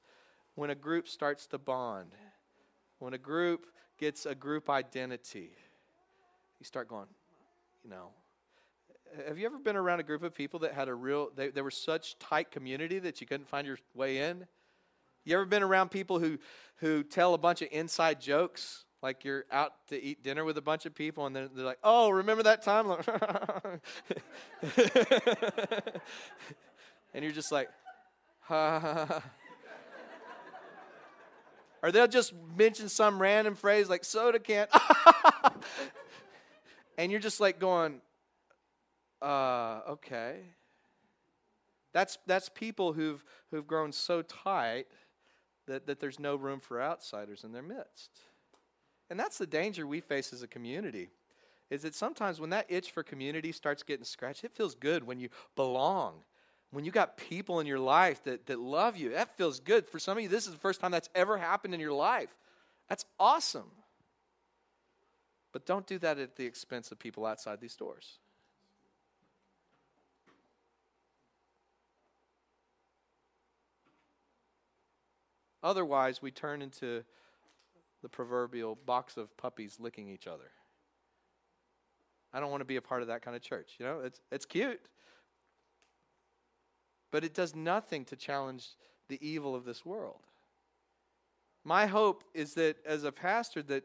when 0.55 0.71
a 0.71 0.75
group 0.75 1.07
starts 1.07 1.47
to 1.49 1.59
bond, 1.59 2.11
when 2.99 3.15
a 3.15 3.19
group 3.19 3.67
gets 3.99 4.27
a 4.27 4.35
group 4.35 4.69
identity. 4.69 5.53
You 6.59 6.65
start 6.65 6.89
going, 6.89 7.07
you 7.85 7.91
know. 7.91 8.09
Have 9.27 9.39
you 9.39 9.47
ever 9.47 9.59
been 9.59 9.77
around 9.77 10.01
a 10.01 10.03
group 10.03 10.23
of 10.23 10.35
people 10.35 10.61
that 10.61 10.75
had 10.75 10.89
a 10.89 10.95
real, 10.95 11.31
they, 11.35 11.49
they 11.49 11.63
were 11.63 11.71
such 11.71 12.19
tight 12.19 12.51
community 12.51 12.99
that 12.99 13.21
you 13.21 13.27
couldn't 13.27 13.49
find 13.49 13.67
your 13.67 13.79
way 13.95 14.19
in? 14.19 14.47
You 15.25 15.35
ever 15.35 15.47
been 15.47 15.63
around 15.63 15.91
people 15.91 16.19
who, 16.19 16.39
who 16.77 17.03
tell 17.03 17.35
a 17.35 17.39
bunch 17.39 17.63
of 17.63 17.69
inside 17.71 18.21
jokes 18.21 18.85
like 19.03 19.25
you're 19.25 19.45
out 19.51 19.73
to 19.89 20.03
eat 20.03 20.23
dinner 20.23 20.45
with 20.45 20.59
a 20.59 20.63
bunch 20.63 20.87
of 20.87 20.95
people, 20.95 21.27
and 21.27 21.35
then 21.35 21.51
they're 21.55 21.65
like, 21.65 21.79
"Oh, 21.85 22.11
remember 22.11 22.43
that 22.45 22.63
time?" 22.63 22.87
and 27.15 27.25
you're 27.25 27.33
just 27.33 27.53
like, 27.53 27.71
"Ha." 28.41 29.23
or 31.83 31.93
they'll 31.93 32.09
just 32.09 32.33
mention 32.57 32.89
some 32.89 33.21
random 33.21 33.55
phrase 33.55 33.89
like 33.89 34.05
"soda 34.05 34.41
can," 34.41 34.67
and 36.99 37.13
you're 37.13 37.21
just 37.21 37.41
like 37.41 37.61
going, 37.61 38.01
"Uh, 39.23 39.81
okay." 39.91 40.41
That's 41.93 42.19
that's 42.27 42.49
people 42.49 42.93
who've 42.93 43.25
who've 43.51 43.67
grown 43.67 43.93
so 43.93 44.23
tight 44.23 44.87
that, 45.67 45.87
that 45.87 46.01
there's 46.01 46.19
no 46.19 46.37
room 46.37 46.61
for 46.61 46.83
outsiders 46.83 47.45
in 47.45 47.53
their 47.53 47.63
midst. 47.63 48.11
And 49.11 49.19
that's 49.19 49.39
the 49.39 49.47
danger 49.47 49.87
we 49.87 50.01
face 50.01 50.33
as 50.33 50.43
a 50.43 50.49
community. 50.49 51.11
Is 51.71 51.83
that 51.83 51.95
sometimes 51.95 52.41
when 52.41 52.51
that 52.51 52.67
itch 52.69 52.91
for 52.91 53.03
community 53.03 53.53
starts 53.53 53.83
getting 53.83 54.05
scratched, 54.05 54.45
it 54.45 54.53
feels 54.53 54.75
good 54.75 55.05
when 55.05 55.19
you 55.21 55.29
belong. 55.57 56.23
When 56.71 56.85
you 56.85 56.91
got 56.91 57.17
people 57.17 57.61
in 57.61 57.67
your 57.67 57.79
life 57.79 58.25
that, 58.25 58.47
that 58.47 58.59
love 58.59 58.97
you, 58.97 59.11
that 59.11 59.37
feels 59.37 59.61
good. 59.61 59.87
For 59.87 59.99
some 59.99 60.17
of 60.19 60.23
you, 60.23 60.29
this 60.29 60.47
is 60.47 60.53
the 60.53 60.59
first 60.59 60.81
time 60.81 60.91
that's 60.91 61.09
ever 61.15 61.39
happened 61.39 61.75
in 61.75 61.81
your 61.81 61.93
life. 61.93 62.35
That's 62.89 63.05
awesome. 63.19 63.71
But 65.53 65.67
don't 65.67 65.87
do 65.87 65.99
that 65.99 66.19
at 66.19 66.37
the 66.37 66.45
expense 66.45 66.93
of 66.93 66.99
people 66.99 67.25
outside 67.25 67.61
these 67.61 67.77
doors. 67.77 68.19
Otherwise, 75.63 76.23
we 76.23 76.31
turn 76.31 76.63
into 76.63 77.03
the 78.03 78.09
proverbial 78.09 78.77
box 78.87 79.17
of 79.17 79.37
puppies 79.37 79.79
licking 79.81 80.09
each 80.09 80.27
other. 80.27 80.51
I 82.33 82.41
don't 82.41 82.51
want 82.51 82.61
to 82.61 82.67
be 82.67 82.77
a 82.77 82.83
part 82.83 83.03
of 83.03 83.09
that 83.09 83.23
kind 83.23 83.37
of 83.37 83.43
church. 83.43 83.77
You 83.79 83.87
know, 83.87 84.01
it's, 84.01 84.21
it's 84.31 84.45
cute. 84.45 84.81
But 87.11 87.25
it 87.25 87.35
does 87.35 87.57
nothing 87.57 88.05
to 88.07 88.17
challenge 88.17 88.69
the 89.09 89.19
evil 89.27 89.55
of 89.55 89.65
this 89.65 89.85
world. 89.85 90.21
My 91.65 91.87
hope 91.87 92.25
is 92.35 92.55
that 92.55 92.77
as 92.87 93.05
a 93.05 93.13
pastor 93.13 93.63
that 93.65 93.85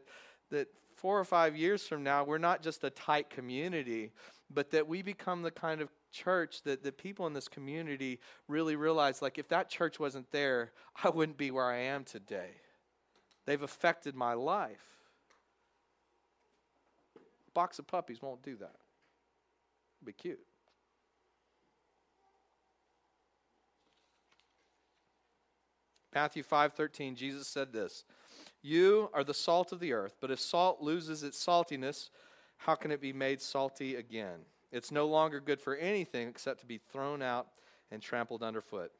that 0.50 0.68
four 0.94 1.18
or 1.18 1.24
five 1.24 1.56
years 1.56 1.86
from 1.86 2.02
now 2.02 2.24
we're 2.24 2.38
not 2.38 2.62
just 2.62 2.84
a 2.84 2.90
tight 2.90 3.28
community, 3.30 4.12
but 4.50 4.70
that 4.70 4.86
we 4.86 5.02
become 5.02 5.42
the 5.42 5.50
kind 5.50 5.80
of 5.80 5.90
church 6.12 6.62
that 6.62 6.82
the 6.84 6.92
people 6.92 7.26
in 7.26 7.32
this 7.32 7.48
community 7.48 8.20
really 8.48 8.76
realize 8.76 9.20
like 9.20 9.38
if 9.38 9.48
that 9.48 9.68
church 9.68 9.98
wasn't 9.98 10.30
there, 10.30 10.72
I 11.02 11.10
wouldn't 11.10 11.36
be 11.36 11.50
where 11.50 11.66
I 11.66 11.78
am 11.78 12.04
today. 12.04 12.52
They've 13.46 13.62
affected 13.62 14.14
my 14.14 14.32
life. 14.34 14.84
A 17.16 17.50
box 17.52 17.78
of 17.78 17.86
puppies 17.86 18.22
won't 18.22 18.42
do 18.42 18.56
that. 18.56 18.76
It'll 20.00 20.06
be 20.06 20.12
cute. 20.12 20.46
Matthew 26.14 26.44
5:13 26.44 27.16
Jesus 27.16 27.48
said 27.48 27.72
this, 27.72 28.04
"You 28.62 29.10
are 29.12 29.24
the 29.24 29.34
salt 29.34 29.72
of 29.72 29.80
the 29.80 29.92
earth, 29.92 30.16
but 30.20 30.30
if 30.30 30.38
salt 30.38 30.80
loses 30.80 31.24
its 31.24 31.44
saltiness, 31.44 32.10
how 32.58 32.76
can 32.76 32.92
it 32.92 33.00
be 33.00 33.12
made 33.12 33.42
salty 33.42 33.96
again? 33.96 34.46
It's 34.70 34.92
no 34.92 35.06
longer 35.06 35.40
good 35.40 35.60
for 35.60 35.74
anything 35.74 36.28
except 36.28 36.60
to 36.60 36.66
be 36.66 36.78
thrown 36.78 37.20
out 37.20 37.48
and 37.90 38.00
trampled 38.00 38.44
underfoot." 38.44 38.92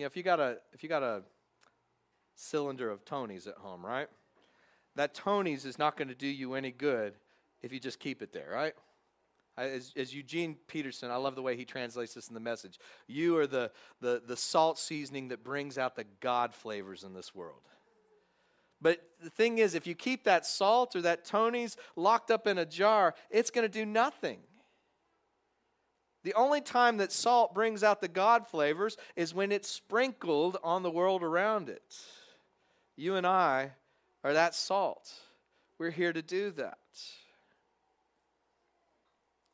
Know, 0.00 0.06
if 0.06 0.16
you 0.16 0.22
got 0.22 0.40
a 0.40 0.58
if 0.72 0.82
you 0.82 0.88
got 0.88 1.02
a 1.02 1.22
cylinder 2.34 2.90
of 2.90 3.04
Tony's 3.04 3.46
at 3.46 3.56
home, 3.56 3.84
right? 3.84 4.08
That 4.94 5.14
Tony's 5.14 5.64
is 5.64 5.78
not 5.78 5.96
going 5.96 6.08
to 6.08 6.14
do 6.14 6.26
you 6.26 6.54
any 6.54 6.70
good 6.70 7.14
if 7.62 7.72
you 7.72 7.80
just 7.80 8.00
keep 8.00 8.22
it 8.22 8.32
there, 8.32 8.48
right? 8.52 8.74
As, 9.56 9.92
as, 9.96 10.14
Eugene 10.14 10.56
Peterson, 10.68 11.10
I 11.10 11.16
love 11.16 11.34
the 11.34 11.42
way 11.42 11.56
he 11.56 11.64
translates 11.64 12.14
this 12.14 12.28
in 12.28 12.34
the 12.34 12.40
message. 12.40 12.78
You 13.08 13.36
are 13.38 13.46
the, 13.46 13.72
the, 14.00 14.22
the 14.24 14.36
salt 14.36 14.78
seasoning 14.78 15.28
that 15.28 15.42
brings 15.42 15.78
out 15.78 15.96
the 15.96 16.04
God 16.20 16.54
flavors 16.54 17.02
in 17.02 17.12
this 17.12 17.34
world. 17.34 17.62
But 18.80 19.00
the 19.20 19.30
thing 19.30 19.58
is, 19.58 19.74
if 19.74 19.84
you 19.84 19.96
keep 19.96 20.22
that 20.24 20.46
salt 20.46 20.94
or 20.94 21.02
that 21.02 21.24
Tony's 21.24 21.76
locked 21.96 22.30
up 22.30 22.46
in 22.46 22.58
a 22.58 22.64
jar, 22.64 23.14
it's 23.30 23.50
going 23.50 23.64
to 23.64 23.68
do 23.68 23.84
nothing. 23.84 24.38
The 26.24 26.34
only 26.34 26.60
time 26.60 26.96
that 26.98 27.12
salt 27.12 27.54
brings 27.54 27.82
out 27.82 28.00
the 28.00 28.08
God 28.08 28.46
flavors 28.46 28.96
is 29.16 29.34
when 29.34 29.52
it's 29.52 29.70
sprinkled 29.70 30.56
on 30.62 30.82
the 30.82 30.90
world 30.90 31.22
around 31.22 31.68
it. 31.68 31.96
You 32.96 33.14
and 33.14 33.26
I 33.26 33.72
are 34.24 34.32
that 34.32 34.54
salt. 34.54 35.12
We're 35.78 35.90
here 35.90 36.12
to 36.12 36.22
do 36.22 36.50
that. 36.52 36.78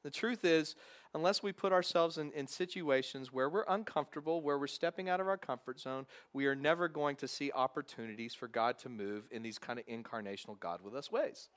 The 0.02 0.10
truth 0.10 0.44
is, 0.44 0.74
unless 1.14 1.42
we 1.42 1.52
put 1.52 1.72
ourselves 1.72 2.18
in, 2.18 2.32
in 2.32 2.46
situations 2.46 3.32
where 3.32 3.48
we're 3.48 3.64
uncomfortable, 3.68 4.42
where 4.42 4.58
we're 4.58 4.66
stepping 4.66 5.08
out 5.08 5.20
of 5.20 5.28
our 5.28 5.36
comfort 5.36 5.80
zone, 5.80 6.06
we 6.32 6.46
are 6.46 6.56
never 6.56 6.88
going 6.88 7.16
to 7.16 7.28
see 7.28 7.52
opportunities 7.52 8.34
for 8.34 8.48
God 8.48 8.78
to 8.80 8.88
move 8.88 9.24
in 9.30 9.42
these 9.42 9.58
kind 9.58 9.78
of 9.78 9.86
incarnational 9.86 10.58
God 10.58 10.80
with 10.82 10.94
us 10.94 11.12
ways. 11.12 11.48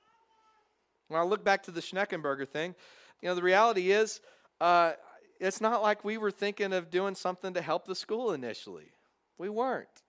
When 1.07 1.19
I 1.19 1.23
look 1.23 1.43
back 1.43 1.63
to 1.63 1.71
the 1.71 1.81
Schneckenburger 1.81 2.47
thing, 2.47 2.75
you 3.21 3.29
know, 3.29 3.35
the 3.35 3.43
reality 3.43 3.91
is 3.91 4.21
uh, 4.59 4.93
it's 5.39 5.61
not 5.61 5.81
like 5.81 6.03
we 6.03 6.17
were 6.17 6.31
thinking 6.31 6.73
of 6.73 6.89
doing 6.89 7.15
something 7.15 7.53
to 7.53 7.61
help 7.61 7.85
the 7.85 7.95
school 7.95 8.31
initially. 8.31 8.91
We 9.37 9.49
weren't. 9.49 10.03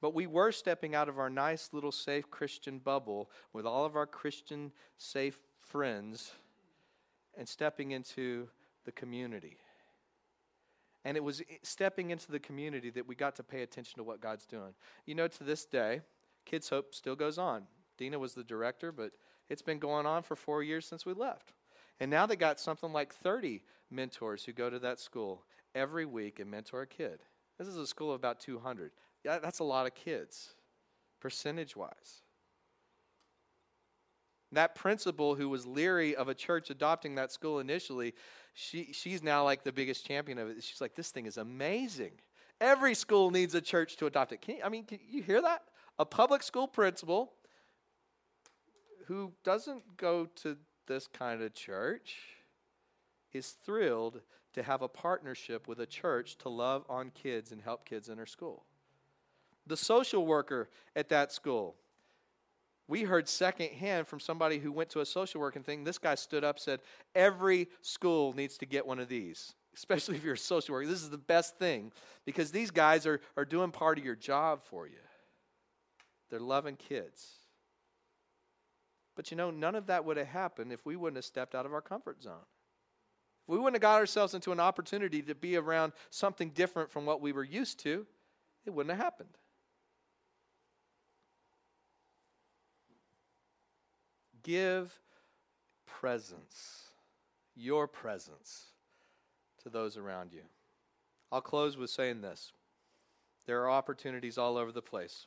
But 0.00 0.14
we 0.14 0.26
were 0.26 0.52
stepping 0.52 0.94
out 0.94 1.08
of 1.08 1.18
our 1.18 1.30
nice 1.30 1.70
little 1.72 1.90
safe 1.90 2.30
Christian 2.30 2.78
bubble 2.78 3.30
with 3.52 3.66
all 3.66 3.84
of 3.84 3.96
our 3.96 4.06
Christian 4.06 4.72
safe 4.96 5.38
friends 5.60 6.32
and 7.36 7.48
stepping 7.48 7.90
into 7.90 8.48
the 8.84 8.92
community. 8.92 9.56
And 11.04 11.16
it 11.16 11.24
was 11.24 11.42
stepping 11.62 12.10
into 12.10 12.30
the 12.30 12.38
community 12.38 12.90
that 12.90 13.08
we 13.08 13.14
got 13.14 13.36
to 13.36 13.42
pay 13.42 13.62
attention 13.62 13.98
to 13.98 14.04
what 14.04 14.20
God's 14.20 14.46
doing. 14.46 14.74
You 15.06 15.14
know, 15.14 15.28
to 15.28 15.44
this 15.44 15.64
day, 15.64 16.02
Kids 16.44 16.68
Hope 16.68 16.94
still 16.94 17.16
goes 17.16 17.38
on. 17.38 17.64
Dina 17.96 18.18
was 18.18 18.34
the 18.34 18.44
director, 18.44 18.92
but 18.92 19.12
it's 19.48 19.62
been 19.62 19.78
going 19.78 20.06
on 20.06 20.22
for 20.22 20.36
four 20.36 20.62
years 20.62 20.86
since 20.86 21.06
we 21.06 21.12
left. 21.12 21.52
And 22.00 22.10
now 22.10 22.26
they 22.26 22.36
got 22.36 22.60
something 22.60 22.92
like 22.92 23.12
30 23.12 23.62
mentors 23.90 24.44
who 24.44 24.52
go 24.52 24.70
to 24.70 24.78
that 24.80 25.00
school 25.00 25.44
every 25.74 26.04
week 26.04 26.38
and 26.40 26.50
mentor 26.50 26.82
a 26.82 26.86
kid. 26.86 27.20
This 27.58 27.66
is 27.66 27.76
a 27.76 27.86
school 27.86 28.10
of 28.10 28.16
about 28.16 28.40
200. 28.40 28.92
Yeah, 29.24 29.38
that's 29.38 29.58
a 29.58 29.64
lot 29.64 29.86
of 29.86 29.94
kids, 29.94 30.54
percentage 31.20 31.76
wise. 31.76 32.22
That 34.52 34.74
principal 34.74 35.34
who 35.34 35.48
was 35.48 35.66
leery 35.66 36.16
of 36.16 36.28
a 36.28 36.34
church 36.34 36.70
adopting 36.70 37.16
that 37.16 37.32
school 37.32 37.58
initially, 37.58 38.14
she, 38.54 38.92
she's 38.92 39.22
now 39.22 39.44
like 39.44 39.62
the 39.62 39.72
biggest 39.72 40.06
champion 40.06 40.38
of 40.38 40.48
it. 40.48 40.62
She's 40.62 40.80
like, 40.80 40.94
this 40.94 41.10
thing 41.10 41.26
is 41.26 41.36
amazing. 41.36 42.12
Every 42.60 42.94
school 42.94 43.30
needs 43.30 43.54
a 43.54 43.60
church 43.60 43.96
to 43.98 44.06
adopt 44.06 44.32
it. 44.32 44.40
Can 44.40 44.56
you, 44.56 44.62
I 44.64 44.68
mean, 44.68 44.84
can 44.84 45.00
you 45.06 45.22
hear 45.22 45.42
that? 45.42 45.62
A 45.98 46.06
public 46.06 46.42
school 46.42 46.66
principal 46.66 47.32
who 49.06 49.32
doesn't 49.44 49.96
go 49.96 50.26
to 50.36 50.56
this 50.88 51.06
kind 51.06 51.42
of 51.42 51.54
church 51.54 52.16
is 53.32 53.50
thrilled 53.64 54.20
to 54.54 54.62
have 54.62 54.82
a 54.82 54.88
partnership 54.88 55.68
with 55.68 55.78
a 55.78 55.86
church 55.86 56.36
to 56.38 56.48
love 56.48 56.84
on 56.88 57.10
kids 57.10 57.52
and 57.52 57.62
help 57.62 57.84
kids 57.84 58.08
in 58.08 58.18
her 58.18 58.26
school. 58.26 58.64
The 59.66 59.76
social 59.76 60.26
worker 60.26 60.68
at 60.96 61.10
that 61.10 61.30
school 61.30 61.76
we 62.88 63.02
heard 63.02 63.28
secondhand 63.28 64.08
from 64.08 64.18
somebody 64.18 64.58
who 64.58 64.72
went 64.72 64.88
to 64.90 65.00
a 65.00 65.06
social 65.06 65.42
working 65.42 65.62
thing. 65.62 65.84
This 65.84 65.98
guy 65.98 66.14
stood 66.14 66.42
up 66.42 66.58
said, 66.58 66.80
Every 67.14 67.68
school 67.82 68.32
needs 68.32 68.56
to 68.58 68.66
get 68.66 68.86
one 68.86 68.98
of 68.98 69.08
these, 69.08 69.54
especially 69.76 70.16
if 70.16 70.24
you're 70.24 70.34
a 70.34 70.38
social 70.38 70.74
worker. 70.74 70.86
This 70.86 71.02
is 71.02 71.10
the 71.10 71.18
best 71.18 71.58
thing 71.58 71.92
because 72.24 72.50
these 72.50 72.70
guys 72.70 73.06
are, 73.06 73.20
are 73.36 73.44
doing 73.44 73.70
part 73.70 73.98
of 73.98 74.04
your 74.04 74.16
job 74.16 74.62
for 74.64 74.86
you. 74.86 74.94
They're 76.30 76.40
loving 76.40 76.76
kids. 76.76 77.28
But 79.18 79.32
you 79.32 79.36
know, 79.36 79.50
none 79.50 79.74
of 79.74 79.86
that 79.86 80.04
would 80.04 80.16
have 80.16 80.28
happened 80.28 80.72
if 80.72 80.86
we 80.86 80.94
wouldn't 80.94 81.16
have 81.16 81.24
stepped 81.24 81.56
out 81.56 81.66
of 81.66 81.74
our 81.74 81.80
comfort 81.80 82.22
zone. 82.22 82.46
If 83.42 83.48
we 83.48 83.58
wouldn't 83.58 83.74
have 83.74 83.82
got 83.82 83.96
ourselves 83.98 84.32
into 84.32 84.52
an 84.52 84.60
opportunity 84.60 85.22
to 85.22 85.34
be 85.34 85.56
around 85.56 85.92
something 86.08 86.50
different 86.50 86.88
from 86.88 87.04
what 87.04 87.20
we 87.20 87.32
were 87.32 87.42
used 87.42 87.80
to, 87.80 88.06
it 88.64 88.70
wouldn't 88.70 88.96
have 88.96 89.04
happened. 89.04 89.36
Give 94.44 94.96
presence, 95.84 96.84
your 97.56 97.88
presence, 97.88 98.66
to 99.64 99.68
those 99.68 99.96
around 99.96 100.32
you. 100.32 100.42
I'll 101.32 101.40
close 101.40 101.76
with 101.76 101.90
saying 101.90 102.20
this 102.20 102.52
there 103.46 103.60
are 103.64 103.70
opportunities 103.70 104.38
all 104.38 104.56
over 104.56 104.70
the 104.70 104.80
place. 104.80 105.26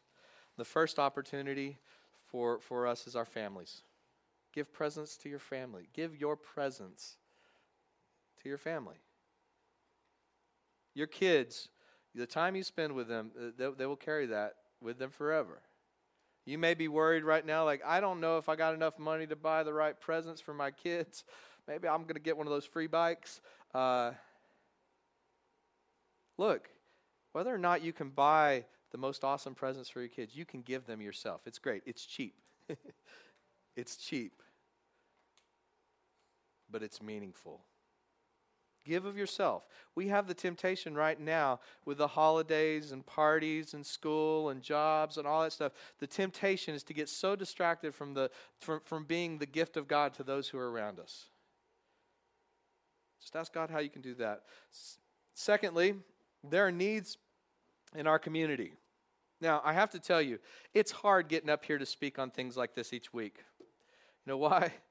The 0.56 0.64
first 0.64 0.98
opportunity 0.98 1.78
for, 2.32 2.60
for 2.60 2.88
us 2.88 3.08
is 3.08 3.16
our 3.16 3.26
families. 3.26 3.84
Give 4.54 4.72
presence 4.72 5.16
to 5.18 5.30
your 5.30 5.40
family, 5.40 5.88
give 5.94 6.16
your 6.16 6.36
presence 6.36 7.18
to 8.42 8.50
your 8.50 8.58
family. 8.58 8.98
Your 10.94 11.08
kids, 11.08 11.70
the 12.14 12.26
time 12.26 12.56
you 12.56 12.64
spend 12.64 12.94
with 12.94 13.08
them, 13.08 13.32
uh, 13.38 13.52
they, 13.58 13.70
they 13.78 13.86
will 13.86 13.96
carry 13.96 14.26
that 14.28 14.56
with 14.82 15.00
them 15.00 15.10
forever. 15.10 15.62
You 16.46 16.58
may 16.58 16.74
be 16.74 16.88
worried 16.88 17.24
right 17.24 17.46
now, 17.46 17.64
like, 17.64 17.82
I 17.86 18.02
don't 18.02 18.20
know 18.20 18.38
if 18.38 18.50
I 18.50 18.56
got 18.56 18.74
enough 18.74 18.98
money 18.98 19.28
to 19.28 19.36
buy 19.36 19.64
the 19.64 19.74
right 19.74 19.98
presents 20.00 20.42
for 20.42 20.54
my 20.54 20.72
kids. 20.84 21.24
Maybe 21.68 21.88
I'm 21.88 22.02
going 22.04 22.16
to 22.16 22.22
get 22.22 22.36
one 22.36 22.48
of 22.48 22.52
those 22.52 22.66
free 22.66 22.88
bikes. 22.88 23.40
Uh, 23.74 24.12
look, 26.38 26.68
whether 27.32 27.54
or 27.54 27.60
not 27.60 27.84
you 27.84 27.94
can 27.94 28.10
buy 28.10 28.66
the 28.92 28.98
most 28.98 29.24
awesome 29.24 29.56
presents 29.56 29.90
for 29.90 30.00
your 30.00 30.10
kids, 30.10 30.36
you 30.36 30.46
can 30.46 30.62
give 30.62 30.86
them 30.86 31.02
yourself. 31.02 31.42
It's 31.46 31.60
great, 31.60 31.84
it's 31.86 32.06
cheap. 32.06 32.36
it's 33.76 33.96
cheap, 33.96 34.42
but 36.70 36.84
it's 36.84 37.02
meaningful. 37.02 37.62
Give 38.84 39.06
of 39.06 39.16
yourself. 39.16 39.68
We 39.94 40.08
have 40.08 40.28
the 40.28 40.34
temptation 40.34 40.96
right 40.96 41.20
now 41.20 41.60
with 41.86 42.00
the 42.00 42.08
holidays 42.08 42.92
and 42.92 43.06
parties 43.06 43.76
and 43.76 43.86
school 43.86 44.50
and 44.50 44.62
jobs 44.62 45.18
and 45.18 45.28
all 45.28 45.44
that 45.44 45.54
stuff. 45.54 45.74
The 46.00 46.08
temptation 46.08 46.74
is 46.74 46.82
to 46.84 46.94
get 46.94 47.08
so 47.08 47.36
distracted 47.36 47.94
from, 47.94 48.16
the, 48.16 48.32
from, 48.60 48.82
from 48.84 49.04
being 49.04 49.38
the 49.38 49.46
gift 49.46 49.78
of 49.78 49.88
God 49.88 50.16
to 50.16 50.24
those 50.24 50.48
who 50.48 50.58
are 50.58 50.72
around 50.72 51.00
us. 51.00 51.26
Just 53.22 53.36
ask 53.36 53.54
God 53.54 53.70
how 53.70 53.80
you 53.80 53.90
can 53.90 54.02
do 54.02 54.16
that. 54.16 54.42
S- 54.72 54.98
Secondly, 55.34 55.96
there 56.44 56.66
are 56.66 56.72
needs 56.72 57.18
in 57.96 58.08
our 58.08 58.20
community. 58.20 58.74
Now, 59.42 59.62
I 59.66 59.74
have 59.74 59.90
to 59.92 60.00
tell 60.00 60.22
you, 60.22 60.40
it's 60.74 60.92
hard 60.92 61.28
getting 61.28 61.50
up 61.50 61.66
here 61.66 61.80
to 61.80 61.86
speak 61.86 62.20
on 62.20 62.30
things 62.30 62.56
like 62.56 62.76
this 62.76 62.94
each 62.94 63.12
week. 63.14 63.44
You 63.60 63.66
know 64.32 64.38
why? 64.38 64.74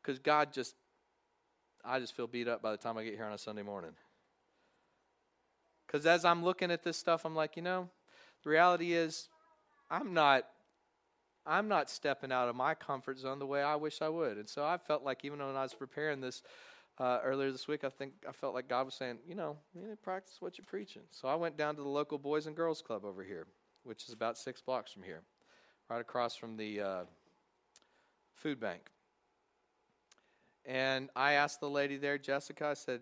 Because 0.00 0.20
God 0.20 0.52
just 0.52 0.74
I 1.84 1.98
just 1.98 2.14
feel 2.14 2.26
beat 2.26 2.48
up 2.48 2.62
by 2.62 2.70
the 2.70 2.76
time 2.76 2.96
I 2.96 3.04
get 3.04 3.14
here 3.14 3.24
on 3.24 3.32
a 3.32 3.38
Sunday 3.38 3.62
morning. 3.62 3.90
Because 5.86 6.06
as 6.06 6.24
I'm 6.24 6.44
looking 6.44 6.70
at 6.70 6.82
this 6.82 6.96
stuff, 6.96 7.24
I'm 7.24 7.34
like, 7.34 7.56
you 7.56 7.62
know, 7.62 7.88
the 8.44 8.50
reality 8.50 8.92
is, 8.92 9.28
I'm 9.90 10.14
not. 10.14 10.44
I'm 11.46 11.66
not 11.66 11.88
stepping 11.88 12.30
out 12.30 12.48
of 12.48 12.56
my 12.56 12.74
comfort 12.74 13.18
zone 13.18 13.38
the 13.38 13.46
way 13.46 13.62
I 13.62 13.74
wish 13.74 14.02
I 14.02 14.08
would. 14.10 14.36
And 14.36 14.46
so 14.46 14.64
I 14.64 14.76
felt 14.76 15.02
like 15.02 15.24
even 15.24 15.38
when 15.38 15.56
I 15.56 15.62
was 15.62 15.72
preparing 15.72 16.20
this 16.20 16.42
uh, 16.98 17.20
earlier 17.24 17.50
this 17.50 17.66
week, 17.66 17.84
I 17.84 17.88
think 17.88 18.12
I 18.28 18.32
felt 18.32 18.54
like 18.54 18.68
God 18.68 18.84
was 18.84 18.94
saying, 18.94 19.18
you 19.26 19.34
know, 19.34 19.56
you 19.74 19.80
need 19.80 19.90
to 19.90 19.96
practice 19.96 20.36
what 20.40 20.58
you're 20.58 20.66
preaching. 20.66 21.02
So 21.10 21.26
I 21.26 21.36
went 21.36 21.56
down 21.56 21.74
to 21.76 21.82
the 21.82 21.88
local 21.88 22.18
Boys 22.18 22.46
and 22.46 22.54
Girls 22.54 22.82
Club 22.82 23.04
over 23.04 23.24
here, 23.24 23.46
which 23.88 24.04
is 24.04 24.12
about 24.12 24.36
six 24.36 24.60
blocks 24.60 24.92
from 24.92 25.02
here, 25.02 25.22
right 25.88 26.00
across 26.00 26.36
from 26.36 26.58
the 26.58 26.80
uh, 26.80 27.02
food 28.34 28.60
bank. 28.60 28.82
And 30.66 31.08
I 31.16 31.32
asked 31.32 31.60
the 31.60 31.70
lady 31.70 31.96
there, 31.96 32.18
Jessica, 32.18 32.66
I 32.66 32.74
said, 32.74 33.00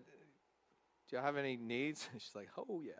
Do 1.09 1.17
you 1.17 1.21
have 1.21 1.35
any 1.35 1.57
needs? 1.57 2.07
She's 2.13 2.31
like, 2.33 2.47
Oh, 2.57 2.81
yeah. 2.81 2.93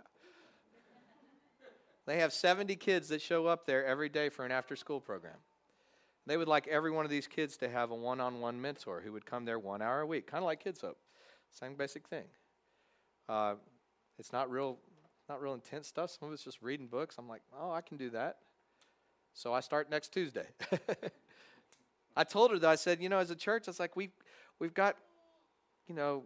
They 2.05 2.19
have 2.19 2.33
70 2.33 2.75
kids 2.75 3.07
that 3.09 3.21
show 3.21 3.47
up 3.47 3.65
there 3.65 3.85
every 3.85 4.09
day 4.09 4.29
for 4.29 4.45
an 4.45 4.51
after 4.51 4.75
school 4.75 4.99
program. 4.99 5.37
They 6.25 6.35
would 6.35 6.47
like 6.49 6.67
every 6.67 6.91
one 6.91 7.05
of 7.05 7.11
these 7.11 7.27
kids 7.27 7.55
to 7.57 7.69
have 7.69 7.91
a 7.91 7.95
one 7.95 8.19
on 8.19 8.41
one 8.41 8.61
mentor 8.61 9.01
who 9.03 9.13
would 9.13 9.25
come 9.25 9.45
there 9.45 9.59
one 9.59 9.81
hour 9.81 10.01
a 10.01 10.05
week, 10.05 10.27
kind 10.27 10.43
of 10.43 10.45
like 10.45 10.61
Kids 10.61 10.81
Hope. 10.81 10.97
Same 11.51 11.75
basic 11.75 12.07
thing. 12.07 12.25
Uh, 13.29 13.55
it's 14.19 14.33
not 14.33 14.51
real, 14.51 14.77
not 15.29 15.41
real 15.41 15.53
intense 15.53 15.87
stuff. 15.87 16.15
Some 16.17 16.29
of 16.29 16.33
it's 16.33 16.43
just 16.43 16.61
reading 16.61 16.87
books. 16.87 17.15
I'm 17.17 17.27
like, 17.27 17.41
oh, 17.59 17.71
I 17.71 17.81
can 17.81 17.97
do 17.97 18.09
that. 18.11 18.37
So 19.33 19.53
I 19.53 19.59
start 19.59 19.89
next 19.89 20.13
Tuesday. 20.13 20.47
I 22.15 22.23
told 22.23 22.51
her 22.51 22.59
that 22.59 22.69
I 22.69 22.75
said, 22.75 23.01
you 23.01 23.09
know, 23.09 23.19
as 23.19 23.29
a 23.29 23.35
church, 23.35 23.67
it's 23.67 23.79
like 23.79 23.95
we've 23.95 24.11
we've 24.59 24.73
got, 24.73 24.95
you 25.87 25.93
know, 25.93 26.23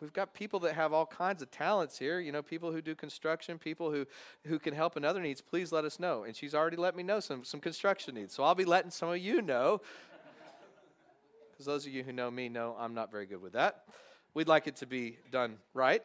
we've 0.00 0.12
got 0.12 0.34
people 0.34 0.60
that 0.60 0.74
have 0.74 0.92
all 0.92 1.06
kinds 1.06 1.40
of 1.40 1.50
talents 1.50 1.98
here. 1.98 2.20
You 2.20 2.32
know, 2.32 2.42
people 2.42 2.70
who 2.70 2.82
do 2.82 2.94
construction, 2.94 3.58
people 3.58 3.90
who 3.90 4.04
who 4.46 4.58
can 4.58 4.74
help 4.74 4.96
in 4.96 5.04
other 5.04 5.22
needs. 5.22 5.40
Please 5.40 5.72
let 5.72 5.84
us 5.84 5.98
know. 5.98 6.24
And 6.24 6.36
she's 6.36 6.54
already 6.54 6.76
let 6.76 6.94
me 6.94 7.02
know 7.02 7.20
some 7.20 7.44
some 7.44 7.60
construction 7.60 8.14
needs. 8.14 8.34
So 8.34 8.42
I'll 8.42 8.54
be 8.54 8.66
letting 8.66 8.90
some 8.90 9.08
of 9.10 9.18
you 9.18 9.42
know. 9.42 9.80
Because 11.50 11.66
those 11.66 11.86
of 11.86 11.92
you 11.92 12.04
who 12.04 12.12
know 12.12 12.30
me 12.30 12.48
know 12.48 12.76
I'm 12.78 12.94
not 12.94 13.10
very 13.10 13.26
good 13.26 13.42
with 13.42 13.54
that. 13.54 13.82
We'd 14.32 14.46
like 14.46 14.68
it 14.68 14.76
to 14.76 14.86
be 14.86 15.18
done 15.32 15.56
right. 15.74 16.04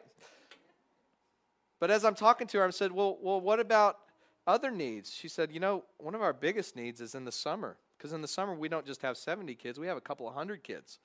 But 1.80 1.90
as 1.90 2.04
I'm 2.04 2.14
talking 2.14 2.46
to 2.48 2.58
her, 2.58 2.66
I 2.66 2.70
said, 2.70 2.92
"Well, 2.92 3.18
well, 3.20 3.40
what 3.40 3.60
about 3.60 3.98
other 4.46 4.70
needs?" 4.70 5.12
She 5.12 5.28
said, 5.28 5.52
"You 5.52 5.60
know, 5.60 5.84
one 5.98 6.14
of 6.14 6.22
our 6.22 6.32
biggest 6.32 6.76
needs 6.76 7.00
is 7.00 7.14
in 7.14 7.24
the 7.24 7.32
summer." 7.32 7.76
Because 7.96 8.12
in 8.12 8.20
the 8.20 8.28
summer, 8.28 8.54
we 8.54 8.68
don't 8.68 8.84
just 8.84 9.02
have 9.02 9.16
70 9.16 9.54
kids, 9.54 9.78
we 9.78 9.86
have 9.86 9.96
a 9.96 10.00
couple 10.00 10.28
of 10.28 10.34
hundred 10.34 10.62
kids. 10.62 10.98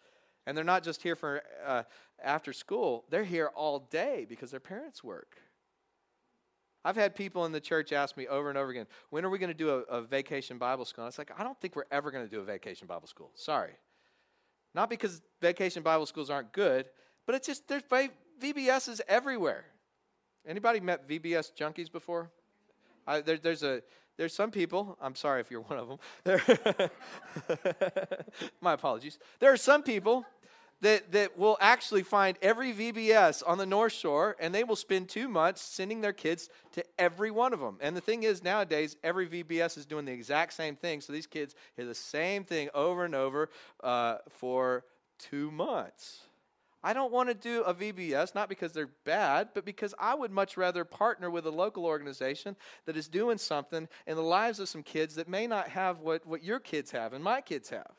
And 0.45 0.57
they're 0.57 0.65
not 0.65 0.83
just 0.83 1.01
here 1.01 1.15
for 1.15 1.41
uh, 1.65 1.83
after 2.21 2.53
school, 2.53 3.05
they're 3.09 3.23
here 3.23 3.51
all 3.55 3.87
day 3.91 4.25
because 4.27 4.51
their 4.51 4.59
parents 4.59 5.03
work. 5.03 5.37
I've 6.83 6.95
had 6.95 7.13
people 7.13 7.45
in 7.45 7.51
the 7.51 7.59
church 7.59 7.91
ask 7.91 8.15
me 8.17 8.27
over 8.27 8.49
and 8.49 8.57
over 8.57 8.71
again, 8.71 8.87
when 9.09 9.25
are 9.25 9.29
we 9.29 9.37
going 9.37 9.49
to 9.51 9.57
do 9.57 9.69
a, 9.69 9.79
a, 9.97 10.01
vacation 10.01 10.57
Bible 10.57 10.85
school? 10.85 11.03
And 11.03 11.11
it's 11.11 11.17
like, 11.17 11.31
I 11.37 11.43
don't 11.43 11.59
think 11.59 11.75
we're 11.75 11.83
ever 11.91 12.09
going 12.09 12.25
to 12.25 12.29
do 12.29 12.39
a 12.39 12.43
vacation 12.43 12.87
Bible 12.87 13.07
school. 13.07 13.31
Sorry. 13.35 13.73
Not 14.73 14.89
because 14.89 15.21
vacation 15.41 15.83
Bible 15.83 16.05
schools 16.05 16.29
aren't 16.29 16.53
good, 16.53 16.85
but 17.25 17.35
it's 17.35 17.47
just, 17.47 17.67
there's 17.67 17.83
VBSs 18.41 19.01
everywhere. 19.07 19.65
Anybody 20.47 20.79
met 20.79 21.07
VBS 21.07 21.51
junkies 21.55 21.91
before? 21.91 22.29
I, 23.05 23.21
there, 23.21 23.37
there's 23.37 23.63
a 23.63 23.81
there's 24.19 24.33
some 24.33 24.51
people, 24.51 24.97
I'm 24.99 25.15
sorry 25.15 25.39
if 25.39 25.49
you're 25.49 25.61
one 25.61 25.79
of 25.79 25.87
them. 25.87 26.89
my 28.61 28.73
apologies. 28.73 29.17
There 29.39 29.53
are 29.53 29.55
some 29.55 29.81
people 29.81 30.25
that, 30.81 31.13
that 31.13 31.37
will 31.37 31.57
actually 31.61 32.03
find 32.03 32.37
every 32.41 32.73
VBS 32.73 33.43
on 33.47 33.57
the 33.57 33.65
North 33.65 33.93
Shore 33.93 34.35
and 34.41 34.53
they 34.53 34.65
will 34.65 34.75
spend 34.75 35.07
two 35.07 35.29
months 35.29 35.61
sending 35.61 36.01
their 36.01 36.11
kids 36.11 36.49
to 36.73 36.83
every 36.97 37.31
one 37.31 37.53
of 37.53 37.61
them. 37.61 37.77
And 37.79 37.95
the 37.95 38.01
thing 38.01 38.23
is, 38.23 38.43
nowadays, 38.43 38.97
every 39.05 39.25
VBS 39.25 39.77
is 39.77 39.85
doing 39.85 40.03
the 40.03 40.11
exact 40.11 40.51
same 40.51 40.75
thing. 40.75 40.99
So 40.99 41.13
these 41.13 41.27
kids 41.27 41.55
hear 41.77 41.85
the 41.85 41.95
same 41.95 42.43
thing 42.43 42.67
over 42.73 43.05
and 43.05 43.15
over 43.15 43.49
uh, 43.81 44.17
for 44.27 44.83
two 45.17 45.49
months. 45.49 46.23
I 46.81 46.93
don't 46.93 47.11
want 47.11 47.27
to 47.27 47.35
do 47.35 47.61
a 47.63 47.73
VBS, 47.73 48.33
not 48.33 48.47
because 48.47 48.71
they're 48.71 48.89
bad, 49.03 49.49
but 49.53 49.65
because 49.65 49.93
I 49.99 50.15
would 50.15 50.31
much 50.31 50.55
rather 50.55 50.85
partner 50.85 51.29
with 51.29 51.45
a 51.45 51.51
local 51.51 51.85
organization 51.85 52.55
that 52.85 52.95
is 52.95 53.09
doing 53.09 53.37
something 53.37 53.89
in 54.07 54.15
the 54.15 54.23
lives 54.23 54.59
of 54.59 54.69
some 54.69 54.83
kids 54.83 55.15
that 55.15 55.27
may 55.27 55.45
not 55.45 55.67
have 55.69 55.99
what, 55.99 56.25
what 56.25 56.41
your 56.41 56.59
kids 56.59 56.91
have 56.91 57.11
and 57.11 57.23
my 57.23 57.41
kids 57.41 57.69
have. 57.69 57.91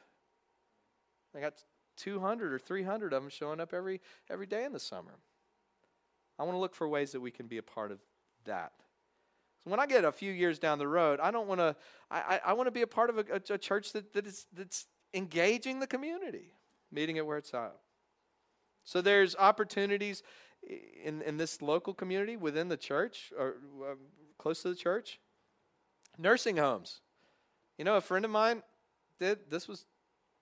I 1.36 1.40
got 1.40 1.62
200 1.98 2.54
or 2.54 2.58
300 2.58 3.12
of 3.12 3.22
them 3.22 3.30
showing 3.30 3.60
up 3.60 3.74
every, 3.74 4.00
every 4.30 4.46
day 4.46 4.64
in 4.64 4.72
the 4.72 4.80
summer. 4.80 5.18
I 6.38 6.44
want 6.44 6.54
to 6.54 6.60
look 6.60 6.74
for 6.74 6.88
ways 6.88 7.12
that 7.12 7.20
we 7.20 7.30
can 7.30 7.46
be 7.46 7.58
a 7.58 7.62
part 7.62 7.92
of 7.92 7.98
that. 8.44 8.72
So 9.62 9.70
when 9.70 9.78
I 9.78 9.86
get 9.86 10.06
a 10.06 10.12
few 10.12 10.32
years 10.32 10.58
down 10.58 10.78
the 10.78 10.88
road, 10.88 11.20
I 11.20 11.30
don't 11.30 11.46
want 11.46 11.60
to, 11.60 11.76
I, 12.10 12.20
I, 12.20 12.40
I 12.46 12.52
want 12.54 12.66
to 12.68 12.70
be 12.70 12.80
a 12.80 12.86
part 12.86 13.10
of 13.10 13.18
a, 13.18 13.24
a, 13.30 13.54
a 13.54 13.58
church 13.58 13.92
that, 13.92 14.14
that 14.14 14.26
is, 14.26 14.46
that's 14.54 14.86
engaging 15.12 15.80
the 15.80 15.86
community, 15.86 16.54
meeting 16.90 17.16
it 17.16 17.26
where 17.26 17.36
it's 17.36 17.52
at. 17.52 17.76
So 18.84 19.00
there's 19.00 19.36
opportunities 19.36 20.22
in, 21.04 21.22
in 21.22 21.36
this 21.36 21.62
local 21.62 21.94
community 21.94 22.36
within 22.36 22.68
the 22.68 22.76
church 22.76 23.32
or 23.38 23.56
uh, 23.82 23.94
close 24.38 24.62
to 24.62 24.68
the 24.68 24.74
church. 24.74 25.20
Nursing 26.18 26.56
homes. 26.56 27.00
You 27.78 27.84
know, 27.84 27.96
a 27.96 28.00
friend 28.00 28.24
of 28.24 28.30
mine 28.30 28.62
did, 29.18 29.50
this 29.50 29.68
was 29.68 29.86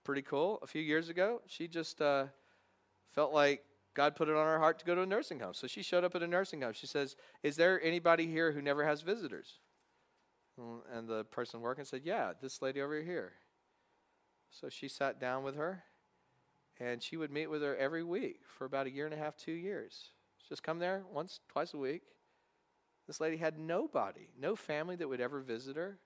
pretty 0.03 0.21
cool 0.21 0.59
a 0.61 0.67
few 0.67 0.81
years 0.81 1.09
ago. 1.09 1.41
She 1.47 1.67
just 1.67 2.01
uh, 2.01 2.25
felt 3.13 3.33
like 3.33 3.63
God 3.93 4.15
put 4.15 4.29
it 4.29 4.35
on 4.35 4.45
her 4.45 4.59
heart 4.59 4.79
to 4.79 4.85
go 4.85 4.95
to 4.95 5.01
a 5.01 5.05
nursing 5.05 5.39
home. 5.39 5.53
So 5.53 5.67
she 5.67 5.81
showed 5.81 6.03
up 6.03 6.15
at 6.15 6.23
a 6.23 6.27
nursing 6.27 6.61
home. 6.61 6.73
She 6.73 6.87
says, 6.87 7.15
Is 7.43 7.55
there 7.55 7.81
anybody 7.83 8.27
here 8.27 8.51
who 8.51 8.61
never 8.61 8.85
has 8.85 9.01
visitors? 9.01 9.59
And 10.93 11.07
the 11.07 11.23
person 11.25 11.61
working 11.61 11.85
said, 11.85 12.01
Yeah, 12.03 12.33
this 12.41 12.61
lady 12.61 12.81
over 12.81 13.01
here. 13.01 13.33
So 14.51 14.69
she 14.69 14.87
sat 14.87 15.19
down 15.19 15.43
with 15.43 15.55
her, 15.55 15.83
and 16.79 17.03
she 17.03 17.17
would 17.17 17.31
meet 17.31 17.47
with 17.47 17.61
her 17.61 17.75
every 17.75 18.03
week 18.03 18.39
for 18.57 18.65
about 18.65 18.87
a 18.87 18.91
year 18.91 19.05
and 19.05 19.13
a 19.13 19.17
half, 19.17 19.35
two 19.35 19.51
years. 19.51 20.09
Just 20.47 20.63
come 20.63 20.79
there 20.79 21.03
once, 21.11 21.41
twice 21.49 21.73
a 21.73 21.77
week. 21.77 22.03
This 23.05 23.19
lady 23.19 23.37
had 23.37 23.57
nobody, 23.57 24.29
no 24.39 24.55
family 24.55 24.95
that 24.95 25.07
would 25.07 25.21
ever 25.21 25.41
visit 25.41 25.75
her. 25.75 25.99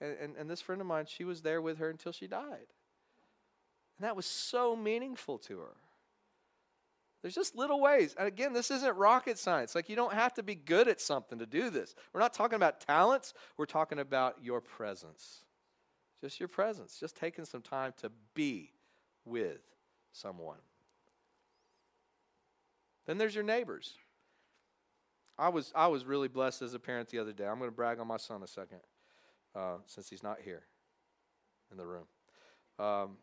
And, 0.00 0.16
and, 0.20 0.36
and 0.36 0.50
this 0.50 0.60
friend 0.60 0.80
of 0.80 0.86
mine, 0.86 1.06
she 1.08 1.24
was 1.24 1.42
there 1.42 1.60
with 1.60 1.78
her 1.78 1.90
until 1.90 2.12
she 2.12 2.26
died. 2.26 2.66
And 3.98 4.04
that 4.04 4.16
was 4.16 4.26
so 4.26 4.74
meaningful 4.74 5.38
to 5.38 5.60
her. 5.60 5.76
There's 7.22 7.34
just 7.34 7.56
little 7.56 7.80
ways. 7.80 8.14
And 8.18 8.28
again, 8.28 8.52
this 8.52 8.70
isn't 8.70 8.96
rocket 8.96 9.38
science. 9.38 9.74
Like, 9.74 9.88
you 9.88 9.96
don't 9.96 10.12
have 10.12 10.34
to 10.34 10.42
be 10.42 10.54
good 10.54 10.88
at 10.88 11.00
something 11.00 11.38
to 11.38 11.46
do 11.46 11.70
this. 11.70 11.94
We're 12.12 12.20
not 12.20 12.34
talking 12.34 12.56
about 12.56 12.80
talents, 12.80 13.32
we're 13.56 13.64
talking 13.66 13.98
about 13.98 14.36
your 14.42 14.60
presence. 14.60 15.44
Just 16.20 16.38
your 16.38 16.48
presence, 16.48 16.98
just 16.98 17.16
taking 17.16 17.44
some 17.44 17.62
time 17.62 17.92
to 18.02 18.10
be 18.34 18.73
with 19.24 19.60
someone. 20.12 20.58
Then 23.06 23.18
there's 23.18 23.34
your 23.34 23.44
neighbors. 23.44 23.94
I 25.38 25.48
was, 25.48 25.72
I 25.74 25.88
was 25.88 26.04
really 26.04 26.28
blessed 26.28 26.62
as 26.62 26.74
a 26.74 26.78
parent 26.78 27.08
the 27.08 27.18
other 27.18 27.32
day. 27.32 27.46
I'm 27.46 27.58
going 27.58 27.70
to 27.70 27.74
brag 27.76 27.98
on 27.98 28.06
my 28.06 28.16
son 28.16 28.42
a 28.42 28.46
second 28.46 28.80
uh, 29.54 29.76
since 29.86 30.08
he's 30.08 30.22
not 30.22 30.38
here 30.42 30.62
in 31.70 31.76
the 31.76 31.84
room. 31.86 32.04
Um, 32.78 33.16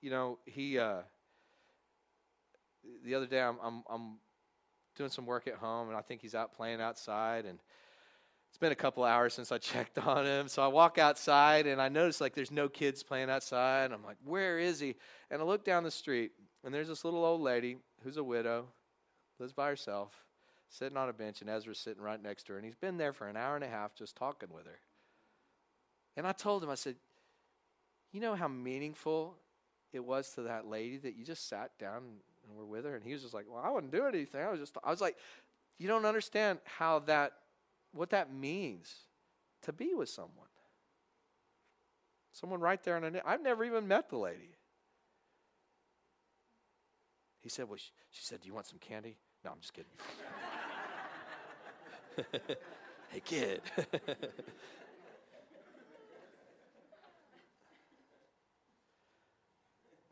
you 0.00 0.10
know, 0.10 0.38
he. 0.44 0.78
Uh, 0.78 1.02
the 3.04 3.14
other 3.14 3.26
day, 3.26 3.40
I'm, 3.40 3.56
I'm, 3.62 3.82
I'm 3.90 4.18
doing 4.96 5.10
some 5.10 5.26
work 5.26 5.46
at 5.46 5.54
home, 5.54 5.88
and 5.88 5.96
I 5.96 6.00
think 6.02 6.22
he's 6.22 6.34
out 6.34 6.54
playing 6.54 6.80
outside, 6.80 7.44
and 7.44 7.58
it's 8.56 8.60
been 8.62 8.72
a 8.72 8.74
couple 8.74 9.04
hours 9.04 9.34
since 9.34 9.52
I 9.52 9.58
checked 9.72 9.98
on 9.98 10.24
him. 10.24 10.48
So 10.48 10.62
I 10.62 10.68
walk 10.68 10.96
outside, 10.96 11.66
and 11.66 11.78
I 11.78 11.90
notice 11.90 12.22
like 12.22 12.34
there's 12.34 12.50
no 12.50 12.70
kids 12.70 13.02
playing 13.02 13.28
outside. 13.28 13.92
I'm 13.92 14.02
like, 14.02 14.16
where 14.24 14.58
is 14.58 14.80
he? 14.80 14.94
And 15.30 15.42
I 15.42 15.44
look 15.44 15.62
down 15.62 15.84
the 15.84 15.90
street, 15.90 16.32
and 16.64 16.72
there's 16.72 16.88
this 16.88 17.04
little 17.04 17.22
old 17.22 17.42
lady 17.42 17.76
who's 18.02 18.16
a 18.16 18.24
widow, 18.24 18.68
lives 19.38 19.52
by 19.52 19.68
herself, 19.68 20.24
sitting 20.70 20.96
on 20.96 21.10
a 21.10 21.12
bench, 21.12 21.42
and 21.42 21.50
Ezra's 21.50 21.78
sitting 21.78 22.02
right 22.02 22.22
next 22.22 22.44
to 22.44 22.52
her, 22.54 22.58
and 22.58 22.64
he's 22.64 22.74
been 22.74 22.96
there 22.96 23.12
for 23.12 23.28
an 23.28 23.36
hour 23.36 23.56
and 23.56 23.64
a 23.64 23.68
half 23.68 23.94
just 23.94 24.16
talking 24.16 24.48
with 24.50 24.64
her. 24.64 24.78
And 26.16 26.26
I 26.26 26.32
told 26.32 26.64
him, 26.64 26.70
I 26.70 26.76
said, 26.76 26.96
you 28.10 28.22
know 28.22 28.36
how 28.36 28.48
meaningful 28.48 29.34
it 29.92 30.02
was 30.02 30.30
to 30.30 30.42
that 30.44 30.66
lady 30.66 30.96
that 30.96 31.14
you 31.14 31.26
just 31.26 31.46
sat 31.46 31.78
down 31.78 31.98
and 32.48 32.56
were 32.56 32.64
with 32.64 32.86
her? 32.86 32.96
And 32.96 33.04
he 33.04 33.12
was 33.12 33.20
just 33.20 33.34
like, 33.34 33.44
well, 33.52 33.62
I 33.62 33.68
wasn't 33.68 33.92
doing 33.92 34.14
anything. 34.14 34.40
I 34.40 34.50
was 34.50 34.60
just, 34.60 34.74
I 34.82 34.90
was 34.90 35.02
like, 35.02 35.18
you 35.76 35.88
don't 35.88 36.06
understand 36.06 36.60
how 36.64 37.00
that, 37.00 37.34
what 37.96 38.10
that 38.10 38.32
means 38.32 38.94
to 39.62 39.72
be 39.72 39.94
with 39.94 40.08
someone. 40.08 40.48
Someone 42.32 42.60
right 42.60 42.82
there 42.82 42.96
a, 42.96 43.22
I've 43.24 43.42
never 43.42 43.64
even 43.64 43.88
met 43.88 44.10
the 44.10 44.18
lady. 44.18 44.56
He 47.40 47.48
said, 47.48 47.68
well, 47.68 47.78
she, 47.78 47.90
she 48.10 48.24
said, 48.24 48.40
do 48.40 48.48
you 48.48 48.54
want 48.54 48.66
some 48.66 48.78
candy? 48.78 49.16
No, 49.44 49.52
I'm 49.52 49.60
just 49.60 49.72
kidding. 49.72 49.90
hey, 53.08 53.20
kid. 53.20 53.62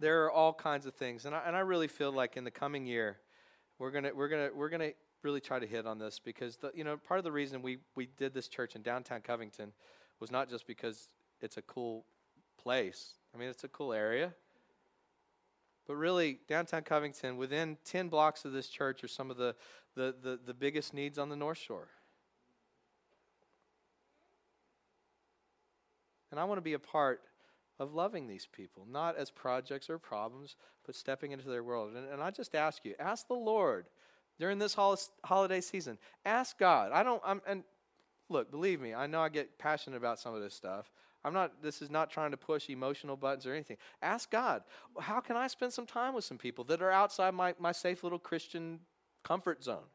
there 0.00 0.24
are 0.24 0.30
all 0.30 0.52
kinds 0.52 0.86
of 0.86 0.94
things, 0.94 1.24
and 1.24 1.34
I, 1.34 1.42
and 1.46 1.56
I 1.56 1.60
really 1.60 1.88
feel 1.88 2.12
like 2.12 2.36
in 2.36 2.44
the 2.44 2.50
coming 2.50 2.86
year, 2.86 3.18
we're 3.78 3.90
gonna 3.90 4.10
we're 4.14 4.28
gonna 4.28 4.50
we're 4.54 4.68
gonna 4.68 4.92
really 5.24 5.40
try 5.40 5.58
to 5.58 5.66
hit 5.66 5.86
on 5.86 5.98
this 5.98 6.20
because 6.22 6.56
the, 6.58 6.70
you 6.74 6.84
know 6.84 6.96
part 6.96 7.18
of 7.18 7.24
the 7.24 7.32
reason 7.32 7.62
we 7.62 7.78
we 7.96 8.06
did 8.18 8.34
this 8.34 8.48
church 8.48 8.76
in 8.76 8.82
downtown 8.82 9.20
Covington 9.20 9.72
was 10.20 10.30
not 10.30 10.48
just 10.48 10.66
because 10.66 11.08
it's 11.40 11.56
a 11.56 11.62
cool 11.62 12.04
place. 12.56 13.14
I 13.34 13.38
mean, 13.38 13.48
it's 13.48 13.64
a 13.64 13.68
cool 13.68 13.92
area. 13.92 14.32
But 15.86 15.96
really, 15.96 16.38
downtown 16.48 16.82
Covington, 16.82 17.36
within 17.36 17.76
10 17.84 18.08
blocks 18.08 18.44
of 18.44 18.52
this 18.52 18.68
church, 18.68 19.04
are 19.04 19.08
some 19.08 19.30
of 19.30 19.36
the, 19.36 19.54
the, 19.94 20.14
the, 20.22 20.40
the 20.46 20.54
biggest 20.54 20.94
needs 20.94 21.18
on 21.18 21.28
the 21.28 21.36
North 21.36 21.58
Shore. 21.58 21.88
And 26.30 26.40
I 26.40 26.44
want 26.44 26.56
to 26.56 26.62
be 26.62 26.72
a 26.72 26.78
part 26.78 27.20
of 27.78 27.92
loving 27.92 28.26
these 28.26 28.46
people, 28.50 28.86
not 28.90 29.16
as 29.16 29.30
projects 29.30 29.90
or 29.90 29.98
problems, 29.98 30.56
but 30.86 30.94
stepping 30.94 31.32
into 31.32 31.48
their 31.48 31.62
world. 31.62 31.94
And, 31.94 32.08
and 32.08 32.22
I 32.22 32.30
just 32.30 32.54
ask 32.54 32.84
you, 32.84 32.94
ask 32.98 33.28
the 33.28 33.34
Lord 33.34 33.86
during 34.38 34.58
this 34.58 34.74
hol- 34.74 34.98
holiday 35.24 35.60
season. 35.60 35.98
Ask 36.24 36.58
God. 36.58 36.92
I 36.92 37.02
don't, 37.02 37.22
I'm, 37.24 37.40
and 37.46 37.64
look, 38.28 38.50
believe 38.50 38.80
me, 38.80 38.94
I 38.94 39.06
know 39.06 39.20
I 39.20 39.28
get 39.28 39.58
passionate 39.58 39.96
about 39.96 40.18
some 40.18 40.34
of 40.34 40.42
this 40.42 40.54
stuff. 40.54 40.90
I'm 41.24 41.32
not, 41.32 41.62
this 41.62 41.80
is 41.80 41.90
not 41.90 42.10
trying 42.10 42.32
to 42.32 42.36
push 42.36 42.68
emotional 42.68 43.16
buttons 43.16 43.46
or 43.46 43.54
anything. 43.54 43.78
Ask 44.02 44.30
God, 44.30 44.62
how 45.00 45.20
can 45.20 45.36
I 45.36 45.46
spend 45.46 45.72
some 45.72 45.86
time 45.86 46.14
with 46.14 46.24
some 46.24 46.36
people 46.36 46.64
that 46.64 46.82
are 46.82 46.90
outside 46.90 47.32
my, 47.32 47.54
my 47.58 47.72
safe 47.72 48.02
little 48.02 48.18
Christian 48.18 48.80
comfort 49.22 49.64
zone? 49.64 49.88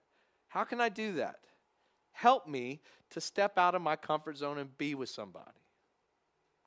How 0.47 0.63
can 0.63 0.81
I 0.81 0.89
do 0.89 1.13
that? 1.13 1.41
Help 2.11 2.47
me 2.47 2.81
to 3.11 3.21
step 3.21 3.57
out 3.57 3.75
of 3.75 3.81
my 3.81 3.95
comfort 3.95 4.37
zone 4.37 4.57
and 4.57 4.75
be 4.77 4.95
with 4.95 5.09
somebody. 5.09 5.45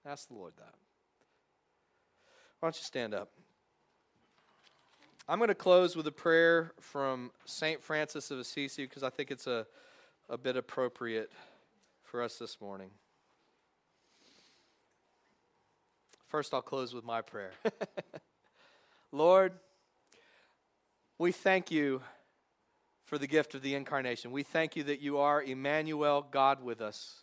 Ask 0.06 0.28
the 0.28 0.34
Lord 0.34 0.52
that. 0.56 0.74
Why 2.60 2.68
don't 2.68 2.76
you 2.76 2.84
stand 2.84 3.14
up? 3.14 3.30
I'm 5.28 5.38
going 5.38 5.48
to 5.48 5.54
close 5.54 5.94
with 5.94 6.06
a 6.08 6.12
prayer 6.12 6.72
from 6.80 7.30
St. 7.44 7.80
Francis 7.80 8.32
of 8.32 8.40
Assisi 8.40 8.84
because 8.84 9.04
I 9.04 9.10
think 9.10 9.30
it's 9.30 9.46
a, 9.46 9.66
a 10.28 10.36
bit 10.36 10.56
appropriate 10.56 11.30
for 12.02 12.22
us 12.22 12.38
this 12.38 12.60
morning. 12.60 12.90
First, 16.26 16.52
I'll 16.52 16.60
close 16.60 16.92
with 16.92 17.04
my 17.04 17.20
prayer. 17.20 17.52
Lord, 19.12 19.52
we 21.18 21.30
thank 21.30 21.70
you 21.70 22.02
for 23.04 23.16
the 23.16 23.28
gift 23.28 23.54
of 23.54 23.62
the 23.62 23.76
incarnation. 23.76 24.32
We 24.32 24.42
thank 24.42 24.74
you 24.74 24.82
that 24.84 25.00
you 25.00 25.18
are 25.18 25.40
Emmanuel, 25.40 26.26
God 26.32 26.64
with 26.64 26.80
us. 26.80 27.20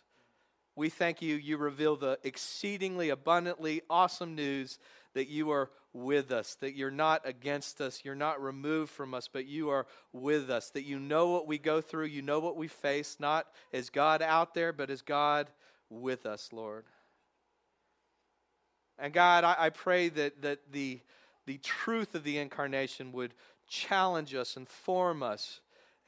We 0.74 0.88
thank 0.88 1.20
you, 1.20 1.36
you 1.36 1.58
reveal 1.58 1.96
the 1.96 2.18
exceedingly 2.24 3.10
abundantly 3.10 3.82
awesome 3.90 4.34
news 4.34 4.78
that 5.12 5.28
you 5.28 5.50
are 5.50 5.68
with 5.92 6.30
us, 6.30 6.54
that 6.56 6.76
you're 6.76 6.90
not 6.90 7.26
against 7.26 7.80
us, 7.80 8.02
you're 8.04 8.14
not 8.14 8.40
removed 8.40 8.90
from 8.90 9.12
us, 9.14 9.28
but 9.32 9.46
you 9.46 9.70
are 9.70 9.86
with 10.12 10.50
us, 10.50 10.70
that 10.70 10.84
you 10.84 10.98
know 10.98 11.30
what 11.30 11.46
we 11.46 11.58
go 11.58 11.80
through, 11.80 12.06
you 12.06 12.22
know 12.22 12.38
what 12.38 12.56
we 12.56 12.68
face, 12.68 13.16
not 13.18 13.46
as 13.72 13.90
God 13.90 14.22
out 14.22 14.54
there, 14.54 14.72
but 14.72 14.90
as 14.90 15.02
God 15.02 15.50
with 15.88 16.26
us, 16.26 16.50
Lord. 16.52 16.84
And 18.98 19.12
God, 19.12 19.44
I, 19.44 19.56
I 19.58 19.70
pray 19.70 20.10
that, 20.10 20.42
that 20.42 20.60
the, 20.70 21.00
the 21.46 21.58
truth 21.58 22.14
of 22.14 22.22
the 22.22 22.38
incarnation 22.38 23.12
would 23.12 23.34
challenge 23.66 24.34
us 24.34 24.56
and 24.56 24.68
form 24.68 25.22
us 25.22 25.60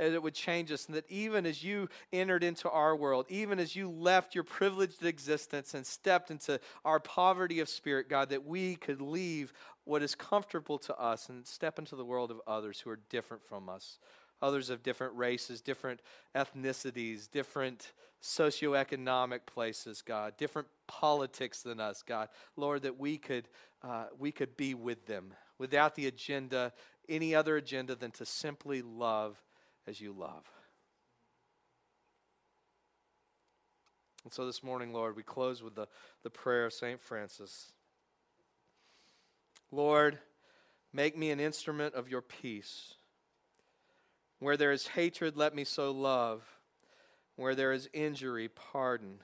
and 0.02 0.14
it 0.14 0.22
would 0.22 0.34
change 0.34 0.72
us. 0.72 0.86
And 0.86 0.96
that 0.96 1.08
even 1.08 1.46
as 1.46 1.62
you 1.62 1.88
entered 2.12 2.42
into 2.42 2.68
our 2.68 2.96
world, 2.96 3.26
even 3.28 3.60
as 3.60 3.76
you 3.76 3.88
left 3.88 4.34
your 4.34 4.44
privileged 4.44 5.04
existence 5.04 5.74
and 5.74 5.86
stepped 5.86 6.30
into 6.30 6.58
our 6.84 6.98
poverty 6.98 7.60
of 7.60 7.68
spirit, 7.68 8.08
God, 8.08 8.30
that 8.30 8.44
we 8.44 8.74
could 8.74 9.00
leave 9.00 9.52
what 9.84 10.02
is 10.02 10.14
comfortable 10.14 10.78
to 10.78 10.96
us 10.98 11.28
and 11.28 11.46
step 11.46 11.78
into 11.78 11.94
the 11.94 12.04
world 12.04 12.30
of 12.32 12.40
others 12.46 12.80
who 12.80 12.90
are 12.90 12.98
different 13.10 13.44
from 13.44 13.68
us. 13.68 13.98
Others 14.40 14.70
of 14.70 14.82
different 14.82 15.14
races, 15.14 15.60
different 15.60 16.00
ethnicities, 16.34 17.30
different 17.30 17.92
socioeconomic 18.20 19.46
places, 19.46 20.02
God, 20.02 20.36
different 20.36 20.66
politics 20.88 21.62
than 21.62 21.78
us, 21.78 22.02
God. 22.02 22.28
Lord, 22.56 22.82
that 22.82 22.98
we 22.98 23.18
could, 23.18 23.46
uh, 23.84 24.06
we 24.18 24.32
could 24.32 24.56
be 24.56 24.74
with 24.74 25.06
them 25.06 25.32
without 25.58 25.94
the 25.94 26.08
agenda, 26.08 26.72
any 27.08 27.36
other 27.36 27.56
agenda 27.56 27.94
than 27.94 28.10
to 28.12 28.26
simply 28.26 28.82
love 28.82 29.40
as 29.86 30.00
you 30.00 30.12
love. 30.12 30.44
And 34.24 34.32
so 34.32 34.46
this 34.46 34.62
morning, 34.62 34.92
Lord, 34.92 35.16
we 35.16 35.22
close 35.22 35.62
with 35.62 35.74
the, 35.74 35.88
the 36.22 36.30
prayer 36.30 36.66
of 36.66 36.72
St. 36.72 37.00
Francis. 37.00 37.72
Lord, 39.72 40.18
make 40.92 41.16
me 41.16 41.30
an 41.30 41.40
instrument 41.40 41.94
of 41.94 42.08
your 42.08 42.22
peace. 42.22 42.94
Where 44.38 44.56
there 44.56 44.72
is 44.72 44.88
hatred, 44.88 45.36
let 45.36 45.54
me 45.54 45.64
sow 45.64 45.90
love. 45.90 46.42
Where 47.36 47.54
there 47.54 47.72
is 47.72 47.88
injury, 47.92 48.48
pardon. 48.48 49.18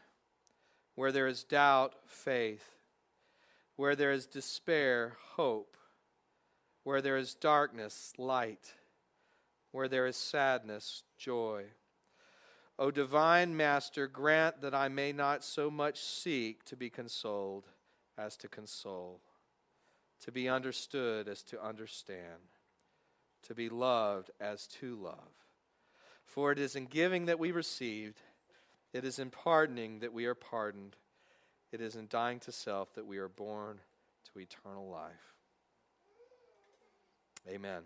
Where 0.94 1.12
there 1.12 1.28
is 1.28 1.44
doubt, 1.44 1.94
faith. 2.06 2.64
Where 3.76 3.94
there 3.94 4.10
is 4.12 4.26
despair, 4.26 5.16
hope. 5.36 5.76
Where 6.82 7.00
there 7.00 7.16
is 7.16 7.34
darkness, 7.34 8.12
light. 8.18 8.74
Where 9.72 9.88
there 9.88 10.06
is 10.06 10.16
sadness, 10.16 11.02
joy. 11.18 11.64
O 12.78 12.90
divine 12.90 13.56
Master, 13.56 14.06
grant 14.06 14.60
that 14.62 14.74
I 14.74 14.88
may 14.88 15.12
not 15.12 15.44
so 15.44 15.70
much 15.70 16.00
seek 16.00 16.64
to 16.66 16.76
be 16.76 16.90
consoled 16.90 17.66
as 18.16 18.36
to 18.38 18.48
console, 18.48 19.20
to 20.24 20.32
be 20.32 20.48
understood 20.48 21.28
as 21.28 21.42
to 21.44 21.62
understand, 21.62 22.52
to 23.42 23.54
be 23.54 23.68
loved 23.68 24.30
as 24.40 24.66
to 24.66 24.94
love. 24.96 25.34
For 26.24 26.52
it 26.52 26.58
is 26.58 26.76
in 26.76 26.86
giving 26.86 27.26
that 27.26 27.38
we 27.38 27.50
received, 27.50 28.20
it 28.92 29.04
is 29.04 29.18
in 29.18 29.30
pardoning 29.30 30.00
that 30.00 30.12
we 30.12 30.26
are 30.26 30.34
pardoned, 30.34 30.96
It 31.70 31.80
is 31.80 31.96
in 31.96 32.06
dying 32.08 32.40
to 32.40 32.52
self 32.52 32.94
that 32.94 33.06
we 33.06 33.18
are 33.18 33.28
born 33.28 33.80
to 34.32 34.40
eternal 34.40 34.88
life. 34.88 35.34
Amen. 37.46 37.82